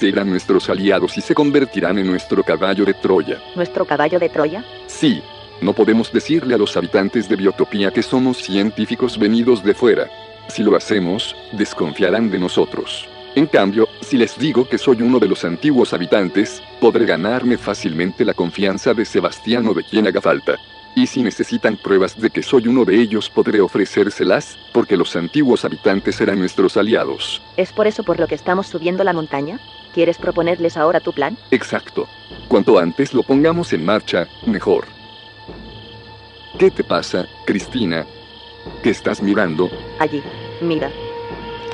serán 0.00 0.30
nuestros 0.30 0.70
aliados 0.70 1.18
y 1.18 1.20
se 1.20 1.34
convertirán 1.34 1.98
en 1.98 2.06
nuestro 2.06 2.42
caballo 2.42 2.86
de 2.86 2.94
Troya. 2.94 3.38
¿Nuestro 3.54 3.84
caballo 3.84 4.18
de 4.18 4.30
Troya? 4.30 4.64
Sí. 4.86 5.22
No 5.60 5.74
podemos 5.74 6.10
decirle 6.12 6.54
a 6.54 6.58
los 6.58 6.76
habitantes 6.76 7.28
de 7.28 7.36
Biotopía 7.36 7.90
que 7.90 8.02
somos 8.02 8.38
científicos 8.38 9.18
venidos 9.18 9.62
de 9.62 9.74
fuera. 9.74 10.08
Si 10.48 10.62
lo 10.62 10.74
hacemos, 10.74 11.36
desconfiarán 11.52 12.30
de 12.30 12.38
nosotros. 12.38 13.06
En 13.36 13.46
cambio, 13.46 13.88
si 14.00 14.16
les 14.16 14.36
digo 14.38 14.68
que 14.68 14.78
soy 14.78 15.02
uno 15.02 15.20
de 15.20 15.28
los 15.28 15.44
antiguos 15.44 15.92
habitantes, 15.92 16.62
podré 16.80 17.04
ganarme 17.04 17.58
fácilmente 17.58 18.24
la 18.24 18.34
confianza 18.34 18.92
de 18.94 19.04
Sebastián 19.04 19.68
o 19.68 19.74
de 19.74 19.84
quien 19.84 20.06
haga 20.06 20.20
falta. 20.20 20.56
Y 20.96 21.06
si 21.06 21.22
necesitan 21.22 21.76
pruebas 21.76 22.20
de 22.20 22.30
que 22.30 22.42
soy 22.42 22.66
uno 22.66 22.84
de 22.84 23.00
ellos, 23.00 23.30
podré 23.30 23.60
ofrecérselas, 23.60 24.58
porque 24.72 24.96
los 24.96 25.14
antiguos 25.14 25.64
habitantes 25.64 26.16
serán 26.16 26.40
nuestros 26.40 26.76
aliados. 26.76 27.40
¿Es 27.56 27.72
por 27.72 27.86
eso 27.86 28.02
por 28.02 28.18
lo 28.18 28.26
que 28.26 28.34
estamos 28.34 28.66
subiendo 28.66 29.04
la 29.04 29.12
montaña? 29.12 29.60
¿Quieres 29.94 30.18
proponerles 30.18 30.76
ahora 30.76 30.98
tu 30.98 31.12
plan? 31.12 31.36
Exacto. 31.52 32.08
Cuanto 32.48 32.78
antes 32.78 33.14
lo 33.14 33.22
pongamos 33.22 33.72
en 33.72 33.84
marcha, 33.84 34.26
mejor. 34.46 34.86
¿Qué 36.58 36.70
te 36.70 36.84
pasa, 36.84 37.26
Cristina? 37.46 38.04
¿Qué 38.82 38.90
estás 38.90 39.22
mirando? 39.22 39.70
Allí. 39.98 40.22
Mira. 40.60 40.90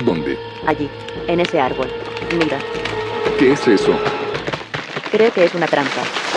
¿Dónde? 0.04 0.38
Allí. 0.66 0.88
En 1.26 1.40
ese 1.40 1.60
árbol. 1.60 1.88
Mira. 2.38 2.58
¿Qué 3.38 3.52
es 3.52 3.66
eso? 3.66 3.98
Creo 5.10 5.32
que 5.32 5.44
es 5.44 5.54
una 5.54 5.66
trampa. 5.66 6.35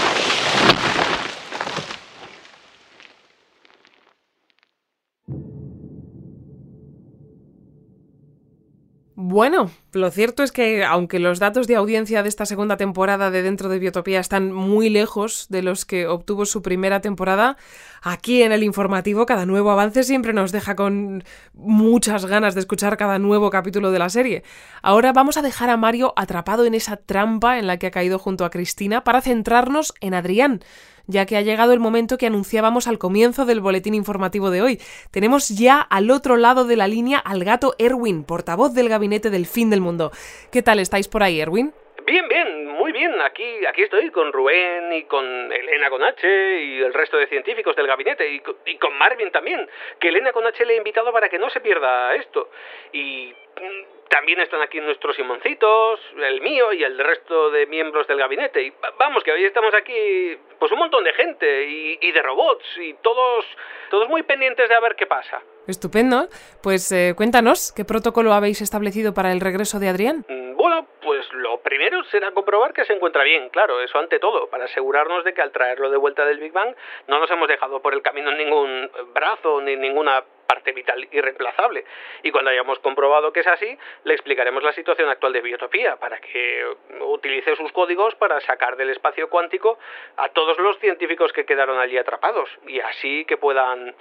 Bueno, 9.32 9.70
lo 9.92 10.10
cierto 10.10 10.42
es 10.42 10.52
que 10.52 10.84
aunque 10.84 11.20
los 11.20 11.38
datos 11.38 11.68
de 11.68 11.76
audiencia 11.76 12.24
de 12.24 12.30
esta 12.30 12.48
segunda 12.48 12.78
temporada 12.78 13.30
de 13.30 13.44
Dentro 13.44 13.70
de 13.70 13.78
Biotopía 13.78 14.20
están 14.20 14.52
muy 14.52 14.90
lejos 14.90 15.46
de 15.50 15.62
los 15.62 15.86
que 15.86 16.08
obtuvo 16.08 16.48
su 16.48 16.64
primera 16.64 17.00
temporada, 17.00 17.56
aquí 18.02 18.42
en 18.42 18.52
el 18.52 18.64
informativo 18.64 19.28
cada 19.28 19.46
nuevo 19.46 19.70
avance 19.70 20.02
siempre 20.02 20.34
nos 20.34 20.52
deja 20.52 20.76
con 20.76 21.24
muchas 21.54 22.26
ganas 22.26 22.56
de 22.56 22.62
escuchar 22.62 22.98
cada 22.98 23.20
nuevo 23.20 23.52
capítulo 23.52 23.92
de 23.92 24.00
la 24.00 24.10
serie. 24.10 24.42
Ahora 24.82 25.14
vamos 25.14 25.38
a 25.38 25.44
dejar 25.44 25.70
a 25.70 25.78
Mario 25.78 26.12
atrapado 26.16 26.66
en 26.66 26.74
esa 26.74 26.98
trampa 26.98 27.60
en 27.60 27.68
la 27.68 27.78
que 27.78 27.86
ha 27.86 27.92
caído 27.92 28.18
junto 28.18 28.46
a 28.46 28.50
Cristina 28.50 29.04
para 29.04 29.22
centrarnos 29.22 29.94
en 30.02 30.16
Adrián 30.16 30.62
ya 31.10 31.26
que 31.26 31.36
ha 31.36 31.42
llegado 31.42 31.74
el 31.74 31.80
momento 31.80 32.18
que 32.18 32.28
anunciábamos 32.28 32.88
al 32.88 33.00
comienzo 33.00 33.46
del 33.46 33.60
boletín 33.60 33.96
informativo 33.96 34.52
de 34.52 34.62
hoy. 34.62 34.80
Tenemos 35.12 35.50
ya 35.50 35.82
al 35.82 36.12
otro 36.12 36.38
lado 36.38 36.66
de 36.66 36.76
la 36.76 36.88
línea 36.88 37.18
al 37.18 37.44
gato 37.44 37.76
Erwin, 37.80 38.24
portavoz 38.24 38.74
del 38.74 38.90
gabinete 38.90 39.32
del 39.32 39.48
fin 39.48 39.70
del 39.70 39.82
mundo. 39.82 40.12
¿Qué 40.52 40.62
tal 40.62 40.80
estáis 40.80 41.08
por 41.08 41.24
ahí, 41.24 41.42
Erwin? 41.42 41.74
Bien, 42.06 42.26
bien, 42.30 42.69
muy 42.90 43.00
bien. 43.00 43.22
Aquí, 43.22 43.66
aquí 43.68 43.84
estoy 43.84 44.10
con 44.10 44.34
Rubén 44.34 44.92
y 44.94 45.04
con 45.04 45.52
Elena 45.52 45.92
con 45.92 46.04
H 46.04 46.28
y 46.28 46.82
el 46.82 46.94
resto 46.94 47.18
de 47.18 47.28
científicos 47.28 47.76
del 47.76 47.86
gabinete 47.86 48.28
y, 48.28 48.42
y 48.66 48.78
con 48.78 48.98
Marvin 48.98 49.32
también, 49.32 49.70
que 50.00 50.10
Elena 50.10 50.32
con 50.32 50.46
H 50.48 50.66
le 50.66 50.74
he 50.74 50.78
invitado 50.78 51.14
para 51.14 51.30
que 51.30 51.38
no 51.38 51.50
se 51.52 51.62
pierda 51.62 52.16
esto. 52.16 52.50
Y 52.92 53.32
mm, 53.62 54.10
también 54.10 54.40
están 54.40 54.62
aquí 54.62 54.80
nuestros 54.82 55.16
Simoncitos, 55.16 56.00
el 56.18 56.42
mío 56.42 56.74
y 56.74 56.84
el 56.84 56.98
resto 56.98 57.52
de 57.52 57.68
miembros 57.68 58.08
del 58.08 58.18
gabinete. 58.18 58.64
Y 58.64 58.74
vamos, 58.98 59.24
que 59.24 59.34
hoy 59.34 59.46
estamos 59.46 59.74
aquí, 59.76 60.36
pues 60.58 60.72
un 60.72 60.80
montón 60.80 61.04
de 61.04 61.14
gente 61.14 61.66
y, 61.66 62.12
de 62.12 62.22
robots 62.24 62.66
y 62.80 62.96
todos, 63.04 63.46
todos 63.92 64.10
muy 64.10 64.24
pendientes 64.24 64.68
de 64.68 64.74
a 64.74 64.80
ver 64.80 64.96
qué 64.96 65.06
pasa. 65.06 65.44
Estupendo. 65.70 66.28
Pues 66.64 66.92
eh, 66.92 67.14
cuéntanos, 67.16 67.72
¿qué 67.76 67.86
protocolo 67.86 68.34
habéis 68.34 68.62
establecido 68.62 69.14
para 69.14 69.32
el 69.32 69.40
regreso 69.40 69.80
de 69.80 69.90
Adrián? 69.90 70.26
Mm, 70.28 70.56
bueno, 70.56 70.88
pues 71.02 71.32
lo 71.34 71.62
primero 71.62 72.04
será 72.06 72.32
comprobar 72.32 72.74
que 72.74 72.86
se 72.86 72.94
encuentra 72.94 73.24
bien, 73.24 73.50
claro, 73.50 73.82
eso 73.82 73.98
ante 74.00 74.20
todo, 74.20 74.50
para 74.50 74.66
asegurarnos 74.66 75.24
de 75.24 75.34
que 75.34 75.42
al 75.42 75.52
traerlo 75.52 75.90
de 75.90 75.98
vuelta 75.98 76.26
del 76.26 76.40
Big 76.40 76.52
Bang 76.52 76.76
no 77.08 77.20
nos 77.20 77.30
hemos 77.32 77.48
dejado 77.48 77.82
por 77.82 77.94
el 77.94 78.02
camino 78.02 78.32
ningún 78.32 78.90
brazo 79.14 79.62
ni 79.62 79.76
ninguna 79.76 80.24
parte 80.50 80.72
vital 80.72 81.08
irreemplazable. 81.12 81.86
Y 82.24 82.32
cuando 82.32 82.50
hayamos 82.50 82.80
comprobado 82.80 83.32
que 83.32 83.42
es 83.42 83.48
así, 83.48 83.78
le 84.04 84.16
explicaremos 84.16 84.64
la 84.64 84.74
situación 84.74 85.08
actual 85.08 85.32
de 85.32 85.42
Biotopía 85.42 85.98
para 85.98 86.20
que 86.20 86.66
utilice 87.02 87.56
sus 87.56 87.72
códigos 87.72 88.16
para 88.16 88.42
sacar 88.42 88.76
del 88.76 88.90
espacio 88.90 89.30
cuántico 89.30 89.78
a 90.18 90.30
todos 90.30 90.58
los 90.58 90.80
científicos 90.80 91.32
que 91.34 91.46
quedaron 91.46 91.80
allí 91.80 91.98
atrapados 91.98 92.50
y 92.66 92.80
así 92.80 93.26
que 93.26 93.38
puedan 93.38 93.94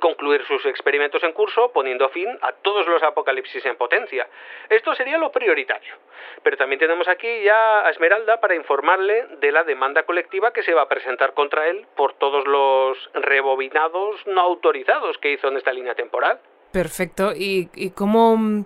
concluir 0.00 0.44
sus 0.46 0.64
experimentos 0.66 1.22
en 1.22 1.32
curso 1.32 1.70
poniendo 1.72 2.08
fin 2.08 2.28
a 2.42 2.52
todos 2.52 2.86
los 2.86 3.02
apocalipsis 3.02 3.64
en 3.66 3.76
potencia. 3.76 4.26
Esto 4.68 4.94
sería 4.94 5.18
lo 5.18 5.30
prioritario. 5.30 5.94
Pero 6.42 6.56
también 6.56 6.78
tenemos 6.78 7.08
aquí 7.08 7.42
ya 7.44 7.86
a 7.86 7.90
Esmeralda 7.90 8.40
para 8.40 8.54
informarle 8.54 9.26
de 9.40 9.52
la 9.52 9.64
demanda 9.64 10.04
colectiva 10.04 10.52
que 10.52 10.62
se 10.62 10.74
va 10.74 10.82
a 10.82 10.88
presentar 10.88 11.34
contra 11.34 11.68
él 11.68 11.86
por 11.96 12.14
todos 12.14 12.46
los 12.46 12.98
rebobinados 13.14 14.26
no 14.26 14.40
autorizados 14.40 15.18
que 15.18 15.32
hizo 15.32 15.48
en 15.48 15.56
esta 15.56 15.72
línea 15.72 15.94
temporal. 15.94 16.38
Perfecto. 16.72 17.32
¿Y, 17.34 17.70
y 17.74 17.90
cómo, 17.90 18.64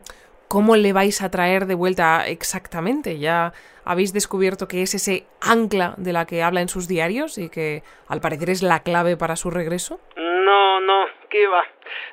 cómo 0.49 0.77
le 0.77 0.93
vais 0.93 1.21
a 1.23 1.31
traer 1.31 1.67
de 1.67 1.75
vuelta 1.75 2.27
exactamente? 2.27 3.19
¿Ya 3.19 3.53
habéis 3.85 4.13
descubierto 4.13 4.69
que 4.69 4.83
es 4.83 4.95
ese 4.95 5.27
ancla 5.41 5.95
de 5.97 6.13
la 6.13 6.27
que 6.27 6.43
habla 6.43 6.61
en 6.61 6.69
sus 6.69 6.89
diarios 6.89 7.39
y 7.39 7.49
que 7.49 7.83
al 8.07 8.21
parecer 8.21 8.51
es 8.51 8.63
la 8.63 8.81
clave 8.81 9.17
para 9.17 9.37
su 9.37 9.51
regreso? 9.51 10.01
No, 10.49 10.81
no, 10.81 11.07
¿qué 11.29 11.47
va? 11.47 11.63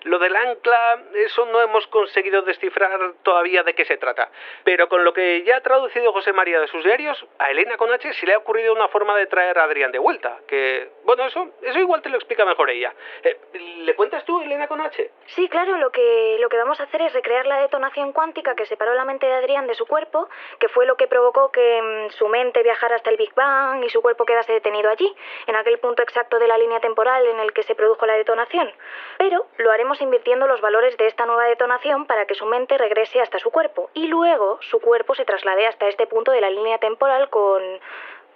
Lo 0.03 0.19
del 0.19 0.35
ancla, 0.35 1.03
eso 1.13 1.45
no 1.45 1.61
hemos 1.61 1.87
conseguido 1.87 2.41
descifrar 2.41 3.13
todavía 3.23 3.63
de 3.63 3.73
qué 3.73 3.85
se 3.85 3.97
trata. 3.97 4.29
Pero 4.63 4.89
con 4.89 5.03
lo 5.03 5.13
que 5.13 5.43
ya 5.43 5.57
ha 5.57 5.61
traducido 5.61 6.11
José 6.11 6.33
María 6.33 6.59
de 6.59 6.67
sus 6.67 6.83
diarios, 6.83 7.25
a 7.39 7.51
Elena 7.51 7.77
con 7.77 7.91
H 7.91 8.13
se 8.13 8.25
le 8.25 8.33
ha 8.33 8.37
ocurrido 8.37 8.73
una 8.73 8.87
forma 8.87 9.15
de 9.17 9.27
traer 9.27 9.57
a 9.59 9.63
Adrián 9.63 9.91
de 9.91 9.99
vuelta. 9.99 10.39
Que, 10.47 10.89
bueno, 11.03 11.25
eso, 11.25 11.49
eso 11.61 11.79
igual 11.79 12.01
te 12.01 12.09
lo 12.09 12.17
explica 12.17 12.45
mejor 12.45 12.69
ella. 12.69 12.93
Eh, 13.23 13.37
¿Le 13.79 13.95
cuentas 13.95 14.25
tú, 14.25 14.41
Elena 14.41 14.67
con 14.67 14.81
H? 14.81 15.11
Sí, 15.27 15.47
claro, 15.49 15.77
lo 15.77 15.91
que, 15.91 16.37
lo 16.39 16.49
que 16.49 16.57
vamos 16.57 16.79
a 16.79 16.83
hacer 16.83 17.01
es 17.01 17.13
recrear 17.13 17.45
la 17.45 17.61
detonación 17.61 18.13
cuántica 18.13 18.55
que 18.55 18.65
separó 18.65 18.93
la 18.93 19.05
mente 19.05 19.25
de 19.25 19.33
Adrián 19.33 19.67
de 19.67 19.75
su 19.75 19.85
cuerpo, 19.85 20.29
que 20.59 20.69
fue 20.69 20.85
lo 20.85 20.97
que 20.97 21.07
provocó 21.07 21.51
que 21.51 21.81
mm, 21.81 22.11
su 22.11 22.27
mente 22.27 22.63
viajara 22.63 22.95
hasta 22.95 23.09
el 23.09 23.17
Big 23.17 23.33
Bang 23.33 23.83
y 23.83 23.89
su 23.89 24.01
cuerpo 24.01 24.25
quedase 24.25 24.53
detenido 24.53 24.89
allí, 24.89 25.13
en 25.47 25.55
aquel 25.55 25.79
punto 25.79 26.03
exacto 26.03 26.39
de 26.39 26.47
la 26.47 26.57
línea 26.57 26.79
temporal 26.79 27.25
en 27.25 27.39
el 27.39 27.53
que 27.53 27.63
se 27.63 27.75
produjo 27.75 28.05
la 28.05 28.13
detonación. 28.13 28.71
Pero 29.17 29.47
lo 29.65 29.71
haremos 29.71 29.99
invirtiendo 29.99 30.45
los 30.45 30.61
valores 30.61 30.95
de 30.97 31.07
esta 31.07 31.25
nueva 31.25 31.45
detonación 31.45 32.05
para 32.05 32.27
que 32.27 32.35
su 32.35 32.45
mente 32.45 32.77
regrese 32.77 33.19
hasta 33.19 33.39
su 33.39 33.49
cuerpo 33.49 33.89
y 33.95 34.05
luego 34.05 34.59
su 34.69 34.79
cuerpo 34.79 35.15
se 35.15 35.25
traslade 35.25 35.65
hasta 35.65 35.87
este 35.87 36.05
punto 36.05 36.31
de 36.31 36.39
la 36.39 36.51
línea 36.51 36.77
temporal 36.77 37.29
con 37.31 37.63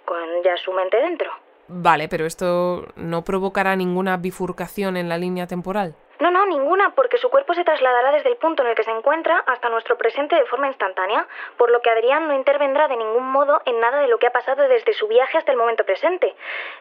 con 0.04 0.42
ya 0.44 0.56
su 0.56 0.72
mente 0.72 0.96
dentro. 0.96 1.30
Vale, 1.68 2.08
pero 2.08 2.26
esto 2.26 2.84
no 2.96 3.22
provocará 3.22 3.76
ninguna 3.76 4.16
bifurcación 4.16 4.96
en 4.96 5.08
la 5.08 5.18
línea 5.18 5.46
temporal. 5.46 5.94
No, 6.20 6.30
no, 6.30 6.46
ninguna, 6.46 6.94
porque 6.94 7.16
su 7.16 7.30
cuerpo 7.30 7.54
se 7.54 7.64
trasladará 7.64 8.12
desde 8.12 8.28
el 8.28 8.36
punto 8.36 8.62
en 8.62 8.68
el 8.68 8.74
que 8.74 8.84
se 8.84 8.90
encuentra 8.90 9.42
hasta 9.46 9.70
nuestro 9.70 9.96
presente 9.96 10.36
de 10.36 10.44
forma 10.44 10.66
instantánea, 10.68 11.26
por 11.56 11.70
lo 11.70 11.80
que 11.80 11.90
Adrián 11.90 12.28
no 12.28 12.34
intervendrá 12.34 12.88
de 12.88 12.96
ningún 12.96 13.30
modo 13.32 13.62
en 13.64 13.80
nada 13.80 14.00
de 14.00 14.08
lo 14.08 14.18
que 14.18 14.26
ha 14.26 14.30
pasado 14.30 14.68
desde 14.68 14.92
su 14.92 15.08
viaje 15.08 15.38
hasta 15.38 15.50
el 15.52 15.58
momento 15.58 15.84
presente. 15.84 16.34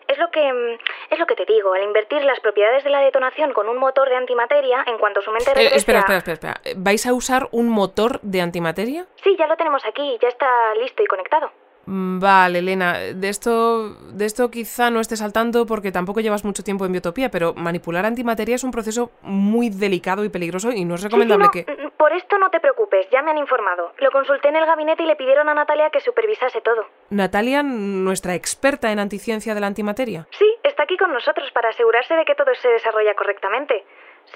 Es 0.08 0.18
lo 0.18 0.30
que 0.30 0.52
mm, 0.52 0.78
es 1.12 1.20
lo 1.20 1.26
que 1.26 1.36
te 1.36 1.46
digo, 1.46 1.74
al 1.74 1.84
invertir 1.84 2.24
las 2.24 2.40
propiedades 2.42 2.84
de 2.84 2.90
la 2.90 3.00
detonación 3.00 3.54
con 3.54 3.70
un 3.70 3.78
motor 3.78 4.10
de 4.10 4.18
antimateria, 4.18 4.84
en 4.86 4.98
cuanto 4.98 5.22
su 5.22 5.32
mente 5.32 5.52
Eh, 5.52 5.54
regrese 5.54 5.78
espera, 5.78 6.00
espera, 6.00 6.18
espera, 6.18 6.34
espera. 6.34 6.76
¿Vais 6.78 7.06
a 7.06 7.14
usar 7.14 7.48
un 7.52 7.70
motor 7.70 8.20
de 8.22 8.42
antimateria? 8.42 9.06
Sí, 9.24 9.36
ya 9.38 9.48
lo 9.48 9.56
tenemos 9.56 9.86
aquí, 9.86 10.18
ya 10.22 10.28
está 10.28 10.76
listo 10.76 11.02
y 11.02 11.08
conectado. 11.08 11.52
Mm, 11.90 12.20
Vale, 12.20 12.60
Elena, 12.60 13.00
de 13.00 13.30
esto, 13.30 13.96
de 14.14 14.26
esto 14.26 14.52
quizá 14.52 14.92
no 14.92 15.00
estés 15.00 15.24
al 15.24 15.34
tanto 15.34 15.66
porque 15.66 15.92
tampoco 15.92 16.20
llevas 16.20 16.46
mucho 16.46 16.64
tiempo 16.64 16.86
en 16.86 16.92
biotopía, 16.92 17.32
pero 17.32 17.56
manipular 17.56 18.06
antimateria 18.06 18.56
es 18.56 18.64
un 18.64 18.70
proceso 18.70 19.10
muy 19.24 19.70
delicado 19.72 20.24
y 20.24 20.30
peligroso 20.30 20.72
y 20.72 20.86
no 20.86 20.96
es 20.96 21.02
recomendable 21.04 21.48
Sí, 21.52 21.60
sí, 21.60 21.66
que... 21.66 21.84
no, 21.84 21.90
Por 21.92 22.14
esto 22.14 22.38
no 22.38 22.52
te 22.52 22.60
preocupes, 22.60 23.08
ya 23.10 23.24
me 23.24 23.32
han 23.32 23.40
informado. 23.40 23.94
Lo 23.98 24.12
consulté 24.12 24.50
en 24.50 24.58
el 24.58 24.68
gabinete 24.68 25.02
y 25.02 25.08
le 25.08 25.16
pidieron 25.16 25.50
a 25.50 25.56
Natalia 25.56 25.90
que 25.90 26.00
supervisase 26.00 26.62
todo. 26.62 26.86
Natalia, 27.10 27.64
nuestra 27.64 28.36
experta 28.36 28.92
en 28.92 29.00
anticiencia 29.00 29.56
de 29.56 29.62
la 29.62 29.68
antimateria. 29.68 30.28
Sí, 30.38 30.48
está 30.62 30.84
aquí 30.84 30.96
con 30.96 31.12
nosotros 31.12 31.50
para 31.54 31.70
asegurarse 31.70 32.14
de 32.14 32.26
que 32.26 32.36
todo 32.36 32.54
se 32.54 32.68
desarrolla 32.70 33.16
correctamente. 33.16 33.84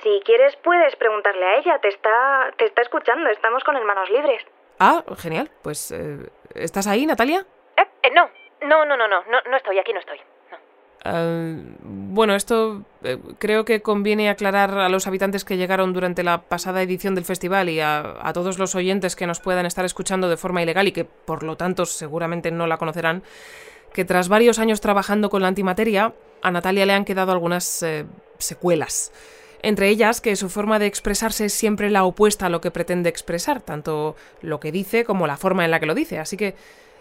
Si 0.02 0.22
quieres, 0.26 0.56
puedes 0.64 0.96
preguntarle 0.96 1.46
a 1.46 1.58
ella. 1.60 1.78
Te 1.80 1.90
está, 1.90 2.52
te 2.58 2.66
está 2.66 2.82
escuchando. 2.82 3.30
Estamos 3.30 3.64
con 3.64 3.78
el 3.78 3.86
manos 3.86 4.10
libres. 4.10 4.42
Ah, 4.86 5.02
genial. 5.18 5.50
Pues, 5.62 5.92
eh, 5.92 6.30
¿estás 6.56 6.88
ahí, 6.88 7.06
Natalia? 7.06 7.46
Eh, 7.78 8.10
no, 8.14 8.30
no, 8.68 8.84
no, 8.84 8.98
no, 8.98 9.08
no, 9.08 9.24
no, 9.32 9.38
no 9.50 9.56
estoy, 9.56 9.80
aquí 9.80 9.94
no 9.94 10.00
estoy. 10.00 10.18
Ah, 11.06 11.56
bueno, 11.84 12.36
esto 12.36 12.84
eh, 13.02 13.18
creo 13.40 13.64
que 13.64 13.82
conviene 13.82 14.30
aclarar 14.30 14.78
a 14.78 14.90
los 14.90 15.08
habitantes 15.08 15.46
que 15.46 15.56
llegaron 15.56 15.94
durante 15.94 16.22
la 16.22 16.42
pasada 16.42 16.82
edición 16.82 17.16
del 17.16 17.24
festival 17.24 17.70
y 17.70 17.80
a, 17.80 18.16
a 18.22 18.34
todos 18.34 18.60
los 18.60 18.76
oyentes 18.76 19.16
que 19.16 19.26
nos 19.26 19.40
puedan 19.40 19.66
estar 19.66 19.86
escuchando 19.86 20.28
de 20.28 20.36
forma 20.36 20.62
ilegal 20.62 20.86
y 20.90 20.92
que 20.92 21.06
por 21.06 21.44
lo 21.44 21.56
tanto 21.56 21.86
seguramente 21.86 22.52
no 22.52 22.68
la 22.68 22.78
conocerán, 22.78 23.24
que 23.94 24.04
tras 24.04 24.28
varios 24.28 24.60
años 24.60 24.82
trabajando 24.82 25.30
con 25.30 25.42
la 25.42 25.48
antimateria, 25.48 26.14
a 26.42 26.52
Natalia 26.52 26.86
le 26.86 26.94
han 26.94 27.06
quedado 27.06 27.32
algunas 27.32 27.84
eh, 27.84 28.06
secuelas. 28.38 29.14
Entre 29.64 29.88
ellas 29.88 30.20
que 30.20 30.36
su 30.36 30.50
forma 30.50 30.78
de 30.78 30.88
expresarse 30.88 31.46
es 31.46 31.54
siempre 31.54 31.90
la 31.90 32.04
opuesta 32.04 32.48
a 32.48 32.50
lo 32.50 32.60
que 32.60 32.70
pretende 32.70 33.10
expresar, 33.10 33.62
tanto 33.62 34.16
lo 34.42 34.60
que 34.60 34.74
dice 34.74 35.06
como 35.06 35.26
la 35.26 35.38
forma 35.38 35.64
en 35.64 35.72
la 35.72 35.80
que 35.80 35.86
lo 35.86 35.96
dice. 35.96 36.20
Así 36.20 36.36
que, 36.36 36.56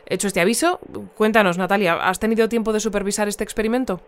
hecho 0.07 0.29
este 0.29 0.41
aviso, 0.41 0.79
cuéntanos, 1.17 1.59
Natalia, 1.59 1.95
¿has 1.95 2.21
tenido 2.21 2.49
tiempo 2.49 2.73
de 2.73 2.79
supervisar 2.79 3.27
este 3.27 3.43
experimento? 3.43 4.01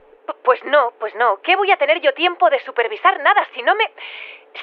Pues 0.44 0.60
no, 0.64 0.92
pues 1.00 1.14
no. 1.16 1.40
¿Qué 1.42 1.56
voy 1.56 1.72
a 1.72 1.76
tener 1.76 2.00
yo 2.00 2.14
tiempo 2.14 2.48
de 2.48 2.60
supervisar 2.60 3.20
nada 3.20 3.46
si 3.54 3.62
no 3.62 3.74
me... 3.74 3.90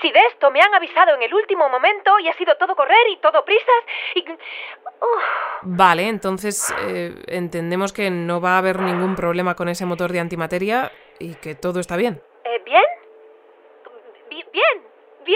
Si 0.01 0.09
de 0.09 0.19
esto 0.31 0.49
me 0.51 0.61
han 0.61 0.73
avisado 0.73 1.15
en 1.15 1.23
el 1.23 1.33
último 1.33 1.67
momento 1.67 2.17
y 2.19 2.29
ha 2.29 2.33
sido 2.37 2.55
todo 2.55 2.77
correr 2.77 3.09
y 3.11 3.17
todo 3.17 3.43
prisas 3.43 3.83
y... 4.15 4.21
Uf, 4.31 5.23
Vale, 5.63 6.07
entonces 6.07 6.73
eh, 6.87 7.13
entendemos 7.27 7.91
que 7.91 8.09
no 8.09 8.39
va 8.39 8.55
a 8.55 8.59
haber 8.59 8.79
ningún 8.79 9.17
problema 9.17 9.55
con 9.55 9.67
ese 9.67 9.85
motor 9.85 10.13
de 10.13 10.21
antimateria 10.21 10.93
y 11.19 11.35
que 11.35 11.55
todo 11.55 11.81
está 11.81 11.97
bien. 11.97 12.21
¿eh, 12.45 12.61
¿Bien? 12.63 12.83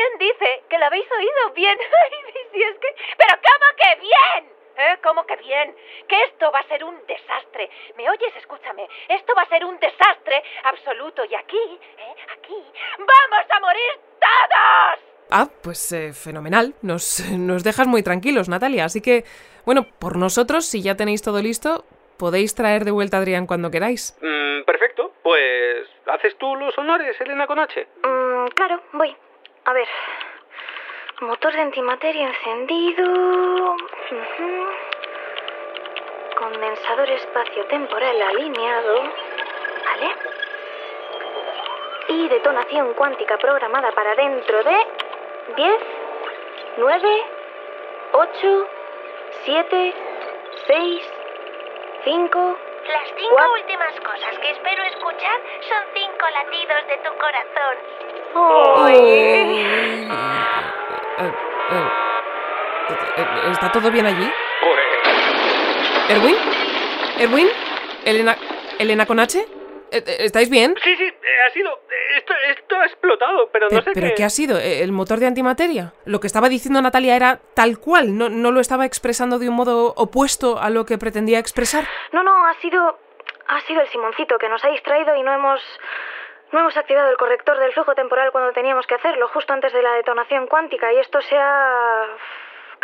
Bi- 0.06 0.16
Bien, 0.18 0.32
dice, 0.32 0.64
que 0.70 0.78
lo 0.78 0.86
habéis 0.86 1.06
oído 1.12 1.54
bien. 1.56 1.78
Ay, 2.04 2.34
si 2.54 2.62
es 2.64 2.76
que... 2.80 2.88
Pero 3.18 3.34
¿cómo 3.42 3.66
que 3.78 4.02
bien? 4.02 4.56
¿Eh? 4.78 4.98
¿Cómo 5.04 5.26
que 5.26 5.36
bien? 5.38 5.76
Que 6.08 6.22
esto 6.26 6.52
va 6.52 6.60
a 6.60 6.68
ser 6.68 6.84
un 6.84 6.96
desastre. 7.08 7.70
¿Me 7.98 8.10
oyes? 8.10 8.36
Escúchame. 8.38 8.88
Esto 9.08 9.34
va 9.36 9.44
a 9.44 9.50
ser 9.50 9.64
un 9.66 9.80
desastre 9.80 10.44
absoluto. 10.64 11.24
Y 11.26 11.34
aquí, 11.36 11.80
¿eh? 11.98 12.16
Aquí, 12.38 12.64
¡vamos 12.98 13.46
a 13.50 13.60
morir 13.62 13.92
todos! 14.20 15.00
Ah, 15.32 15.48
pues 15.64 15.92
eh, 15.94 16.14
fenomenal. 16.14 16.74
Nos, 16.82 17.22
nos 17.32 17.64
dejas 17.64 17.88
muy 17.88 18.04
tranquilos, 18.04 18.50
Natalia. 18.50 18.86
Así 18.86 19.02
que, 19.02 19.24
bueno, 19.66 19.88
por 20.00 20.18
nosotros, 20.18 20.66
si 20.66 20.82
ya 20.84 20.96
tenéis 20.96 21.22
todo 21.22 21.42
listo, 21.42 21.86
podéis 22.18 22.54
traer 22.54 22.84
de 22.86 22.92
vuelta 22.92 23.18
a 23.18 23.22
Adrián 23.22 23.48
cuando 23.48 23.72
queráis. 23.72 24.18
Mm, 24.22 24.64
perfecto, 24.66 25.14
pues 25.24 25.88
¿haces 26.06 26.38
tú 26.38 26.56
los 26.56 26.78
honores, 26.78 27.20
Elena 27.22 27.48
con 27.48 27.60
H? 27.60 27.88
Mm, 28.04 28.48
claro, 28.56 28.82
voy. 28.94 29.16
A 29.68 29.74
ver. 29.74 29.88
Motor 31.22 31.54
de 31.54 31.62
antimateria 31.62 32.28
encendido. 32.28 33.04
Ujú. 33.74 34.68
Condensador 36.38 37.10
espacio-temporal 37.10 38.22
alineado. 38.22 38.96
Vale. 39.86 40.16
Y 42.10 42.28
detonación 42.28 42.94
cuántica 42.94 43.40
programada 43.40 43.92
para 43.94 44.14
dentro 44.14 44.64
de 44.64 44.78
10, 45.56 45.82
9, 46.78 47.26
8, 48.12 48.68
7, 49.46 49.94
6, 50.68 51.14
5. 52.04 52.58
Las 52.88 53.08
cinco 53.18 53.44
últimas 53.54 53.96
cosas 54.02 54.38
que 54.40 54.52
espero 54.52 54.84
escuchar 54.84 55.40
son 55.68 55.84
cinco 55.94 56.26
latidos 56.34 56.88
de 56.88 56.98
tu 56.98 57.12
corazón. 57.18 57.76
Eh, 58.92 60.08
¿Está 63.52 63.72
todo 63.72 63.90
bien 63.90 64.06
allí? 64.06 64.32
¿Erwin? 66.10 66.36
¿Erwin? 67.18 67.50
¿Elena, 68.06 68.38
¿Elena 68.78 69.06
con 69.08 69.20
H? 69.20 69.55
Eh, 69.96 70.04
eh, 70.06 70.16
¿Estáis 70.26 70.50
bien? 70.50 70.76
Sí, 70.84 70.96
sí, 70.96 71.04
eh, 71.04 71.14
ha 71.48 71.50
sido... 71.52 71.80
Esto, 72.18 72.34
esto 72.50 72.76
ha 72.80 72.86
explotado, 72.86 73.50
pero 73.52 73.68
no 73.70 73.78
Pe- 73.78 73.84
sé 73.84 73.92
¿Pero 73.94 74.08
qué... 74.10 74.14
qué 74.16 74.24
ha 74.24 74.30
sido? 74.30 74.58
¿E- 74.58 74.82
¿El 74.84 74.92
motor 74.92 75.20
de 75.20 75.28
antimateria? 75.28 75.94
Lo 76.06 76.20
que 76.20 76.28
estaba 76.28 76.50
diciendo 76.50 76.82
Natalia 76.82 77.16
era 77.16 77.40
tal 77.54 77.78
cual, 77.80 78.18
no, 78.18 78.30
no 78.30 78.52
lo 78.52 78.60
estaba 78.62 78.86
expresando 78.86 79.40
de 79.40 79.50
un 79.50 79.56
modo 79.56 79.94
opuesto 79.98 80.60
a 80.60 80.70
lo 80.70 80.86
que 80.86 80.98
pretendía 80.98 81.40
expresar. 81.40 81.86
No, 82.12 82.24
no, 82.24 82.46
ha 82.48 82.54
sido. 82.62 83.00
Ha 83.48 83.62
sido 83.62 83.82
el 83.82 83.88
Simoncito 83.90 84.38
que 84.40 84.50
nos 84.50 84.64
ha 84.66 84.70
distraído 84.70 85.16
y 85.16 85.24
no 85.24 85.32
hemos. 85.34 85.62
No 86.52 86.60
hemos 86.62 86.78
activado 86.78 87.10
el 87.10 87.18
corrector 87.18 87.60
del 87.60 87.74
flujo 87.74 87.94
temporal 87.96 88.32
cuando 88.32 88.54
teníamos 88.54 88.88
que 88.88 88.96
hacerlo, 88.96 89.28
justo 89.30 89.52
antes 89.52 89.74
de 89.74 89.82
la 89.84 89.92
detonación 89.94 90.48
cuántica, 90.48 90.92
y 90.94 90.98
esto 91.00 91.20
se 91.22 91.36
ha. 91.36 92.06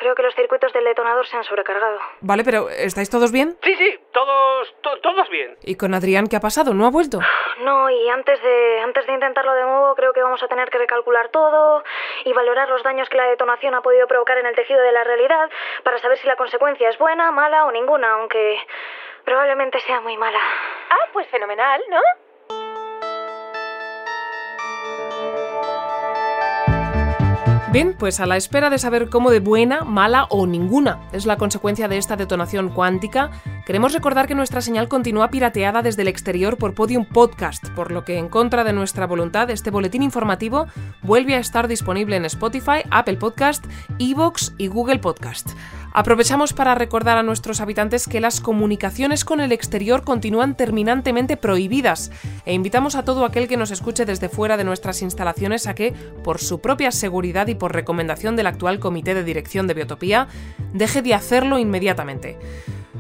Creo 0.01 0.15
que 0.15 0.23
los 0.23 0.33
circuitos 0.33 0.73
del 0.73 0.83
detonador 0.83 1.27
se 1.27 1.37
han 1.37 1.43
sobrecargado. 1.43 1.99
Vale, 2.21 2.43
pero 2.43 2.69
¿estáis 2.69 3.07
todos 3.11 3.31
bien? 3.31 3.55
Sí, 3.63 3.75
sí, 3.75 3.99
todos, 4.11 4.73
to- 4.81 4.99
todos 4.99 5.29
bien. 5.29 5.55
¿Y 5.63 5.75
con 5.77 5.93
Adrián 5.93 6.25
qué 6.25 6.37
ha 6.37 6.39
pasado? 6.39 6.73
¿No 6.73 6.87
ha 6.87 6.89
vuelto? 6.89 7.19
No, 7.61 7.87
y 7.91 8.09
antes 8.09 8.41
de, 8.41 8.79
antes 8.79 9.05
de 9.05 9.13
intentarlo 9.13 9.53
de 9.53 9.61
nuevo, 9.61 9.93
creo 9.93 10.13
que 10.13 10.23
vamos 10.23 10.41
a 10.41 10.47
tener 10.47 10.71
que 10.71 10.79
recalcular 10.79 11.29
todo 11.29 11.83
y 12.25 12.33
valorar 12.33 12.67
los 12.69 12.81
daños 12.81 13.07
que 13.07 13.17
la 13.17 13.25
detonación 13.25 13.75
ha 13.75 13.81
podido 13.81 14.07
provocar 14.07 14.39
en 14.39 14.47
el 14.47 14.55
tejido 14.55 14.81
de 14.81 14.91
la 14.91 15.03
realidad 15.03 15.47
para 15.83 15.99
saber 15.99 16.17
si 16.17 16.25
la 16.25 16.35
consecuencia 16.35 16.89
es 16.89 16.97
buena, 16.97 17.29
mala 17.31 17.65
o 17.65 17.71
ninguna, 17.71 18.13
aunque 18.13 18.57
probablemente 19.25 19.79
sea 19.81 20.01
muy 20.01 20.17
mala. 20.17 20.39
Ah, 20.89 21.09
pues 21.13 21.27
fenomenal, 21.27 21.79
¿no? 21.91 22.01
Bien, 27.71 27.95
pues 27.97 28.19
a 28.19 28.25
la 28.25 28.35
espera 28.35 28.69
de 28.69 28.77
saber 28.77 29.07
cómo 29.07 29.31
de 29.31 29.39
buena, 29.39 29.85
mala 29.85 30.25
o 30.25 30.45
ninguna 30.45 30.99
es 31.13 31.25
la 31.25 31.37
consecuencia 31.37 31.87
de 31.87 31.97
esta 31.97 32.17
detonación 32.17 32.67
cuántica, 32.67 33.31
queremos 33.65 33.93
recordar 33.93 34.27
que 34.27 34.35
nuestra 34.35 34.59
señal 34.59 34.89
continúa 34.89 35.29
pirateada 35.29 35.81
desde 35.81 36.01
el 36.01 36.09
exterior 36.09 36.57
por 36.57 36.73
Podium 36.73 37.05
Podcast, 37.05 37.69
por 37.69 37.93
lo 37.93 38.03
que 38.03 38.17
en 38.17 38.27
contra 38.27 38.65
de 38.65 38.73
nuestra 38.73 39.07
voluntad 39.07 39.49
este 39.49 39.71
boletín 39.71 40.03
informativo 40.03 40.67
vuelve 41.01 41.35
a 41.35 41.39
estar 41.39 41.69
disponible 41.69 42.17
en 42.17 42.25
Spotify, 42.25 42.81
Apple 42.89 43.15
Podcast, 43.15 43.65
Evox 43.99 44.53
y 44.57 44.67
Google 44.67 44.99
Podcast. 44.99 45.51
Aprovechamos 45.93 46.53
para 46.53 46.75
recordar 46.75 47.17
a 47.17 47.23
nuestros 47.23 47.59
habitantes 47.59 48.07
que 48.07 48.21
las 48.21 48.39
comunicaciones 48.39 49.25
con 49.25 49.41
el 49.41 49.51
exterior 49.51 50.03
continúan 50.03 50.55
terminantemente 50.55 51.35
prohibidas 51.35 52.11
e 52.45 52.53
invitamos 52.53 52.95
a 52.95 53.03
todo 53.03 53.25
aquel 53.25 53.47
que 53.47 53.57
nos 53.57 53.71
escuche 53.71 54.05
desde 54.05 54.29
fuera 54.29 54.55
de 54.55 54.63
nuestras 54.63 55.01
instalaciones 55.01 55.67
a 55.67 55.75
que, 55.75 55.91
por 56.23 56.39
su 56.39 56.61
propia 56.61 56.91
seguridad 56.91 57.47
y 57.47 57.55
por 57.55 57.73
recomendación 57.73 58.35
del 58.35 58.47
actual 58.47 58.79
Comité 58.79 59.13
de 59.13 59.23
Dirección 59.23 59.67
de 59.67 59.73
Biotopía, 59.73 60.27
deje 60.73 61.01
de 61.01 61.13
hacerlo 61.13 61.57
inmediatamente. 61.57 62.37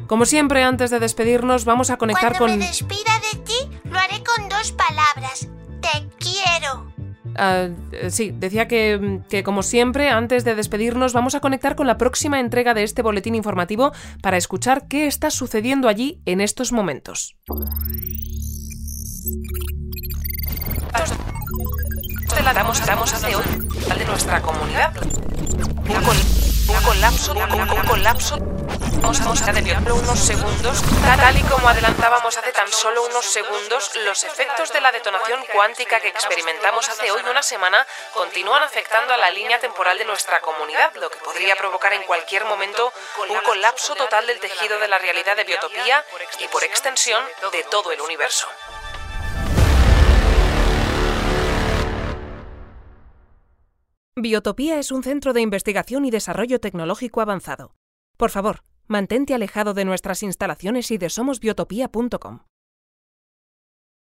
Como 0.07 0.25
siempre, 0.25 0.63
antes 0.63 0.89
de 0.89 0.99
despedirnos, 0.99 1.63
vamos 1.63 1.89
a 1.89 1.97
conectar 1.97 2.37
Cuando 2.37 2.47
con... 2.47 2.59
me 2.59 2.67
despida 2.67 3.19
de 3.31 3.39
ti, 3.39 3.79
lo 3.85 3.97
haré 3.97 4.21
con 4.23 4.49
dos 4.49 4.73
palabras. 4.73 5.47
Te 5.79 6.09
quiero. 6.19 6.90
Ah, 7.35 7.69
eh, 7.91 8.09
sí, 8.09 8.31
decía 8.31 8.67
que, 8.67 9.21
que, 9.29 9.43
como 9.43 9.63
siempre, 9.63 10.09
antes 10.09 10.43
de 10.43 10.55
despedirnos, 10.55 11.13
vamos 11.13 11.35
a 11.35 11.39
conectar 11.39 11.75
con 11.75 11.87
la 11.87 11.97
próxima 11.97 12.39
entrega 12.39 12.73
de 12.73 12.83
este 12.83 13.01
boletín 13.01 13.35
informativo 13.35 13.91
para 14.21 14.37
escuchar 14.37 14.87
qué 14.87 15.07
está 15.07 15.29
sucediendo 15.31 15.87
allí 15.87 16.21
en 16.25 16.41
estos 16.41 16.71
momentos. 16.71 17.35
De 23.97 24.05
nuestra 24.05 24.41
comunidad. 24.41 24.93
Un, 26.67 26.75
col 26.75 26.77
un 26.77 26.83
colapso, 26.83 27.31
un, 27.33 27.87
colapso. 27.87 28.37
Debiarlo 29.53 29.95
unos 29.95 30.19
segundos, 30.19 30.81
tal 31.03 31.37
y 31.37 31.41
como 31.43 31.67
adelantábamos 31.67 32.37
hace 32.37 32.51
tan 32.53 32.71
solo 32.71 33.03
unos 33.03 33.25
segundos, 33.25 33.91
los 34.05 34.23
efectos 34.23 34.71
de 34.71 34.79
la 34.79 34.91
detonación 34.91 35.43
cuántica 35.51 35.99
que 35.99 36.07
experimentamos 36.07 36.87
hace 36.87 37.11
hoy 37.11 37.21
una 37.29 37.43
semana 37.43 37.85
continúan 38.13 38.63
afectando 38.63 39.13
a 39.13 39.17
la 39.17 39.29
línea 39.31 39.59
temporal 39.59 39.97
de 39.97 40.05
nuestra 40.05 40.39
comunidad, 40.39 40.93
lo 40.95 41.09
que 41.09 41.17
podría 41.17 41.55
provocar 41.55 41.93
en 41.93 42.03
cualquier 42.03 42.45
momento 42.45 42.93
un 43.27 43.41
colapso 43.41 43.95
total 43.95 44.25
del 44.27 44.39
tejido 44.39 44.79
de 44.79 44.87
la 44.87 44.99
realidad 44.99 45.35
de 45.35 45.43
Biotopía 45.43 46.05
y 46.39 46.47
por 46.47 46.63
extensión 46.63 47.23
de 47.51 47.63
todo 47.63 47.91
el 47.91 47.99
universo. 48.01 48.47
Biotopía 54.17 54.77
es 54.77 54.91
un 54.91 55.03
centro 55.03 55.31
de 55.31 55.39
investigación 55.39 56.03
y 56.03 56.11
desarrollo 56.11 56.59
tecnológico 56.59 57.21
avanzado. 57.21 57.75
Por 58.17 58.29
favor, 58.29 58.63
mantente 58.87 59.33
alejado 59.33 59.73
de 59.73 59.85
nuestras 59.85 60.21
instalaciones 60.21 60.91
y 60.91 60.97
de 60.97 61.09
somosbiotopía.com. 61.09 62.39